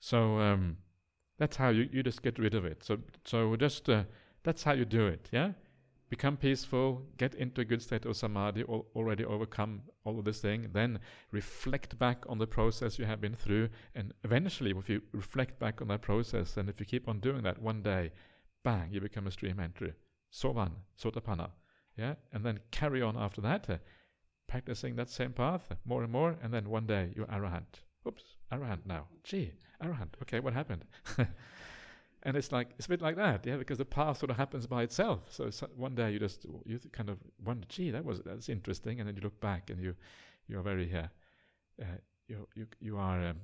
So 0.00 0.38
um, 0.38 0.78
that's 1.38 1.56
how 1.56 1.70
you, 1.70 1.88
you 1.92 2.02
just 2.02 2.22
get 2.22 2.38
rid 2.38 2.54
of 2.54 2.64
it. 2.64 2.84
So 2.84 2.98
so 3.24 3.56
just 3.56 3.88
that's 4.42 4.62
how 4.62 4.72
you 4.72 4.84
do 4.84 5.06
it. 5.06 5.28
Yeah, 5.32 5.52
become 6.10 6.36
peaceful, 6.36 7.02
get 7.16 7.34
into 7.34 7.60
a 7.60 7.64
good 7.64 7.82
state 7.82 8.04
of 8.04 8.16
samadhi, 8.16 8.64
al- 8.68 8.86
already 8.94 9.24
overcome 9.24 9.82
all 10.04 10.18
of 10.18 10.24
this 10.24 10.40
thing, 10.40 10.68
then 10.72 10.98
reflect 11.30 11.98
back 11.98 12.24
on 12.28 12.38
the 12.38 12.46
process 12.46 12.98
you 12.98 13.04
have 13.04 13.20
been 13.20 13.34
through, 13.34 13.68
and 13.94 14.12
eventually, 14.22 14.72
if 14.76 14.88
you 14.88 15.02
reflect 15.12 15.58
back 15.58 15.80
on 15.80 15.88
that 15.88 16.02
process, 16.02 16.56
and 16.56 16.68
if 16.68 16.78
you 16.78 16.86
keep 16.86 17.08
on 17.08 17.20
doing 17.20 17.42
that, 17.42 17.60
one 17.60 17.82
day, 17.82 18.10
bang, 18.62 18.88
you 18.92 19.00
become 19.00 19.26
a 19.26 19.30
stream 19.30 19.58
entry, 19.60 19.92
sovan, 20.32 20.72
sotapanna, 21.00 21.50
yeah, 21.96 22.14
and 22.32 22.44
then 22.44 22.60
carry 22.70 23.02
on 23.02 23.16
after 23.16 23.40
that, 23.40 23.68
uh, 23.70 23.78
practicing 24.46 24.96
that 24.96 25.08
same 25.08 25.32
path 25.32 25.72
more 25.84 26.02
and 26.02 26.12
more, 26.12 26.36
and 26.42 26.52
then 26.52 26.68
one 26.68 26.86
day 26.86 27.12
you're 27.16 27.26
arahant. 27.26 27.80
Oops, 28.06 28.22
arahant 28.52 28.84
now. 28.84 29.08
Gee, 29.22 29.52
arahant. 29.82 30.14
Okay, 30.22 30.40
what 30.40 30.52
happened? 30.52 30.84
and 32.24 32.36
it's 32.36 32.52
like 32.52 32.70
it's 32.78 32.86
a 32.86 32.88
bit 32.88 33.02
like 33.02 33.16
that, 33.16 33.46
yeah, 33.46 33.56
because 33.56 33.78
the 33.78 33.84
path 33.84 34.18
sort 34.18 34.30
of 34.30 34.36
happens 34.36 34.66
by 34.66 34.82
itself. 34.82 35.20
So, 35.30 35.50
so 35.50 35.68
one 35.76 35.94
day 35.94 36.12
you 36.12 36.18
just 36.18 36.46
you 36.64 36.80
kind 36.92 37.10
of 37.10 37.18
wonder, 37.44 37.66
gee, 37.68 37.90
that 37.90 38.04
was 38.04 38.20
that's 38.24 38.48
interesting, 38.48 38.98
and 38.98 39.08
then 39.08 39.16
you 39.16 39.22
look 39.22 39.38
back 39.40 39.70
and 39.70 39.80
you 39.80 39.94
you 40.48 40.58
are 40.58 40.62
very 40.62 40.90
uh, 40.94 41.06
uh, 41.82 41.98
you 42.26 42.48
you 42.54 42.66
you 42.80 42.96
are 42.96 43.26
um, 43.26 43.36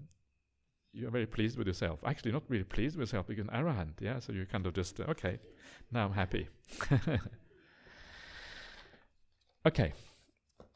you 0.93 1.07
are 1.07 1.11
very 1.11 1.27
pleased 1.27 1.59
with 1.59 1.66
yourself. 1.66 2.01
Actually, 2.05 2.33
not 2.33 2.45
really 2.49 2.64
pleased 2.64 2.97
with 2.97 3.09
yourself 3.09 3.27
because 3.27 3.47
arahant, 3.49 4.01
yeah. 4.01 4.19
So 4.19 4.33
you 4.33 4.47
kind 4.47 4.66
of 4.66 4.73
just 4.73 4.99
uh, 4.99 5.05
okay, 5.11 5.38
now 5.93 6.07
I'm 6.07 6.12
happy. 6.12 6.49
okay, 9.66 9.93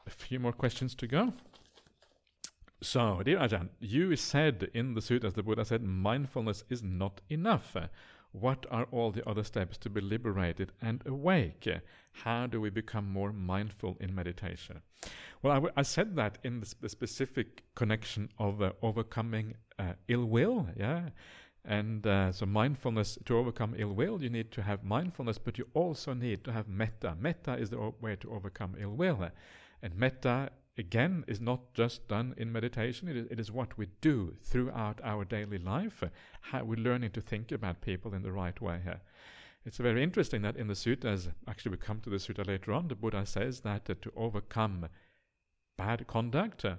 a 0.05 0.11
few 0.11 0.39
more 0.39 0.53
questions 0.53 0.93
to 0.95 1.07
go. 1.07 1.33
So, 2.85 3.23
dear 3.25 3.39
Ajahn, 3.39 3.69
you 3.79 4.15
said 4.15 4.69
in 4.75 4.93
the 4.93 5.01
suttas, 5.01 5.33
the 5.33 5.41
Buddha 5.41 5.65
said, 5.65 5.81
mindfulness 5.81 6.63
is 6.69 6.83
not 6.83 7.19
enough. 7.31 7.75
What 8.31 8.67
are 8.69 8.85
all 8.91 9.09
the 9.09 9.27
other 9.27 9.43
steps 9.43 9.75
to 9.79 9.89
be 9.89 10.01
liberated 10.01 10.71
and 10.83 11.01
awake? 11.07 11.67
How 12.11 12.45
do 12.45 12.61
we 12.61 12.69
become 12.69 13.11
more 13.11 13.33
mindful 13.33 13.97
in 13.99 14.13
meditation? 14.13 14.81
Well, 15.41 15.51
I, 15.51 15.55
w- 15.55 15.73
I 15.75 15.81
said 15.81 16.15
that 16.17 16.37
in 16.43 16.59
the, 16.59 16.67
sp- 16.69 16.81
the 16.81 16.89
specific 16.89 17.63
connection 17.73 18.29
of 18.37 18.61
uh, 18.61 18.73
overcoming 18.83 19.55
uh, 19.79 19.93
ill 20.07 20.25
will, 20.25 20.67
yeah. 20.77 21.09
And 21.65 22.05
uh, 22.05 22.31
so, 22.33 22.45
mindfulness 22.45 23.17
to 23.25 23.35
overcome 23.35 23.73
ill 23.79 23.93
will, 23.93 24.21
you 24.21 24.29
need 24.29 24.51
to 24.51 24.61
have 24.61 24.83
mindfulness, 24.83 25.39
but 25.39 25.57
you 25.57 25.67
also 25.73 26.13
need 26.13 26.43
to 26.43 26.51
have 26.51 26.67
metta. 26.67 27.15
Metta 27.19 27.55
is 27.55 27.71
the 27.71 27.77
o- 27.77 27.95
way 27.99 28.15
to 28.17 28.31
overcome 28.31 28.75
ill 28.79 28.91
will. 28.91 29.27
And 29.81 29.95
metta 29.95 30.51
again 30.77 31.23
is 31.27 31.39
not 31.39 31.73
just 31.73 32.07
done 32.07 32.33
in 32.37 32.51
meditation, 32.51 33.07
it 33.07 33.15
is, 33.15 33.27
it 33.31 33.39
is 33.39 33.51
what 33.51 33.77
we 33.77 33.87
do 34.01 34.35
throughout 34.41 34.99
our 35.03 35.25
daily 35.25 35.57
life, 35.57 36.03
how 36.41 36.63
we're 36.63 36.75
learning 36.75 37.11
to 37.11 37.21
think 37.21 37.51
about 37.51 37.81
people 37.81 38.13
in 38.13 38.23
the 38.23 38.31
right 38.31 38.59
way 38.61 38.79
here. 38.83 39.01
It's 39.65 39.77
very 39.77 40.03
interesting 40.03 40.41
that 40.43 40.57
in 40.57 40.67
the 40.67 40.75
suttas, 40.75 41.31
actually 41.47 41.71
we 41.71 41.77
come 41.77 41.99
to 42.01 42.09
the 42.09 42.17
sutta 42.17 42.45
later 42.45 42.71
on, 42.73 42.87
the 42.87 42.95
Buddha 42.95 43.25
says 43.25 43.61
that 43.61 43.89
uh, 43.89 43.95
to 44.01 44.11
overcome 44.15 44.89
bad 45.77 46.05
conduct, 46.07 46.65
uh, 46.65 46.75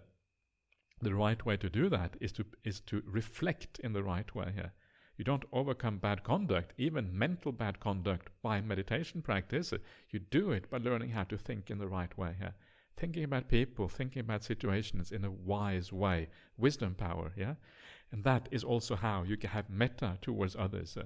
the 1.03 1.15
right 1.15 1.45
way 1.45 1.57
to 1.57 1.69
do 1.69 1.89
that 1.91 2.17
is 2.21 2.33
to 2.33 2.45
is 2.65 2.81
to 2.81 3.03
reflect 3.07 3.79
in 3.81 3.93
the 3.93 4.03
right 4.03 4.35
way 4.35 4.53
here. 4.55 4.73
You 5.19 5.25
don't 5.25 5.45
overcome 5.53 5.99
bad 5.99 6.23
conduct, 6.23 6.73
even 6.79 7.19
mental 7.19 7.53
bad 7.53 7.81
conduct, 7.81 8.29
by 8.43 8.61
meditation 8.61 9.21
practice. 9.21 9.73
You 10.11 10.19
do 10.19 10.53
it 10.53 10.71
by 10.71 10.79
learning 10.79 11.11
how 11.11 11.25
to 11.25 11.39
think 11.39 11.71
in 11.71 11.79
the 11.79 11.89
right 11.89 12.17
way. 12.17 12.37
Yeah? 12.41 12.53
Thinking 12.97 13.25
about 13.25 13.49
people, 13.49 13.89
thinking 13.89 14.21
about 14.21 14.43
situations 14.43 15.13
in 15.13 15.25
a 15.25 15.31
wise 15.31 15.93
way, 15.93 16.29
wisdom 16.57 16.95
power. 16.95 17.33
Yeah, 17.37 17.55
and 18.11 18.25
that 18.25 18.49
is 18.51 18.65
also 18.65 18.97
how 18.97 19.23
you 19.23 19.37
can 19.37 19.51
have 19.51 19.69
metta 19.69 20.19
towards 20.23 20.57
others. 20.57 20.97
Uh, 20.97 21.05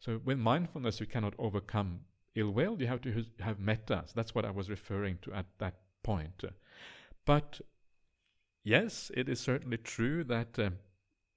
so 0.00 0.20
with 0.24 0.38
mindfulness, 0.38 0.98
you 0.98 1.06
cannot 1.06 1.34
overcome 1.38 2.00
ill 2.34 2.50
will. 2.50 2.80
You 2.80 2.88
have 2.88 3.02
to 3.02 3.24
have 3.40 3.60
metta. 3.60 4.02
So 4.06 4.12
that's 4.16 4.34
what 4.34 4.44
I 4.44 4.50
was 4.50 4.68
referring 4.68 5.18
to 5.22 5.32
at 5.32 5.46
that 5.58 5.74
point. 6.02 6.42
But 7.24 7.60
yes, 8.64 9.10
it 9.14 9.28
is 9.28 9.40
certainly 9.40 9.78
true 9.78 10.24
that. 10.24 10.58
Uh, 10.58 10.70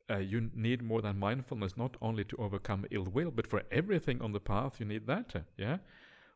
uh, 0.08 0.18
you 0.18 0.52
need 0.54 0.84
more 0.84 1.02
than 1.02 1.18
mindfulness, 1.18 1.76
not 1.76 1.98
only 2.00 2.24
to 2.24 2.38
overcome 2.38 2.86
ill 2.92 3.06
will, 3.06 3.32
but 3.32 3.48
for 3.48 3.64
everything 3.72 4.22
on 4.22 4.34
the 4.34 4.40
path, 4.40 4.80
you 4.80 4.86
need 4.86 5.08
that. 5.08 5.36
Uh, 5.36 5.40
yeah. 5.58 5.78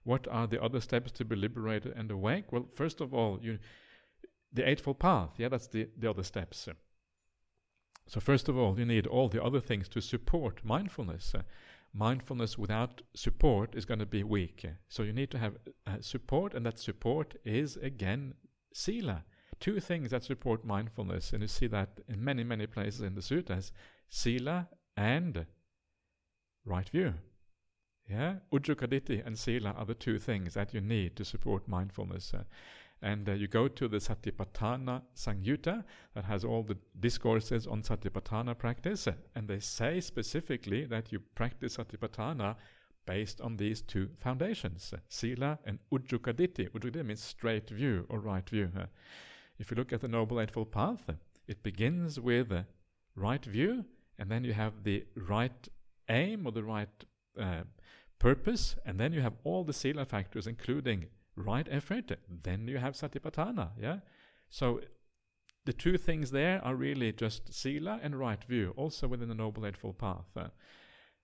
What 0.04 0.28
are 0.30 0.48
the 0.48 0.62
other 0.62 0.80
steps 0.80 1.12
to 1.14 1.26
be 1.26 1.36
liberated 1.36 1.94
and 1.96 2.10
awake? 2.10 2.52
Well, 2.52 2.68
first 2.76 3.02
of 3.02 3.14
all, 3.14 3.40
you, 3.42 3.60
the 4.52 4.68
Eightfold 4.68 5.00
Path. 5.00 5.32
Yeah, 5.38 5.50
that's 5.50 5.68
the, 5.68 5.90
the 5.98 6.10
other 6.10 6.24
steps. 6.24 6.68
So 8.08 8.20
first 8.20 8.50
of 8.50 8.58
all, 8.58 8.80
you 8.80 8.86
need 8.86 9.06
all 9.06 9.30
the 9.30 9.44
other 9.44 9.60
things 9.60 9.88
to 9.90 10.02
support 10.02 10.64
mindfulness. 10.64 11.36
Mindfulness 11.94 12.58
without 12.58 13.02
support 13.14 13.76
is 13.76 13.86
going 13.86 14.00
to 14.00 14.06
be 14.06 14.24
weak. 14.24 14.66
So 14.88 15.04
you 15.04 15.14
need 15.14 15.32
to 15.32 15.38
have 15.38 15.58
uh, 15.86 15.98
support, 16.02 16.54
and 16.54 16.66
that 16.66 16.80
support 16.80 17.36
is 17.44 17.78
again 17.78 18.36
sila 18.74 19.24
two 19.60 19.80
things 19.80 20.12
that 20.12 20.24
support 20.24 20.66
mindfulness, 20.66 21.34
and 21.34 21.42
you 21.42 21.48
see 21.48 21.68
that 21.68 22.00
in 22.08 22.24
many, 22.24 22.44
many 22.44 22.66
places 22.66 23.02
in 23.02 23.16
the 23.16 23.22
suttas 23.22 23.72
sila 24.10 24.68
and 24.96 25.46
right 26.66 26.90
view. 26.90 27.14
Yeah, 28.10 28.36
Ujuka 28.52 29.24
and 29.26 29.38
sila 29.38 29.72
are 29.78 29.86
the 29.86 29.94
two 29.94 30.18
things 30.18 30.56
that 30.56 30.74
you 30.74 30.82
need 30.82 31.16
to 31.16 31.24
support 31.24 31.68
mindfulness. 31.68 32.34
Uh, 32.34 32.44
and 33.04 33.30
uh, 33.30 33.34
you 33.34 33.48
go 33.48 33.68
to 33.68 33.88
the 33.88 33.98
Satipatthana 33.98 35.04
Samyutta 35.16 35.84
that 36.16 36.26
has 36.26 36.44
all 36.44 36.64
the 36.64 36.78
discourses 37.00 37.68
on 37.68 37.84
Satipatthana 37.84 38.58
practice, 38.58 39.08
uh, 39.08 39.14
and 39.36 39.48
they 39.48 39.60
say 39.60 40.02
specifically 40.02 40.86
that 40.86 41.12
you 41.12 41.20
practice 41.36 41.78
Satipatthana 41.78 42.56
based 43.06 43.42
on 43.42 43.58
these 43.58 43.82
two 43.84 44.10
foundations, 44.20 44.92
uh, 44.92 44.98
Sila 45.08 45.60
and 45.66 45.78
Ujuka 45.92 46.34
Ditthi. 46.34 47.06
means 47.06 47.22
straight 47.22 47.70
view 47.70 48.08
or 48.10 48.20
right 48.20 48.50
view. 48.50 48.72
Uh, 48.76 48.86
if 49.60 49.70
you 49.70 49.78
look 49.78 49.94
at 49.94 50.02
the 50.02 50.08
Noble 50.08 50.42
Eightfold 50.42 50.72
Path, 50.72 51.10
it 51.48 51.62
begins 51.62 52.20
with 52.20 52.52
right 53.16 53.46
view, 53.46 53.86
and 54.18 54.32
then 54.32 54.44
you 54.44 54.54
have 54.54 54.84
the 54.84 55.06
right 55.16 55.68
aim 56.10 56.48
or 56.48 56.52
the 56.52 56.64
right 56.64 57.06
uh, 57.40 57.62
purpose, 58.20 58.76
and 58.86 59.00
then 59.00 59.14
you 59.14 59.22
have 59.22 59.34
all 59.44 59.64
the 59.64 59.74
sila 59.74 60.06
factors, 60.06 60.46
including 60.46 61.08
right 61.36 61.68
effort. 61.72 62.12
Then 62.44 62.68
you 62.68 62.78
have 62.78 62.94
satipatthana. 62.94 63.72
Yeah, 63.82 64.00
so 64.50 64.82
the 65.66 65.74
two 65.74 65.98
things 65.98 66.32
there 66.32 66.64
are 66.64 66.76
really 66.76 67.12
just 67.12 67.54
sila 67.54 68.00
and 68.02 68.18
right 68.18 68.44
view, 68.44 68.74
also 68.76 69.08
within 69.08 69.30
the 69.30 69.36
Noble 69.36 69.66
Eightfold 69.66 69.98
Path. 69.98 70.26
Uh, 70.36 70.48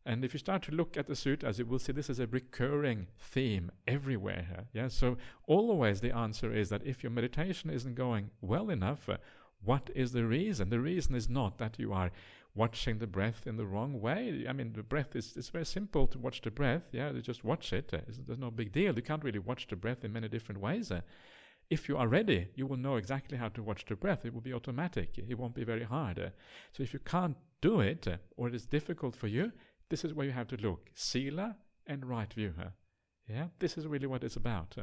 and 0.06 0.24
if 0.24 0.34
you 0.34 0.40
start 0.40 0.62
to 0.64 0.72
look 0.72 0.98
at 0.98 1.08
the 1.08 1.14
suttas, 1.14 1.58
you 1.58 1.66
will 1.66 1.80
see 1.80 1.92
this 1.92 2.12
is 2.12 2.20
a 2.20 2.28
recurring 2.28 3.08
theme 3.18 3.72
everywhere. 3.88 4.68
Yeah, 4.72 4.90
so 4.90 5.18
always 5.48 6.00
the 6.00 6.16
answer 6.16 6.54
is 6.54 6.70
that 6.70 6.86
if 6.86 7.02
your 7.02 7.12
meditation 7.12 7.72
isn't 7.72 7.96
going 7.96 8.30
well 8.40 8.70
enough, 8.70 9.10
uh, 9.10 9.18
what 9.64 9.90
is 9.96 10.12
the 10.12 10.26
reason? 10.26 10.70
The 10.70 10.80
reason 10.80 11.16
is 11.16 11.30
not 11.30 11.58
that 11.58 11.80
you 11.80 11.94
are 11.94 12.12
watching 12.56 12.98
the 13.00 13.08
breath 13.08 13.46
in 13.46 13.58
the 13.58 13.66
wrong 13.66 14.00
way. 14.00 14.46
I 14.48 14.54
mean, 14.54 14.74
the 14.74 14.84
breath 14.84 15.16
is 15.16 15.36
it's 15.36 15.50
very 15.50 15.66
simple 15.66 16.08
to 16.08 16.20
watch 16.20 16.42
the 16.42 16.52
breath. 16.52 16.84
Yeah, 16.92 17.12
you 17.12 17.22
just 17.22 17.44
watch 17.44 17.74
it. 17.74 17.94
Uh, 17.94 18.00
there's 18.26 18.40
no 18.40 18.52
big 18.52 18.72
deal. 18.72 18.96
You 18.96 19.02
can't 19.02 19.24
really 19.24 19.40
watch 19.40 19.68
the 19.68 19.76
breath 19.76 20.04
in 20.04 20.14
many 20.14 20.30
different 20.30 20.62
ways. 20.62 20.92
Uh, 20.92 21.02
if 21.70 21.90
you 21.90 21.98
are 21.98 22.08
ready, 22.08 22.48
you 22.56 22.68
will 22.68 22.78
know 22.78 22.96
exactly 22.96 23.38
how 23.38 23.50
to 23.50 23.64
watch 23.64 23.86
the 23.86 23.96
breath. 23.96 24.24
It 24.24 24.34
will 24.34 24.42
be 24.42 24.54
automatic. 24.54 25.18
It 25.18 25.38
won't 25.38 25.56
be 25.56 25.64
very 25.64 25.84
hard. 25.84 26.20
Uh, 26.20 26.30
so 26.72 26.84
if 26.84 26.94
you 26.94 27.00
can't 27.00 27.36
do 27.62 27.82
it, 27.82 28.08
or 28.38 28.48
it 28.48 28.56
is 28.56 28.66
difficult 28.66 29.16
for 29.16 29.28
you, 29.28 29.52
this 29.90 30.06
is 30.06 30.14
where 30.14 30.26
you 30.26 30.32
have 30.32 30.48
to 30.50 30.58
look. 30.58 30.90
Sila 30.94 31.56
and 31.88 32.06
right 32.06 32.32
view. 32.32 32.54
Yeah, 33.28 33.48
this 33.60 33.78
is 33.78 33.88
really 33.88 34.08
what 34.08 34.24
it's 34.24 34.36
about. 34.36 34.76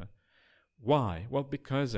Why? 0.79 1.25
Well, 1.29 1.43
because 1.43 1.95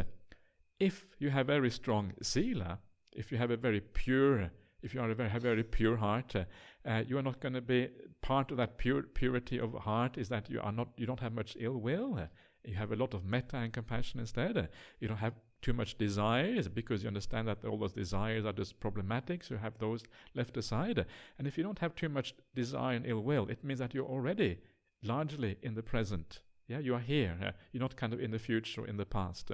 if 0.79 1.05
you 1.19 1.29
have 1.29 1.47
very 1.47 1.71
strong 1.71 2.13
sila, 2.21 2.79
if 3.13 3.31
you 3.31 3.37
have 3.37 3.51
a 3.51 3.57
very 3.57 3.79
pure, 3.79 4.51
if 4.81 4.93
you 4.93 5.01
are 5.01 5.09
a 5.09 5.15
very, 5.15 5.29
have 5.29 5.43
a 5.43 5.49
very 5.49 5.63
pure 5.63 5.97
heart, 5.97 6.35
uh, 6.35 6.43
uh 6.85 7.03
you 7.07 7.17
are 7.17 7.23
not 7.23 7.39
going 7.39 7.53
to 7.53 7.61
be 7.61 7.89
part 8.21 8.51
of 8.51 8.57
that 8.57 8.77
pure 8.77 9.03
purity 9.03 9.59
of 9.59 9.73
heart. 9.73 10.17
Is 10.17 10.29
that 10.29 10.49
you 10.49 10.59
are 10.61 10.71
not, 10.71 10.89
you 10.97 11.05
don't 11.05 11.19
have 11.19 11.33
much 11.33 11.55
ill 11.59 11.77
will. 11.77 12.15
Uh, 12.15 12.27
you 12.63 12.75
have 12.75 12.91
a 12.91 12.95
lot 12.95 13.13
of 13.13 13.23
metta 13.23 13.57
and 13.57 13.71
compassion 13.71 14.19
instead. 14.19 14.57
Uh, 14.57 14.63
you 14.99 15.07
don't 15.07 15.17
have 15.17 15.35
too 15.61 15.73
much 15.73 15.97
desires 15.97 16.67
because 16.67 17.01
you 17.01 17.07
understand 17.07 17.47
that 17.47 17.63
all 17.65 17.77
those 17.77 17.93
desires 17.93 18.45
are 18.45 18.53
just 18.53 18.79
problematic, 18.79 19.43
so 19.43 19.55
you 19.55 19.59
have 19.59 19.77
those 19.79 20.03
left 20.35 20.57
aside. 20.57 21.05
And 21.37 21.47
if 21.47 21.57
you 21.57 21.63
don't 21.63 21.79
have 21.79 21.95
too 21.95 22.09
much 22.09 22.35
desire 22.53 22.95
and 22.95 23.05
ill 23.05 23.21
will, 23.21 23.47
it 23.47 23.63
means 23.63 23.79
that 23.79 23.93
you're 23.93 24.05
already 24.05 24.59
largely 25.03 25.57
in 25.61 25.73
the 25.75 25.83
present. 25.83 26.41
Yeah, 26.67 26.79
you 26.79 26.95
are 26.95 26.99
here. 26.99 27.37
Uh, 27.41 27.51
you're 27.71 27.81
not 27.81 27.95
kind 27.95 28.13
of 28.13 28.19
in 28.19 28.31
the 28.31 28.39
future 28.39 28.81
or 28.81 28.87
in 28.87 28.97
the 28.97 29.05
past. 29.05 29.51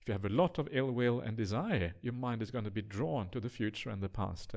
If 0.00 0.08
you 0.08 0.12
have 0.12 0.24
a 0.24 0.30
lot 0.30 0.58
of 0.58 0.68
ill 0.72 0.90
will 0.92 1.20
and 1.20 1.36
desire, 1.36 1.94
your 2.00 2.14
mind 2.14 2.40
is 2.40 2.50
going 2.50 2.64
to 2.64 2.70
be 2.70 2.82
drawn 2.82 3.28
to 3.30 3.40
the 3.40 3.50
future 3.50 3.90
and 3.90 4.02
the 4.02 4.08
past. 4.08 4.54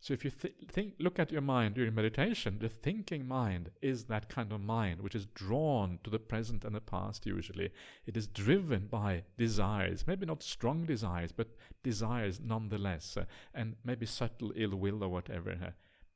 So 0.00 0.12
if 0.12 0.22
you 0.22 0.30
th- 0.30 0.54
think, 0.68 0.94
look 0.98 1.18
at 1.18 1.32
your 1.32 1.40
mind 1.40 1.74
during 1.74 1.94
meditation, 1.94 2.58
the 2.58 2.68
thinking 2.68 3.26
mind 3.26 3.70
is 3.80 4.04
that 4.04 4.28
kind 4.28 4.52
of 4.52 4.60
mind 4.60 5.00
which 5.00 5.14
is 5.14 5.26
drawn 5.26 5.98
to 6.04 6.10
the 6.10 6.18
present 6.18 6.64
and 6.64 6.74
the 6.74 6.80
past. 6.82 7.24
Usually, 7.24 7.72
it 8.04 8.16
is 8.16 8.26
driven 8.26 8.86
by 8.86 9.24
desires, 9.38 10.06
maybe 10.06 10.26
not 10.26 10.42
strong 10.42 10.84
desires, 10.84 11.32
but 11.32 11.56
desires 11.82 12.38
nonetheless, 12.38 13.16
uh, 13.16 13.24
and 13.54 13.76
maybe 13.82 14.04
subtle 14.04 14.52
ill 14.54 14.76
will 14.76 15.02
or 15.02 15.08
whatever. 15.08 15.52
Uh. 15.52 15.70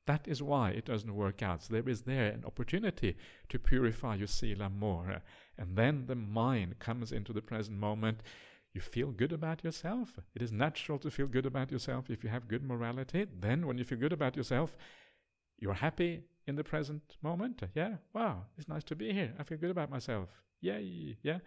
That 0.07 0.29
is 0.29 0.43
why 0.43 0.71
it 0.71 0.85
doesn't 0.85 1.15
work 1.15 1.43
out. 1.43 1.63
So 1.63 1.73
there 1.73 1.89
is 1.89 2.03
there 2.03 2.27
an 2.27 2.45
opportunity 2.45 3.17
to 3.49 3.59
purify 3.59 4.17
your 4.17 4.27
sila 4.27 4.69
more, 4.69 5.11
uh, 5.11 5.21
and 5.57 5.77
then 5.77 6.05
the 6.07 6.15
mind 6.15 6.79
comes 6.79 7.11
into 7.11 7.33
the 7.33 7.43
present 7.43 7.79
moment 7.79 8.23
you 8.73 8.81
feel 8.81 9.11
good 9.11 9.33
about 9.33 9.65
yourself. 9.65 10.19
It 10.35 10.43
is 10.43 10.53
natural 10.53 10.99
to 11.01 11.11
feel 11.11 11.27
good 11.27 11.47
about 11.47 11.73
yourself 11.73 12.09
if 12.09 12.23
you 12.23 12.31
have 12.31 12.49
good 12.49 12.63
morality. 12.63 13.27
Then, 13.41 13.67
when 13.67 13.79
you 13.79 13.85
feel 13.85 13.99
good 13.99 14.13
about 14.13 14.37
yourself, 14.37 14.77
you're 15.59 15.75
happy 15.75 16.23
in 16.47 16.57
the 16.57 16.65
present 16.65 17.03
moment. 17.23 17.63
Yeah, 17.75 17.97
wow, 18.15 18.45
it's 18.57 18.69
nice 18.69 18.85
to 18.85 18.97
be 18.97 19.13
here. 19.13 19.35
I 19.39 19.43
feel 19.43 19.59
good 19.59 19.71
about 19.71 19.91
myself. 19.91 20.29
Yay, 20.61 21.17
yeah. 21.23 21.39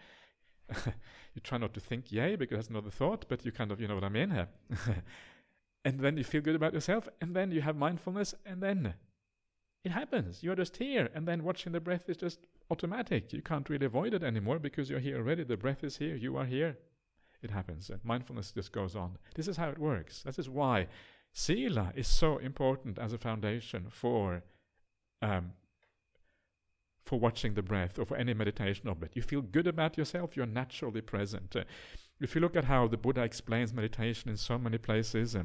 you 0.85 1.41
try 1.43 1.57
not 1.57 1.73
to 1.73 1.79
think 1.79 2.11
yay 2.11 2.35
because 2.35 2.57
that's 2.57 2.69
another 2.69 2.89
thought, 2.89 3.25
but 3.29 3.45
you 3.45 3.51
kind 3.51 3.71
of, 3.71 3.79
you 3.79 3.87
know 3.87 3.95
what 3.95 4.03
I 4.03 4.09
mean 4.09 4.31
here. 4.31 4.47
and 5.85 5.99
then 5.99 6.17
you 6.17 6.23
feel 6.23 6.41
good 6.41 6.55
about 6.55 6.73
yourself, 6.73 7.07
and 7.21 7.35
then 7.35 7.51
you 7.51 7.61
have 7.61 7.77
mindfulness, 7.77 8.35
and 8.45 8.61
then 8.61 8.95
it 9.85 9.91
happens. 9.91 10.43
You're 10.43 10.55
just 10.55 10.75
here, 10.75 11.09
and 11.13 11.25
then 11.25 11.43
watching 11.43 11.71
the 11.71 11.79
breath 11.79 12.09
is 12.09 12.17
just 12.17 12.39
automatic. 12.69 13.31
You 13.31 13.41
can't 13.41 13.69
really 13.69 13.85
avoid 13.85 14.13
it 14.13 14.23
anymore 14.23 14.59
because 14.59 14.89
you're 14.89 14.99
here 14.99 15.17
already. 15.17 15.43
The 15.45 15.57
breath 15.57 15.85
is 15.85 15.97
here, 15.97 16.15
you 16.15 16.35
are 16.35 16.45
here 16.45 16.77
it 17.43 17.51
happens. 17.51 17.89
And 17.89 17.99
mindfulness 18.03 18.51
just 18.51 18.71
goes 18.71 18.95
on. 18.95 19.17
This 19.35 19.47
is 19.47 19.57
how 19.57 19.69
it 19.69 19.77
works. 19.77 20.23
This 20.23 20.39
is 20.39 20.49
why 20.49 20.87
Sila 21.33 21.91
is 21.95 22.07
so 22.07 22.37
important 22.37 22.99
as 22.99 23.13
a 23.13 23.17
foundation 23.17 23.87
for 23.89 24.43
um, 25.21 25.53
for 27.05 27.19
watching 27.19 27.53
the 27.53 27.61
breath 27.61 27.99
or 27.99 28.05
for 28.05 28.15
any 28.15 28.33
meditation 28.33 28.87
of 28.87 29.03
it. 29.03 29.11
You 29.13 29.21
feel 29.21 29.41
good 29.41 29.67
about 29.67 29.97
yourself, 29.97 30.37
you're 30.37 30.45
naturally 30.45 31.01
present. 31.01 31.55
Uh, 31.55 31.63
if 32.21 32.33
you 32.35 32.41
look 32.41 32.55
at 32.55 32.63
how 32.63 32.87
the 32.87 32.97
Buddha 32.97 33.23
explains 33.23 33.73
meditation 33.73 34.29
in 34.29 34.37
so 34.37 34.57
many 34.57 34.77
places, 34.77 35.35
uh, 35.35 35.43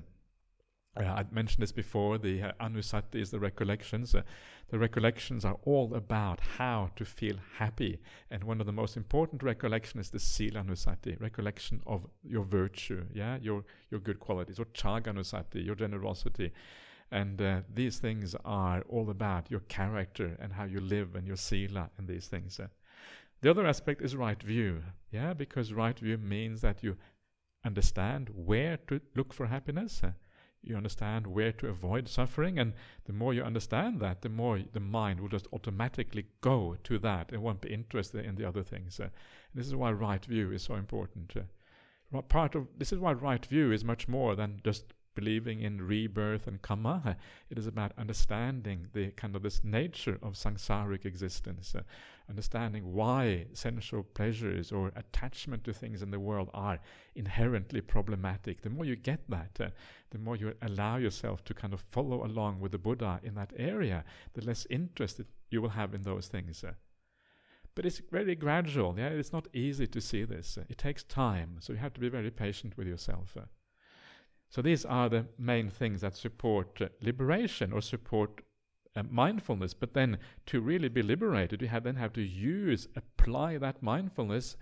I 0.96 1.24
mentioned 1.30 1.62
this 1.62 1.72
before. 1.72 2.18
The 2.18 2.42
uh, 2.42 2.52
anusati 2.60 3.16
is 3.16 3.30
the 3.30 3.38
recollections. 3.38 4.14
Uh, 4.14 4.22
the 4.70 4.78
recollections 4.78 5.44
are 5.44 5.56
all 5.64 5.94
about 5.94 6.40
how 6.40 6.90
to 6.96 7.04
feel 7.04 7.36
happy, 7.56 8.00
and 8.30 8.42
one 8.44 8.60
of 8.60 8.66
the 8.66 8.72
most 8.72 8.96
important 8.96 9.42
recollections 9.42 10.06
is 10.06 10.10
the 10.10 10.18
sila 10.18 10.62
anusati, 10.62 11.20
recollection 11.20 11.80
of 11.86 12.06
your 12.22 12.44
virtue, 12.44 13.04
yeah, 13.12 13.38
your 13.40 13.64
your 13.90 14.00
good 14.00 14.18
qualities, 14.18 14.58
or 14.58 14.66
caga 14.66 15.12
anusati, 15.12 15.64
your 15.64 15.74
generosity, 15.74 16.52
and 17.10 17.40
uh, 17.40 17.60
these 17.72 17.98
things 17.98 18.34
are 18.44 18.82
all 18.88 19.10
about 19.10 19.50
your 19.50 19.60
character 19.60 20.36
and 20.40 20.52
how 20.52 20.64
you 20.64 20.80
live 20.80 21.14
and 21.14 21.26
your 21.26 21.36
sila 21.36 21.90
and 21.98 22.08
these 22.08 22.26
things. 22.26 22.58
Uh. 22.58 22.68
The 23.40 23.50
other 23.50 23.66
aspect 23.66 24.02
is 24.02 24.16
right 24.16 24.42
view, 24.42 24.82
yeah, 25.12 25.32
because 25.32 25.72
right 25.72 25.96
view 25.96 26.18
means 26.18 26.60
that 26.62 26.82
you 26.82 26.96
understand 27.64 28.30
where 28.34 28.78
to 28.88 29.00
look 29.14 29.32
for 29.32 29.46
happiness. 29.46 30.02
You 30.62 30.76
understand 30.76 31.26
where 31.26 31.52
to 31.52 31.68
avoid 31.68 32.08
suffering 32.08 32.58
and 32.58 32.72
the 33.04 33.12
more 33.12 33.32
you 33.32 33.42
understand 33.42 34.00
that 34.00 34.22
the 34.22 34.28
more 34.28 34.60
the 34.72 34.80
mind 34.80 35.20
will 35.20 35.28
just 35.28 35.46
automatically 35.52 36.26
go 36.40 36.76
to 36.84 36.98
that. 36.98 37.32
And 37.32 37.42
won't 37.42 37.60
be 37.60 37.72
interested 37.72 38.24
in 38.24 38.34
the 38.34 38.44
other 38.44 38.62
things. 38.62 39.00
Uh, 39.00 39.08
this 39.54 39.66
is 39.66 39.74
why 39.74 39.92
right 39.92 40.24
view 40.24 40.52
is 40.52 40.62
so 40.62 40.74
important. 40.74 41.34
Uh, 41.36 42.22
part 42.22 42.54
of 42.54 42.66
this 42.76 42.92
is 42.92 42.98
why 42.98 43.12
right 43.12 43.44
view 43.44 43.72
is 43.72 43.84
much 43.84 44.08
more 44.08 44.34
than 44.34 44.60
just 44.64 44.94
believing 45.18 45.62
in 45.62 45.82
rebirth 45.82 46.46
and 46.46 46.62
karma. 46.62 47.16
It 47.50 47.58
is 47.58 47.66
about 47.66 47.92
understanding 47.98 48.86
the 48.92 49.10
kind 49.22 49.34
of 49.34 49.42
this 49.42 49.64
nature 49.64 50.16
of 50.22 50.34
samsaric 50.34 51.04
existence, 51.04 51.74
uh, 51.74 51.82
understanding 52.28 52.92
why 52.92 53.46
sensual 53.52 54.04
pleasures 54.04 54.70
or 54.70 54.92
attachment 54.94 55.64
to 55.64 55.72
things 55.72 56.02
in 56.02 56.12
the 56.12 56.20
world 56.20 56.50
are 56.54 56.78
inherently 57.16 57.80
problematic. 57.80 58.62
The 58.62 58.70
more 58.70 58.84
you 58.84 58.94
get 58.94 59.28
that, 59.28 59.60
uh, 59.60 59.70
the 60.10 60.18
more 60.18 60.36
you 60.36 60.54
allow 60.62 60.98
yourself 60.98 61.42
to 61.46 61.54
kind 61.54 61.74
of 61.74 61.80
follow 61.90 62.24
along 62.24 62.60
with 62.60 62.70
the 62.70 62.84
Buddha 62.86 63.18
in 63.24 63.34
that 63.34 63.52
area, 63.56 64.04
the 64.34 64.44
less 64.44 64.68
interest 64.70 65.20
you 65.50 65.60
will 65.60 65.76
have 65.80 65.94
in 65.94 66.02
those 66.02 66.28
things. 66.28 66.62
Uh. 66.62 66.74
But 67.74 67.86
it's 67.86 68.02
very 68.12 68.36
gradual. 68.36 68.94
Yeah, 68.96 69.08
it's 69.08 69.32
not 69.32 69.48
easy 69.52 69.88
to 69.88 70.00
see 70.00 70.22
this. 70.22 70.58
Uh, 70.58 70.64
it 70.68 70.78
takes 70.78 71.02
time, 71.02 71.56
so 71.58 71.72
you 71.72 71.80
have 71.80 71.94
to 71.94 72.00
be 72.00 72.08
very 72.08 72.30
patient 72.30 72.76
with 72.76 72.86
yourself. 72.86 73.36
So 74.48 74.62
these 74.62 74.84
are 74.84 75.08
the 75.08 75.26
main 75.38 75.70
things 75.70 76.00
that 76.00 76.16
support 76.16 76.80
uh, 76.80 76.88
liberation 77.00 77.72
or 77.72 77.82
support 77.82 78.42
uh, 78.96 79.02
mindfulness. 79.10 79.74
But 79.74 79.94
then 79.94 80.18
to 80.46 80.60
really 80.60 80.88
be 80.88 81.02
liberated, 81.02 81.62
you 81.62 81.68
have 81.68 81.84
then 81.84 81.96
have 81.96 82.12
to 82.14 82.22
use, 82.22 82.88
apply 82.96 83.58
that 83.58 83.82
mindfulness 83.82 84.56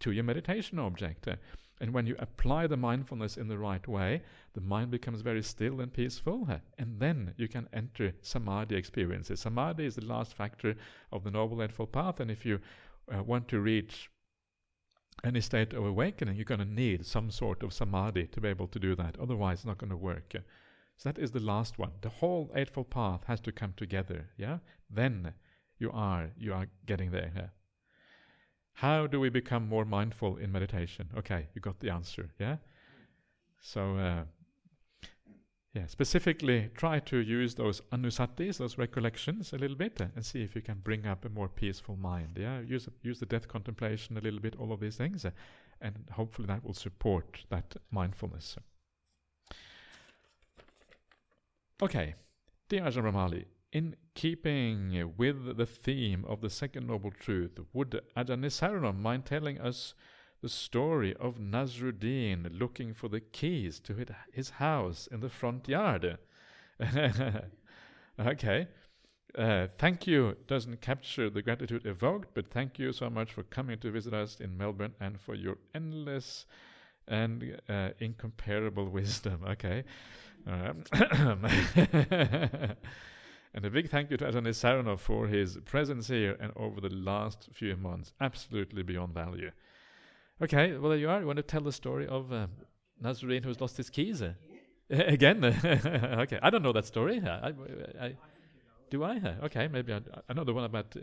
to 0.00 0.12
your 0.12 0.24
meditation 0.24 0.78
object. 0.78 1.28
Uh, 1.28 1.36
and 1.80 1.92
when 1.94 2.06
you 2.06 2.16
apply 2.18 2.66
the 2.66 2.76
mindfulness 2.76 3.36
in 3.36 3.48
the 3.48 3.58
right 3.58 3.86
way, 3.86 4.22
the 4.54 4.60
mind 4.60 4.90
becomes 4.90 5.20
very 5.20 5.42
still 5.42 5.80
and 5.80 5.92
peaceful, 5.92 6.46
uh, 6.50 6.58
and 6.78 6.98
then 6.98 7.34
you 7.36 7.46
can 7.46 7.68
enter 7.72 8.12
samadhi 8.20 8.74
experiences. 8.74 9.40
Samadhi 9.40 9.86
is 9.86 9.94
the 9.94 10.04
last 10.04 10.34
factor 10.34 10.74
of 11.12 11.22
the 11.22 11.30
Noble 11.30 11.62
Eightfold 11.62 11.92
Path, 11.92 12.18
and 12.18 12.30
if 12.30 12.44
you 12.44 12.60
uh, 13.14 13.22
want 13.22 13.46
to 13.48 13.60
reach 13.60 14.10
any 15.24 15.40
state 15.40 15.72
of 15.72 15.84
awakening, 15.84 16.36
you're 16.36 16.44
going 16.44 16.60
to 16.60 16.64
need 16.64 17.04
some 17.06 17.30
sort 17.30 17.62
of 17.62 17.72
samadhi 17.72 18.26
to 18.28 18.40
be 18.40 18.48
able 18.48 18.68
to 18.68 18.78
do 18.78 18.94
that. 18.94 19.16
Otherwise, 19.20 19.58
it's 19.58 19.66
not 19.66 19.78
going 19.78 19.90
to 19.90 19.96
work. 19.96 20.34
So 20.96 21.08
that 21.08 21.18
is 21.18 21.32
the 21.32 21.40
last 21.40 21.78
one. 21.78 21.92
The 22.00 22.08
whole 22.08 22.50
eightfold 22.54 22.90
path 22.90 23.24
has 23.26 23.40
to 23.40 23.52
come 23.52 23.74
together. 23.76 24.30
Yeah, 24.36 24.58
then 24.90 25.34
you 25.78 25.90
are 25.92 26.30
you 26.36 26.52
are 26.52 26.66
getting 26.86 27.10
there. 27.10 27.32
Yeah? 27.34 27.48
How 28.72 29.06
do 29.06 29.20
we 29.20 29.28
become 29.28 29.68
more 29.68 29.84
mindful 29.84 30.36
in 30.36 30.52
meditation? 30.52 31.10
Okay, 31.16 31.48
you 31.54 31.60
got 31.60 31.80
the 31.80 31.90
answer. 31.90 32.30
Yeah. 32.38 32.56
So. 33.60 33.96
Uh, 33.96 34.24
yeah, 35.74 35.86
specifically 35.86 36.70
try 36.74 36.98
to 37.00 37.18
use 37.18 37.54
those 37.54 37.82
anusatis, 37.92 38.58
those 38.58 38.78
recollections, 38.78 39.52
a 39.52 39.58
little 39.58 39.76
bit, 39.76 40.00
uh, 40.00 40.06
and 40.16 40.24
see 40.24 40.42
if 40.42 40.56
you 40.56 40.62
can 40.62 40.78
bring 40.82 41.06
up 41.06 41.24
a 41.24 41.28
more 41.28 41.48
peaceful 41.48 41.96
mind. 41.96 42.38
Yeah, 42.40 42.60
use 42.60 42.88
use 43.02 43.20
the 43.20 43.26
death 43.26 43.48
contemplation 43.48 44.16
a 44.16 44.20
little 44.20 44.40
bit, 44.40 44.56
all 44.58 44.72
of 44.72 44.80
these 44.80 44.96
things, 44.96 45.24
uh, 45.24 45.30
and 45.80 46.08
hopefully 46.12 46.46
that 46.46 46.64
will 46.64 46.74
support 46.74 47.44
that 47.50 47.76
mindfulness. 47.90 48.56
Okay, 51.82 52.14
dear 52.68 52.82
Ajahn 52.82 53.04
Brahmali, 53.04 53.44
in 53.72 53.94
keeping 54.14 55.12
with 55.16 55.56
the 55.58 55.66
theme 55.66 56.24
of 56.26 56.40
the 56.40 56.50
second 56.50 56.86
noble 56.86 57.10
truth, 57.10 57.60
would 57.74 58.00
Ajahn 58.16 58.40
Nisaranam 58.40 58.98
mind 58.98 59.26
telling 59.26 59.60
us 59.60 59.94
the 60.40 60.48
story 60.48 61.14
of 61.16 61.38
Nasruddin 61.38 62.58
looking 62.58 62.94
for 62.94 63.08
the 63.08 63.20
keys 63.20 63.80
to 63.80 64.06
his 64.32 64.50
house 64.50 65.08
in 65.10 65.20
the 65.20 65.28
front 65.28 65.68
yard. 65.68 66.18
okay. 68.20 68.68
Uh, 69.36 69.66
thank 69.78 70.06
you 70.06 70.36
doesn't 70.46 70.80
capture 70.80 71.28
the 71.28 71.42
gratitude 71.42 71.84
evoked, 71.84 72.28
but 72.34 72.50
thank 72.50 72.78
you 72.78 72.92
so 72.92 73.10
much 73.10 73.32
for 73.32 73.42
coming 73.44 73.78
to 73.78 73.90
visit 73.90 74.14
us 74.14 74.40
in 74.40 74.56
Melbourne 74.56 74.94
and 75.00 75.20
for 75.20 75.34
your 75.34 75.58
endless 75.74 76.46
and 77.06 77.60
uh, 77.68 77.90
incomparable 77.98 78.88
wisdom. 78.90 79.42
Okay. 79.48 79.84
Um, 80.46 80.84
and 83.54 83.64
a 83.64 83.70
big 83.70 83.90
thank 83.90 84.10
you 84.10 84.16
to 84.16 84.24
Ajahn 84.24 84.46
Saranov 84.48 85.00
for 85.00 85.26
his 85.26 85.58
presence 85.64 86.08
here 86.08 86.36
and 86.40 86.52
over 86.56 86.80
the 86.80 86.94
last 86.94 87.48
few 87.52 87.76
months. 87.76 88.12
Absolutely 88.20 88.82
beyond 88.82 89.14
value. 89.14 89.50
Okay, 90.40 90.76
well 90.76 90.90
there 90.90 90.98
you 90.98 91.10
are. 91.10 91.20
You 91.20 91.26
want 91.26 91.38
to 91.38 91.42
tell 91.42 91.60
the 91.60 91.72
story 91.72 92.06
of 92.06 92.32
uh, 92.32 92.46
Nazarene 93.00 93.42
who's 93.42 93.60
lost 93.60 93.76
his 93.76 93.90
keys? 93.90 94.22
Uh? 94.22 94.34
Again? 94.90 95.44
okay, 96.24 96.38
I 96.40 96.50
don't 96.50 96.62
know 96.62 96.72
that 96.72 96.86
story. 96.86 97.20
I, 97.20 97.48
I, 97.48 97.52
I, 98.00 98.16
do 98.90 99.02
I? 99.02 99.20
Okay, 99.44 99.68
maybe 99.68 99.92
I, 99.92 100.00
I 100.28 100.32
know 100.32 100.44
the 100.44 100.54
one 100.54 100.64
about 100.64 100.94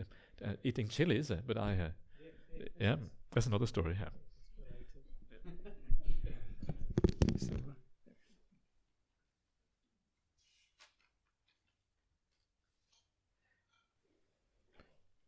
uh, 0.44 0.48
eating 0.64 0.88
chilies, 0.88 1.30
uh, 1.30 1.40
but 1.46 1.58
I. 1.58 1.72
Uh, 1.78 1.88
yeah, 2.80 2.96
that's 3.32 3.46
another 3.46 3.66
story. 3.66 3.96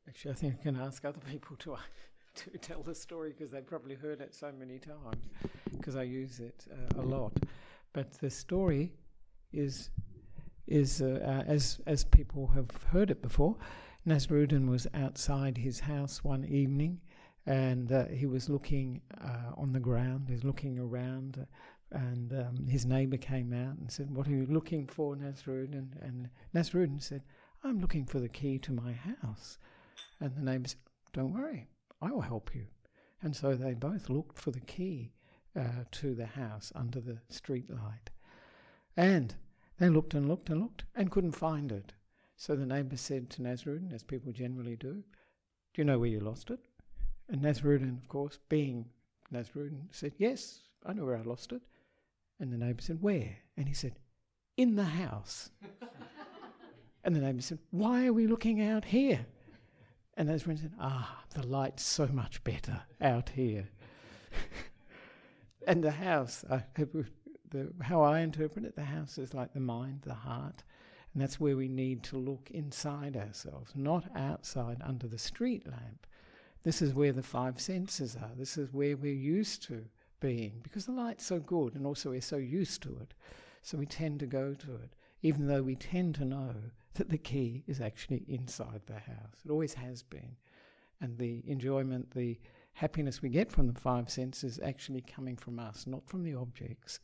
Actually, 0.09 0.31
I 0.33 0.35
think 0.35 0.55
I 0.59 0.63
can 0.63 0.77
ask 0.77 1.05
other 1.05 1.21
people 1.21 1.57
to 1.57 1.75
to 2.53 2.59
tell 2.59 2.83
the 2.83 2.95
story 2.95 3.31
because 3.37 3.51
they've 3.51 3.67
probably 3.67 3.95
heard 3.95 4.21
it 4.21 4.35
so 4.35 4.53
many 4.59 4.79
times 4.79 5.29
because 5.73 5.97
I 5.97 6.03
use 6.03 6.41
it 6.41 6.67
uh, 6.71 7.01
a 7.01 7.05
lot. 7.05 7.33
But 7.93 8.13
the 8.13 8.31
story 8.31 8.93
is 9.53 9.91
is 10.67 11.01
uh, 11.01 11.21
uh, 11.25 11.51
as 11.51 11.81
as 11.87 12.05
people 12.05 12.47
have 12.49 12.71
heard 12.93 13.11
it 13.11 13.23
before. 13.23 13.57
Nasruddin 14.07 14.69
was 14.69 14.87
outside 14.95 15.59
his 15.59 15.81
house 15.81 16.23
one 16.23 16.45
evening, 16.45 17.01
and 17.47 17.91
uh, 17.93 18.07
he 18.07 18.27
was 18.27 18.49
looking 18.49 19.01
uh, 19.23 19.53
on 19.57 19.73
the 19.73 19.81
ground. 19.81 20.25
He 20.29 20.35
was 20.35 20.45
looking 20.45 20.79
around, 20.79 21.47
and 21.91 22.33
um, 22.33 22.67
his 22.69 22.87
neighbour 22.87 23.17
came 23.17 23.53
out 23.53 23.77
and 23.79 23.91
said, 23.91 24.15
"What 24.15 24.29
are 24.29 24.33
you 24.33 24.47
looking 24.49 24.87
for, 24.87 25.17
Nasruddin?" 25.17 25.89
And 26.03 26.29
Nasruddin 26.55 27.03
said, 27.03 27.23
"I'm 27.65 27.81
looking 27.81 28.05
for 28.05 28.21
the 28.21 28.29
key 28.29 28.59
to 28.61 28.73
my 28.73 28.93
house." 28.93 29.59
And 30.21 30.35
the 30.37 30.43
neighbour 30.43 30.69
said, 30.69 30.79
"Don't 31.13 31.33
worry, 31.33 31.69
I 32.01 32.11
will 32.11 32.21
help 32.21 32.55
you. 32.55 32.67
And 33.23 33.35
so 33.35 33.55
they 33.55 33.75
both 33.75 34.09
looked 34.09 34.39
for 34.39 34.51
the 34.51 34.61
key 34.61 35.13
uh, 35.59 35.85
to 35.91 36.15
the 36.15 36.27
house 36.27 36.73
under 36.75 37.01
the 37.01 37.19
street 37.29 37.69
light. 37.71 38.11
And 38.97 39.35
they 39.79 39.89
looked 39.89 40.15
and 40.15 40.29
looked 40.29 40.51
and 40.51 40.61
looked 40.61 40.85
and 40.95 41.11
couldn't 41.11 41.33
find 41.33 41.73
it. 41.73 41.93
So 42.37 42.55
the 42.55 42.67
neighbour 42.67 42.97
said 42.97 43.31
to 43.31 43.43
Nasruddin, 43.43 43.93
as 43.93 44.05
people 44.05 44.33
generally 44.33 44.77
do, 44.77 45.03
Do 45.75 45.83
you 45.83 45.85
know 45.85 45.99
where 45.99 46.09
you 46.09 46.21
lost 46.21 46.51
it? 46.51 46.61
And 47.29 47.43
Nasruddin, 47.43 47.99
of 47.99 48.09
course, 48.09 48.39
being 48.49 48.87
Nasruddin, 49.33 49.87
said, 49.91 50.13
Yes, 50.19 50.61
I 50.87 50.93
know 50.93 51.05
where 51.05 51.17
I 51.17 51.23
lost 51.23 51.53
it. 51.53 51.63
And 52.41 52.53
the 52.53 52.59
neighbour 52.59 52.83
said, 52.83 53.03
Where? 53.03 53.37
And 53.57 53.67
he 53.67 53.75
said, 53.75 53.99
In 54.57 54.77
the 54.77 54.85
house. 54.85 55.51
and 57.05 57.15
the 57.15 57.21
neighbour 57.21 57.43
said, 57.43 57.59
Why 57.71 58.07
are 58.07 58.13
we 58.13 58.29
looking 58.29 58.63
out 58.63 58.85
here? 58.85 59.27
And 60.19 60.29
those 60.29 60.43
friends 60.43 60.63
said, 60.63 60.73
ah, 60.81 61.23
the 61.33 61.47
light's 61.47 61.85
so 61.85 62.09
much 62.09 62.43
better 62.43 62.83
out 63.01 63.29
here. 63.29 63.69
and 65.67 65.83
the 65.83 65.93
house, 65.93 66.45
I, 66.51 66.65
the, 66.75 67.73
how 67.81 68.03
I 68.03 68.19
interpret 68.19 68.65
it, 68.65 68.75
the 68.75 68.83
house 68.83 69.17
is 69.17 69.33
like 69.33 69.55
the 69.55 69.61
mind, 69.61 70.01
the 70.03 70.15
heart. 70.15 70.65
And 71.15 71.23
that's 71.23 71.39
where 71.39 71.57
we 71.57 71.69
need 71.69 72.03
to 72.03 72.19
look 72.19 72.51
inside 72.51 73.17
ourselves, 73.17 73.71
not 73.77 74.11
outside 74.17 74.83
under 74.85 75.07
the 75.07 75.19
street 75.19 75.69
lamp. 75.69 76.05
This 76.65 76.83
is 76.83 76.95
where 76.95 77.13
the 77.13 77.23
five 77.23 77.61
senses 77.61 78.17
are. 78.17 78.33
This 78.37 78.59
is 78.59 78.73
where 78.73 78.97
we're 78.97 79.13
used 79.13 79.63
to 79.69 79.85
being 80.19 80.59
because 80.65 80.87
the 80.87 80.93
light's 80.93 81.25
so 81.25 81.39
good 81.39 81.77
and 81.77 81.87
also 81.87 82.11
we're 82.11 82.21
so 82.21 82.39
used 82.39 82.83
to 82.83 82.99
it. 83.01 83.15
So 83.63 83.79
we 83.79 83.87
tend 83.87 84.19
to 84.19 84.27
go 84.27 84.53
to 84.53 84.75
it, 84.75 84.97
even 85.23 85.47
though 85.47 85.63
we 85.63 85.77
tend 85.77 86.15
to 86.17 86.25
know 86.25 86.55
that 86.95 87.09
the 87.09 87.19
key 87.19 87.65
is 87.67 87.81
actually 87.81 88.25
inside 88.29 88.83
the 88.87 88.95
house. 88.95 89.39
It 89.45 89.51
always 89.51 89.75
has 89.75 90.03
been. 90.03 90.37
And 91.01 91.17
the 91.17 91.43
enjoyment, 91.47 92.11
the 92.11 92.39
happiness 92.73 93.23
we 93.23 93.29
get 93.29 93.53
from 93.53 93.67
the 93.69 93.81
five 93.81 94.11
senses 94.11 94.59
actually 94.63 95.03
coming 95.03 95.37
from 95.37 95.59
us, 95.59 95.87
not 95.87 96.07
from 96.09 96.25
the 96.25 96.35
objects. 96.35 97.01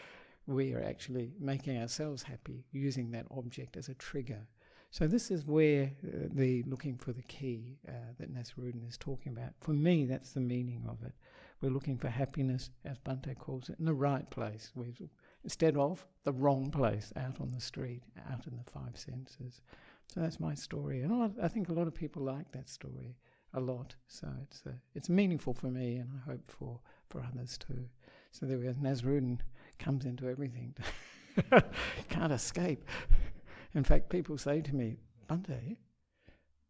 we 0.46 0.72
are 0.74 0.82
actually 0.82 1.32
making 1.38 1.80
ourselves 1.80 2.22
happy 2.22 2.64
using 2.72 3.10
that 3.10 3.26
object 3.30 3.76
as 3.76 3.88
a 3.88 3.94
trigger. 3.94 4.46
So 4.90 5.06
this 5.06 5.30
is 5.30 5.44
where 5.44 5.92
uh, 6.06 6.28
the 6.30 6.62
looking 6.64 6.96
for 6.96 7.12
the 7.12 7.22
key 7.22 7.78
uh, 7.86 7.92
that 8.18 8.34
Nasruddin 8.34 8.88
is 8.88 8.96
talking 8.96 9.32
about. 9.32 9.52
For 9.60 9.72
me, 9.72 10.06
that's 10.06 10.32
the 10.32 10.40
meaning 10.40 10.84
of 10.88 11.02
it. 11.04 11.12
We're 11.60 11.72
looking 11.72 11.98
for 11.98 12.08
happiness, 12.08 12.70
as 12.84 12.98
Bhante 12.98 13.36
calls 13.36 13.68
it, 13.68 13.78
in 13.78 13.84
the 13.84 13.92
right 13.92 14.28
place. 14.30 14.72
We're 14.74 14.94
instead 15.48 15.78
of 15.78 16.04
the 16.24 16.32
wrong 16.32 16.70
place 16.70 17.10
out 17.16 17.40
on 17.40 17.50
the 17.54 17.60
street, 17.60 18.02
out 18.30 18.46
in 18.46 18.54
the 18.58 18.70
five 18.70 18.98
senses. 18.98 19.62
So 20.12 20.20
that's 20.20 20.38
my 20.38 20.52
story, 20.52 21.00
and 21.00 21.18
lot, 21.18 21.30
I 21.42 21.48
think 21.48 21.70
a 21.70 21.72
lot 21.72 21.86
of 21.86 21.94
people 21.94 22.20
like 22.20 22.52
that 22.52 22.68
story 22.68 23.16
a 23.54 23.60
lot. 23.60 23.94
So 24.08 24.28
it's 24.42 24.62
uh, 24.66 24.72
it's 24.94 25.08
meaningful 25.08 25.54
for 25.54 25.68
me, 25.68 25.96
and 25.96 26.10
I 26.14 26.30
hope 26.30 26.50
for 26.50 26.80
for 27.08 27.22
others 27.22 27.56
too. 27.56 27.86
So 28.30 28.44
there 28.44 28.58
we 28.58 28.64
go. 28.64 28.74
Nasruddin 28.74 29.38
comes 29.78 30.04
into 30.04 30.28
everything. 30.28 30.74
Can't 32.10 32.32
escape. 32.32 32.84
In 33.74 33.84
fact, 33.84 34.10
people 34.10 34.36
say 34.36 34.60
to 34.60 34.74
me, 34.74 34.98
Bhante, 35.30 35.78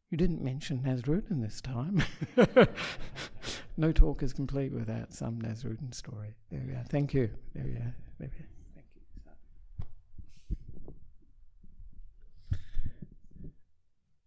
you 0.09 0.17
didn't 0.17 0.41
mention 0.41 0.85
Nasruddin 0.87 1.43
this 1.43 1.61
time. 1.61 2.05
no 3.77 3.91
talk 3.91 4.23
is 4.23 4.33
complete 4.33 4.71
without 4.71 5.13
some 5.13 5.43
Nasruddin 5.43 5.93
story. 5.93 6.37
There 6.53 6.63
we 6.65 6.75
are. 6.75 6.85
Thank 6.89 7.13
you. 7.13 7.29
There 7.57 7.65
we 7.65 7.73
are. 7.73 7.97
There 8.21 8.31
we 8.33 8.45
are. 8.45 8.58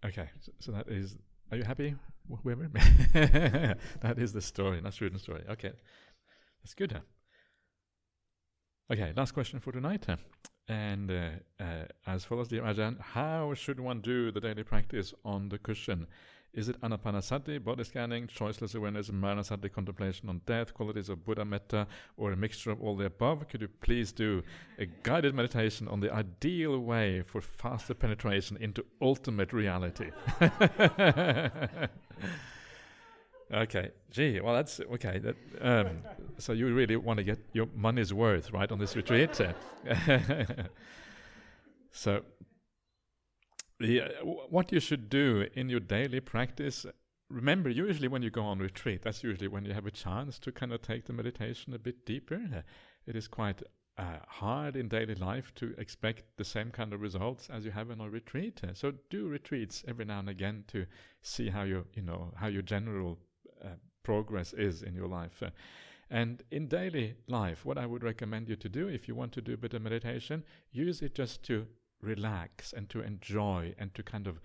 Okay, 0.05 0.29
so, 0.39 0.51
so 0.59 0.71
that 0.71 0.87
is. 0.87 1.15
Are 1.51 1.57
you 1.57 1.63
happy, 1.63 1.95
whoever? 2.43 2.69
that 3.13 4.17
is 4.17 4.33
the 4.33 4.41
story, 4.41 4.81
not 4.81 4.93
student 4.93 5.21
story. 5.21 5.43
Okay, 5.49 5.71
that's 6.63 6.73
good. 6.73 6.93
Huh? 6.93 6.99
Okay, 8.91 9.13
last 9.15 9.33
question 9.33 9.59
for 9.59 9.71
tonight. 9.71 10.05
Huh? 10.07 10.17
And 10.67 11.11
uh, 11.11 11.29
uh, 11.59 11.85
as 12.07 12.23
follows, 12.23 12.47
dear 12.47 12.63
Ajahn, 12.63 12.99
how 12.99 13.53
should 13.53 13.79
one 13.79 13.99
do 14.01 14.31
the 14.31 14.39
daily 14.39 14.63
practice 14.63 15.13
on 15.25 15.49
the 15.49 15.57
cushion? 15.57 16.07
Is 16.53 16.67
it 16.67 16.81
anapanasati, 16.81 17.63
body 17.63 17.85
scanning, 17.85 18.27
choiceless 18.27 18.75
awareness, 18.75 19.09
maranasati, 19.09 19.71
contemplation 19.71 20.27
on 20.27 20.41
death, 20.45 20.73
qualities 20.73 21.07
of 21.07 21.23
Buddha 21.23 21.45
metta, 21.45 21.87
or 22.17 22.33
a 22.33 22.35
mixture 22.35 22.71
of 22.71 22.81
all 22.81 22.97
the 22.97 23.05
above? 23.05 23.47
Could 23.47 23.61
you 23.61 23.69
please 23.79 24.11
do 24.11 24.43
a 24.77 24.85
guided 25.03 25.33
meditation 25.33 25.87
on 25.87 26.01
the 26.01 26.13
ideal 26.13 26.77
way 26.79 27.21
for 27.21 27.39
faster 27.39 27.93
penetration 27.93 28.57
into 28.57 28.83
ultimate 29.01 29.53
reality? 29.53 30.11
okay, 33.53 33.91
gee, 34.09 34.41
well, 34.41 34.53
that's 34.53 34.81
okay. 34.81 35.19
That, 35.19 35.37
um, 35.61 36.01
so 36.37 36.51
you 36.51 36.73
really 36.73 36.97
want 36.97 37.19
to 37.19 37.23
get 37.23 37.39
your 37.53 37.69
money's 37.73 38.13
worth, 38.13 38.51
right, 38.51 38.69
on 38.69 38.77
this 38.77 38.97
retreat? 38.97 39.35
so 41.93 42.23
uh, 43.83 44.25
what 44.49 44.71
you 44.71 44.79
should 44.79 45.09
do 45.09 45.47
in 45.53 45.69
your 45.69 45.79
daily 45.79 46.19
practice 46.19 46.85
remember 47.31 47.69
usually 47.69 48.07
when 48.07 48.21
you 48.21 48.29
go 48.29 48.43
on 48.43 48.59
retreat 48.59 49.01
that's 49.03 49.23
usually 49.23 49.47
when 49.47 49.65
you 49.65 49.73
have 49.73 49.85
a 49.85 49.91
chance 49.91 50.37
to 50.39 50.51
kind 50.51 50.73
of 50.73 50.81
take 50.81 51.05
the 51.05 51.13
meditation 51.13 51.73
a 51.73 51.79
bit 51.79 52.05
deeper. 52.05 52.63
It 53.07 53.15
is 53.15 53.27
quite 53.27 53.63
uh, 53.97 54.19
hard 54.27 54.75
in 54.75 54.87
daily 54.87 55.15
life 55.15 55.53
to 55.55 55.73
expect 55.77 56.23
the 56.37 56.43
same 56.43 56.71
kind 56.71 56.93
of 56.93 57.01
results 57.01 57.49
as 57.49 57.65
you 57.65 57.71
have 57.71 57.89
in 57.89 58.01
a 58.01 58.09
retreat. 58.09 58.61
So 58.73 58.93
do 59.09 59.27
retreats 59.27 59.83
every 59.87 60.05
now 60.05 60.19
and 60.19 60.29
again 60.29 60.63
to 60.67 60.85
see 61.21 61.49
how 61.49 61.63
your 61.63 61.85
you 61.93 62.01
know 62.01 62.33
how 62.35 62.47
your 62.47 62.61
general 62.61 63.19
uh, 63.63 63.69
progress 64.03 64.53
is 64.53 64.81
in 64.81 64.95
your 64.95 65.07
life. 65.07 65.43
And 66.09 66.43
in 66.51 66.67
daily 66.67 67.15
life 67.27 67.63
what 67.65 67.77
i 67.77 67.85
would 67.85 68.03
recommend 68.03 68.49
you 68.49 68.57
to 68.57 68.67
do 68.67 68.89
if 68.89 69.07
you 69.07 69.15
want 69.15 69.31
to 69.31 69.41
do 69.41 69.53
a 69.53 69.57
bit 69.57 69.73
of 69.73 69.81
meditation 69.81 70.43
use 70.73 71.01
it 71.01 71.15
just 71.15 71.41
to 71.43 71.65
relax 72.01 72.73
and 72.73 72.89
to 72.89 73.01
enjoy 73.01 73.73
and 73.77 73.93
to 73.95 74.03
kind 74.03 74.27
of 74.27 74.39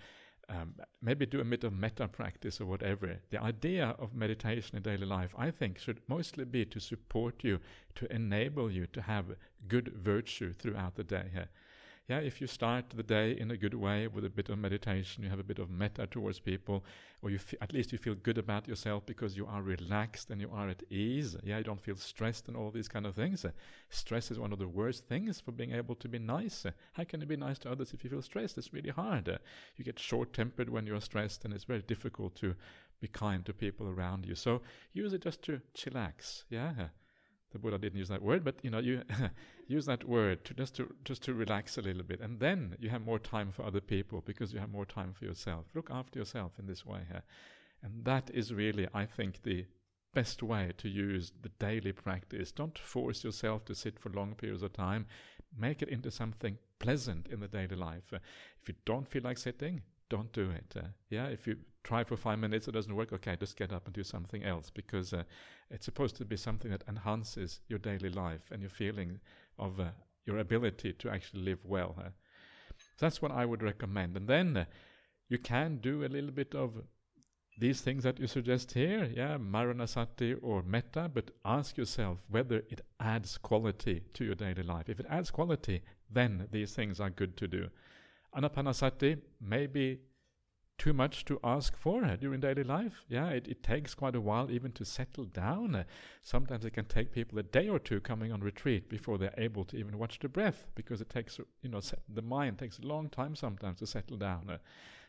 um, 0.48 0.74
maybe 1.02 1.26
do 1.26 1.40
a 1.40 1.44
bit 1.44 1.64
of 1.64 1.72
metta 1.72 2.06
practice 2.06 2.60
or 2.60 2.66
whatever. 2.66 3.18
The 3.30 3.42
idea 3.42 3.96
of 3.98 4.14
meditation 4.14 4.76
in 4.76 4.82
daily 4.82 5.06
life, 5.06 5.34
I 5.36 5.50
think, 5.50 5.78
should 5.78 6.00
mostly 6.08 6.44
be 6.44 6.64
to 6.66 6.80
support 6.80 7.42
you, 7.42 7.58
to 7.96 8.12
enable 8.12 8.70
you 8.70 8.86
to 8.86 9.02
have 9.02 9.36
good 9.66 9.88
virtue 9.88 10.52
throughout 10.52 10.94
the 10.94 11.04
day. 11.04 11.30
Here 11.32 11.48
yeah, 12.08 12.18
if 12.18 12.40
you 12.40 12.46
start 12.46 12.84
the 12.90 13.02
day 13.02 13.32
in 13.32 13.50
a 13.50 13.56
good 13.56 13.74
way 13.74 14.06
with 14.06 14.24
a 14.24 14.30
bit 14.30 14.48
of 14.48 14.58
meditation, 14.58 15.24
you 15.24 15.30
have 15.30 15.40
a 15.40 15.44
bit 15.44 15.58
of 15.58 15.68
metta 15.68 16.06
towards 16.06 16.38
people, 16.38 16.84
or 17.20 17.30
you 17.30 17.40
at 17.60 17.72
least 17.72 17.90
you 17.90 17.98
feel 17.98 18.14
good 18.14 18.38
about 18.38 18.68
yourself 18.68 19.04
because 19.06 19.36
you 19.36 19.44
are 19.44 19.60
relaxed 19.60 20.30
and 20.30 20.40
you 20.40 20.48
are 20.52 20.68
at 20.68 20.84
ease. 20.88 21.36
Yeah, 21.42 21.58
you 21.58 21.64
don't 21.64 21.82
feel 21.82 21.96
stressed 21.96 22.46
and 22.46 22.56
all 22.56 22.70
these 22.70 22.86
kind 22.86 23.06
of 23.06 23.16
things. 23.16 23.44
Uh, 23.44 23.50
stress 23.90 24.30
is 24.30 24.38
one 24.38 24.52
of 24.52 24.60
the 24.60 24.68
worst 24.68 25.08
things 25.08 25.40
for 25.40 25.50
being 25.50 25.72
able 25.72 25.96
to 25.96 26.08
be 26.08 26.20
nice. 26.20 26.64
Uh, 26.64 26.70
how 26.92 27.02
can 27.02 27.20
you 27.20 27.26
be 27.26 27.36
nice 27.36 27.58
to 27.60 27.72
others 27.72 27.92
if 27.92 28.04
you 28.04 28.10
feel 28.10 28.22
stressed? 28.22 28.56
It's 28.56 28.72
really 28.72 28.90
hard. 28.90 29.28
Uh, 29.28 29.38
you 29.74 29.84
get 29.84 29.98
short-tempered 29.98 30.68
when 30.68 30.86
you're 30.86 31.00
stressed, 31.00 31.44
and 31.44 31.52
it's 31.52 31.64
very 31.64 31.82
difficult 31.82 32.36
to 32.36 32.54
be 33.00 33.08
kind 33.08 33.44
to 33.46 33.52
people 33.52 33.88
around 33.88 34.26
you. 34.26 34.36
So 34.36 34.62
use 34.92 35.12
it 35.12 35.22
just 35.22 35.42
to 35.42 35.60
chillax. 35.74 36.44
Yeah 36.50 36.88
the 37.52 37.58
Buddha 37.58 37.78
didn't 37.78 37.98
use 37.98 38.08
that 38.08 38.22
word, 38.22 38.44
but 38.44 38.56
you 38.62 38.70
know, 38.70 38.78
you 38.78 39.02
use 39.68 39.86
that 39.86 40.04
word 40.08 40.44
to 40.44 40.54
just 40.54 40.74
to 40.76 40.92
just 41.04 41.22
to 41.24 41.34
relax 41.34 41.78
a 41.78 41.82
little 41.82 42.02
bit, 42.02 42.20
and 42.20 42.40
then 42.40 42.76
you 42.78 42.90
have 42.90 43.04
more 43.04 43.18
time 43.18 43.52
for 43.52 43.64
other 43.64 43.80
people 43.80 44.22
because 44.24 44.52
you 44.52 44.58
have 44.58 44.70
more 44.70 44.86
time 44.86 45.12
for 45.12 45.24
yourself. 45.24 45.66
Look 45.74 45.90
after 45.90 46.18
yourself 46.18 46.52
in 46.58 46.66
this 46.66 46.84
way 46.84 47.00
here, 47.08 47.22
and 47.82 48.04
that 48.04 48.30
is 48.32 48.52
really, 48.52 48.88
I 48.92 49.06
think, 49.06 49.42
the 49.42 49.66
best 50.14 50.42
way 50.42 50.72
to 50.78 50.88
use 50.88 51.32
the 51.42 51.50
daily 51.58 51.92
practice. 51.92 52.50
Don't 52.50 52.78
force 52.78 53.22
yourself 53.22 53.64
to 53.66 53.74
sit 53.74 53.98
for 53.98 54.08
long 54.10 54.34
periods 54.34 54.62
of 54.62 54.72
time. 54.72 55.06
Make 55.58 55.82
it 55.82 55.90
into 55.90 56.10
something 56.10 56.58
pleasant 56.78 57.28
in 57.28 57.40
the 57.40 57.48
daily 57.48 57.76
life. 57.76 58.12
If 58.12 58.68
you 58.68 58.74
don't 58.84 59.06
feel 59.06 59.22
like 59.22 59.38
sitting, 59.38 59.82
don't 60.08 60.32
do 60.32 60.50
it. 60.50 60.74
Uh, 60.76 60.88
yeah, 61.10 61.26
if 61.26 61.46
you 61.46 61.56
try 61.84 62.04
for 62.04 62.16
five 62.16 62.38
minutes, 62.38 62.68
it 62.68 62.72
doesn't 62.72 62.94
work, 62.94 63.12
okay, 63.12 63.36
just 63.38 63.56
get 63.56 63.72
up 63.72 63.86
and 63.86 63.94
do 63.94 64.02
something 64.02 64.44
else 64.44 64.70
because 64.70 65.12
uh, 65.12 65.22
it's 65.70 65.84
supposed 65.84 66.16
to 66.16 66.24
be 66.24 66.36
something 66.36 66.70
that 66.70 66.84
enhances 66.88 67.60
your 67.68 67.78
daily 67.78 68.10
life 68.10 68.50
and 68.50 68.60
your 68.60 68.70
feeling 68.70 69.20
of 69.58 69.80
uh, 69.80 69.84
your 70.24 70.38
ability 70.38 70.92
to 70.94 71.08
actually 71.08 71.42
live 71.42 71.60
well. 71.64 71.96
Uh. 71.98 72.10
That's 72.98 73.22
what 73.22 73.30
I 73.30 73.44
would 73.44 73.62
recommend. 73.62 74.16
And 74.16 74.28
then 74.28 74.56
uh, 74.56 74.64
you 75.28 75.38
can 75.38 75.78
do 75.78 76.04
a 76.04 76.08
little 76.08 76.30
bit 76.30 76.54
of 76.54 76.82
these 77.58 77.80
things 77.80 78.02
that 78.02 78.18
you 78.18 78.26
suggest 78.26 78.72
here, 78.72 79.04
yeah, 79.04 79.38
Maranasati 79.38 80.36
or 80.42 80.62
Metta, 80.62 81.10
but 81.12 81.30
ask 81.44 81.78
yourself 81.78 82.18
whether 82.28 82.58
it 82.68 82.82
adds 83.00 83.38
quality 83.38 84.02
to 84.12 84.24
your 84.24 84.34
daily 84.34 84.62
life. 84.62 84.90
If 84.90 85.00
it 85.00 85.06
adds 85.08 85.30
quality, 85.30 85.82
then 86.10 86.48
these 86.52 86.74
things 86.74 87.00
are 87.00 87.08
good 87.08 87.36
to 87.38 87.48
do. 87.48 87.68
Anapanasati, 88.36 89.18
may 89.40 89.66
be 89.66 90.00
too 90.78 90.92
much 90.92 91.24
to 91.24 91.40
ask 91.42 91.76
for 91.76 92.04
uh, 92.04 92.16
during 92.16 92.40
daily 92.40 92.62
life. 92.62 93.04
Yeah, 93.08 93.30
it, 93.30 93.48
it 93.48 93.62
takes 93.62 93.94
quite 93.94 94.14
a 94.14 94.20
while 94.20 94.50
even 94.50 94.72
to 94.72 94.84
settle 94.84 95.24
down. 95.24 95.74
Uh, 95.74 95.84
sometimes 96.20 96.64
it 96.64 96.72
can 96.72 96.84
take 96.84 97.12
people 97.12 97.38
a 97.38 97.42
day 97.42 97.68
or 97.68 97.78
two 97.78 98.00
coming 98.00 98.30
on 98.30 98.40
retreat 98.40 98.88
before 98.88 99.16
they're 99.16 99.32
able 99.38 99.64
to 99.64 99.76
even 99.76 99.98
watch 99.98 100.18
the 100.18 100.28
breath 100.28 100.66
because 100.74 101.00
it 101.00 101.08
takes, 101.08 101.38
you 101.62 101.70
know, 101.70 101.80
the 102.08 102.22
mind 102.22 102.58
takes 102.58 102.78
a 102.78 102.86
long 102.86 103.08
time 103.08 103.34
sometimes 103.34 103.78
to 103.78 103.86
settle 103.86 104.18
down. 104.18 104.50
Uh, 104.50 104.58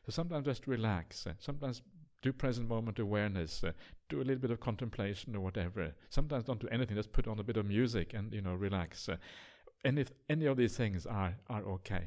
so 0.05 0.11
sometimes 0.11 0.45
just 0.45 0.67
relax. 0.67 1.27
Sometimes 1.39 1.81
do 2.21 2.31
present 2.31 2.69
moment 2.69 2.99
awareness. 2.99 3.63
Do 4.07 4.17
a 4.17 4.23
little 4.23 4.41
bit 4.41 4.51
of 4.51 4.61
contemplation 4.61 5.35
or 5.35 5.41
whatever. 5.41 5.93
Sometimes 6.09 6.45
don't 6.45 6.61
do 6.61 6.69
anything. 6.69 6.95
Just 6.95 7.11
put 7.11 7.27
on 7.27 7.39
a 7.39 7.43
bit 7.43 7.57
of 7.57 7.65
music 7.65 8.13
and 8.13 8.33
you 8.33 8.41
know 8.41 8.53
relax. 8.53 9.09
And 9.83 9.99
if 9.99 10.11
any 10.29 10.45
of 10.45 10.57
these 10.57 10.77
things 10.77 11.05
are 11.05 11.35
are 11.49 11.63
okay. 11.63 12.05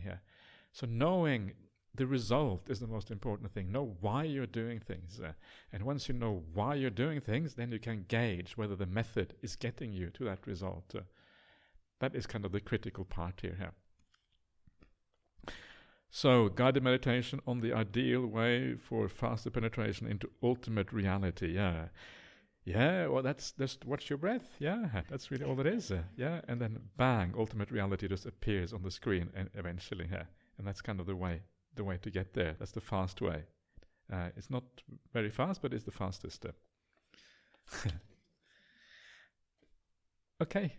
So 0.72 0.86
knowing 0.86 1.52
the 1.94 2.06
result 2.06 2.70
is 2.70 2.80
the 2.80 2.86
most 2.86 3.10
important 3.10 3.52
thing. 3.52 3.72
Know 3.72 3.96
why 4.00 4.24
you're 4.24 4.46
doing 4.46 4.80
things. 4.80 5.20
Uh, 5.22 5.32
and 5.72 5.84
once 5.84 6.08
you 6.08 6.14
know 6.14 6.44
why 6.54 6.74
you're 6.74 6.90
doing 6.90 7.20
things, 7.20 7.54
then 7.54 7.72
you 7.72 7.78
can 7.78 8.04
gauge 8.08 8.56
whether 8.56 8.76
the 8.76 8.86
method 8.86 9.34
is 9.42 9.56
getting 9.56 9.92
you 9.92 10.10
to 10.10 10.24
that 10.24 10.46
result. 10.46 10.94
Uh, 10.94 11.00
that 11.98 12.14
is 12.14 12.26
kind 12.26 12.44
of 12.44 12.52
the 12.52 12.60
critical 12.60 13.04
part 13.04 13.40
here. 13.42 13.56
Yeah. 13.60 15.52
So, 16.12 16.48
guided 16.48 16.82
meditation 16.82 17.40
on 17.46 17.60
the 17.60 17.72
ideal 17.72 18.26
way 18.26 18.74
for 18.74 19.08
faster 19.08 19.50
penetration 19.50 20.06
into 20.08 20.30
ultimate 20.42 20.92
reality. 20.92 21.54
Yeah. 21.54 21.88
Yeah, 22.64 23.06
well, 23.06 23.22
that's 23.22 23.52
just 23.52 23.84
watch 23.84 24.10
your 24.10 24.18
breath. 24.18 24.56
Yeah, 24.58 25.02
that's 25.08 25.30
really 25.30 25.44
all 25.44 25.58
it 25.60 25.66
is. 25.66 25.90
Uh, 25.90 26.02
yeah, 26.16 26.40
and 26.46 26.60
then 26.60 26.78
bang, 26.96 27.32
ultimate 27.36 27.70
reality 27.70 28.06
just 28.06 28.26
appears 28.26 28.72
on 28.72 28.82
the 28.82 28.90
screen 28.90 29.30
and 29.34 29.50
eventually. 29.54 30.08
Yeah 30.10 30.24
and 30.60 30.68
that's 30.68 30.82
kind 30.82 31.00
of 31.00 31.06
the 31.06 31.16
way 31.16 31.40
the 31.74 31.82
way 31.82 31.96
to 32.02 32.10
get 32.10 32.34
there. 32.34 32.54
That's 32.58 32.72
the 32.72 32.80
fast 32.82 33.22
way. 33.22 33.44
Uh, 34.12 34.28
it's 34.36 34.50
not 34.50 34.64
very 35.14 35.30
fast, 35.30 35.62
but 35.62 35.72
it's 35.72 35.84
the 35.84 35.90
fastest 35.90 36.36
step. 36.36 36.56
okay, 40.42 40.76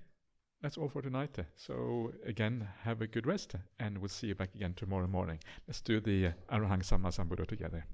that's 0.61 0.77
all 0.77 0.87
for 0.89 1.01
tonight. 1.01 1.35
So 1.55 2.13
again, 2.27 2.67
have 2.83 3.01
a 3.01 3.07
good 3.07 3.25
rest, 3.25 3.55
and 3.79 3.97
we'll 3.97 4.09
see 4.09 4.27
you 4.27 4.35
back 4.35 4.53
again 4.53 4.75
tomorrow 4.75 5.07
morning. 5.07 5.39
Let's 5.67 5.81
do 5.81 5.99
the 5.99 6.27
uh, 6.27 6.31
Arahang 6.51 6.83
Samma 6.83 7.09
Sambuddha 7.09 7.47
together. 7.47 7.85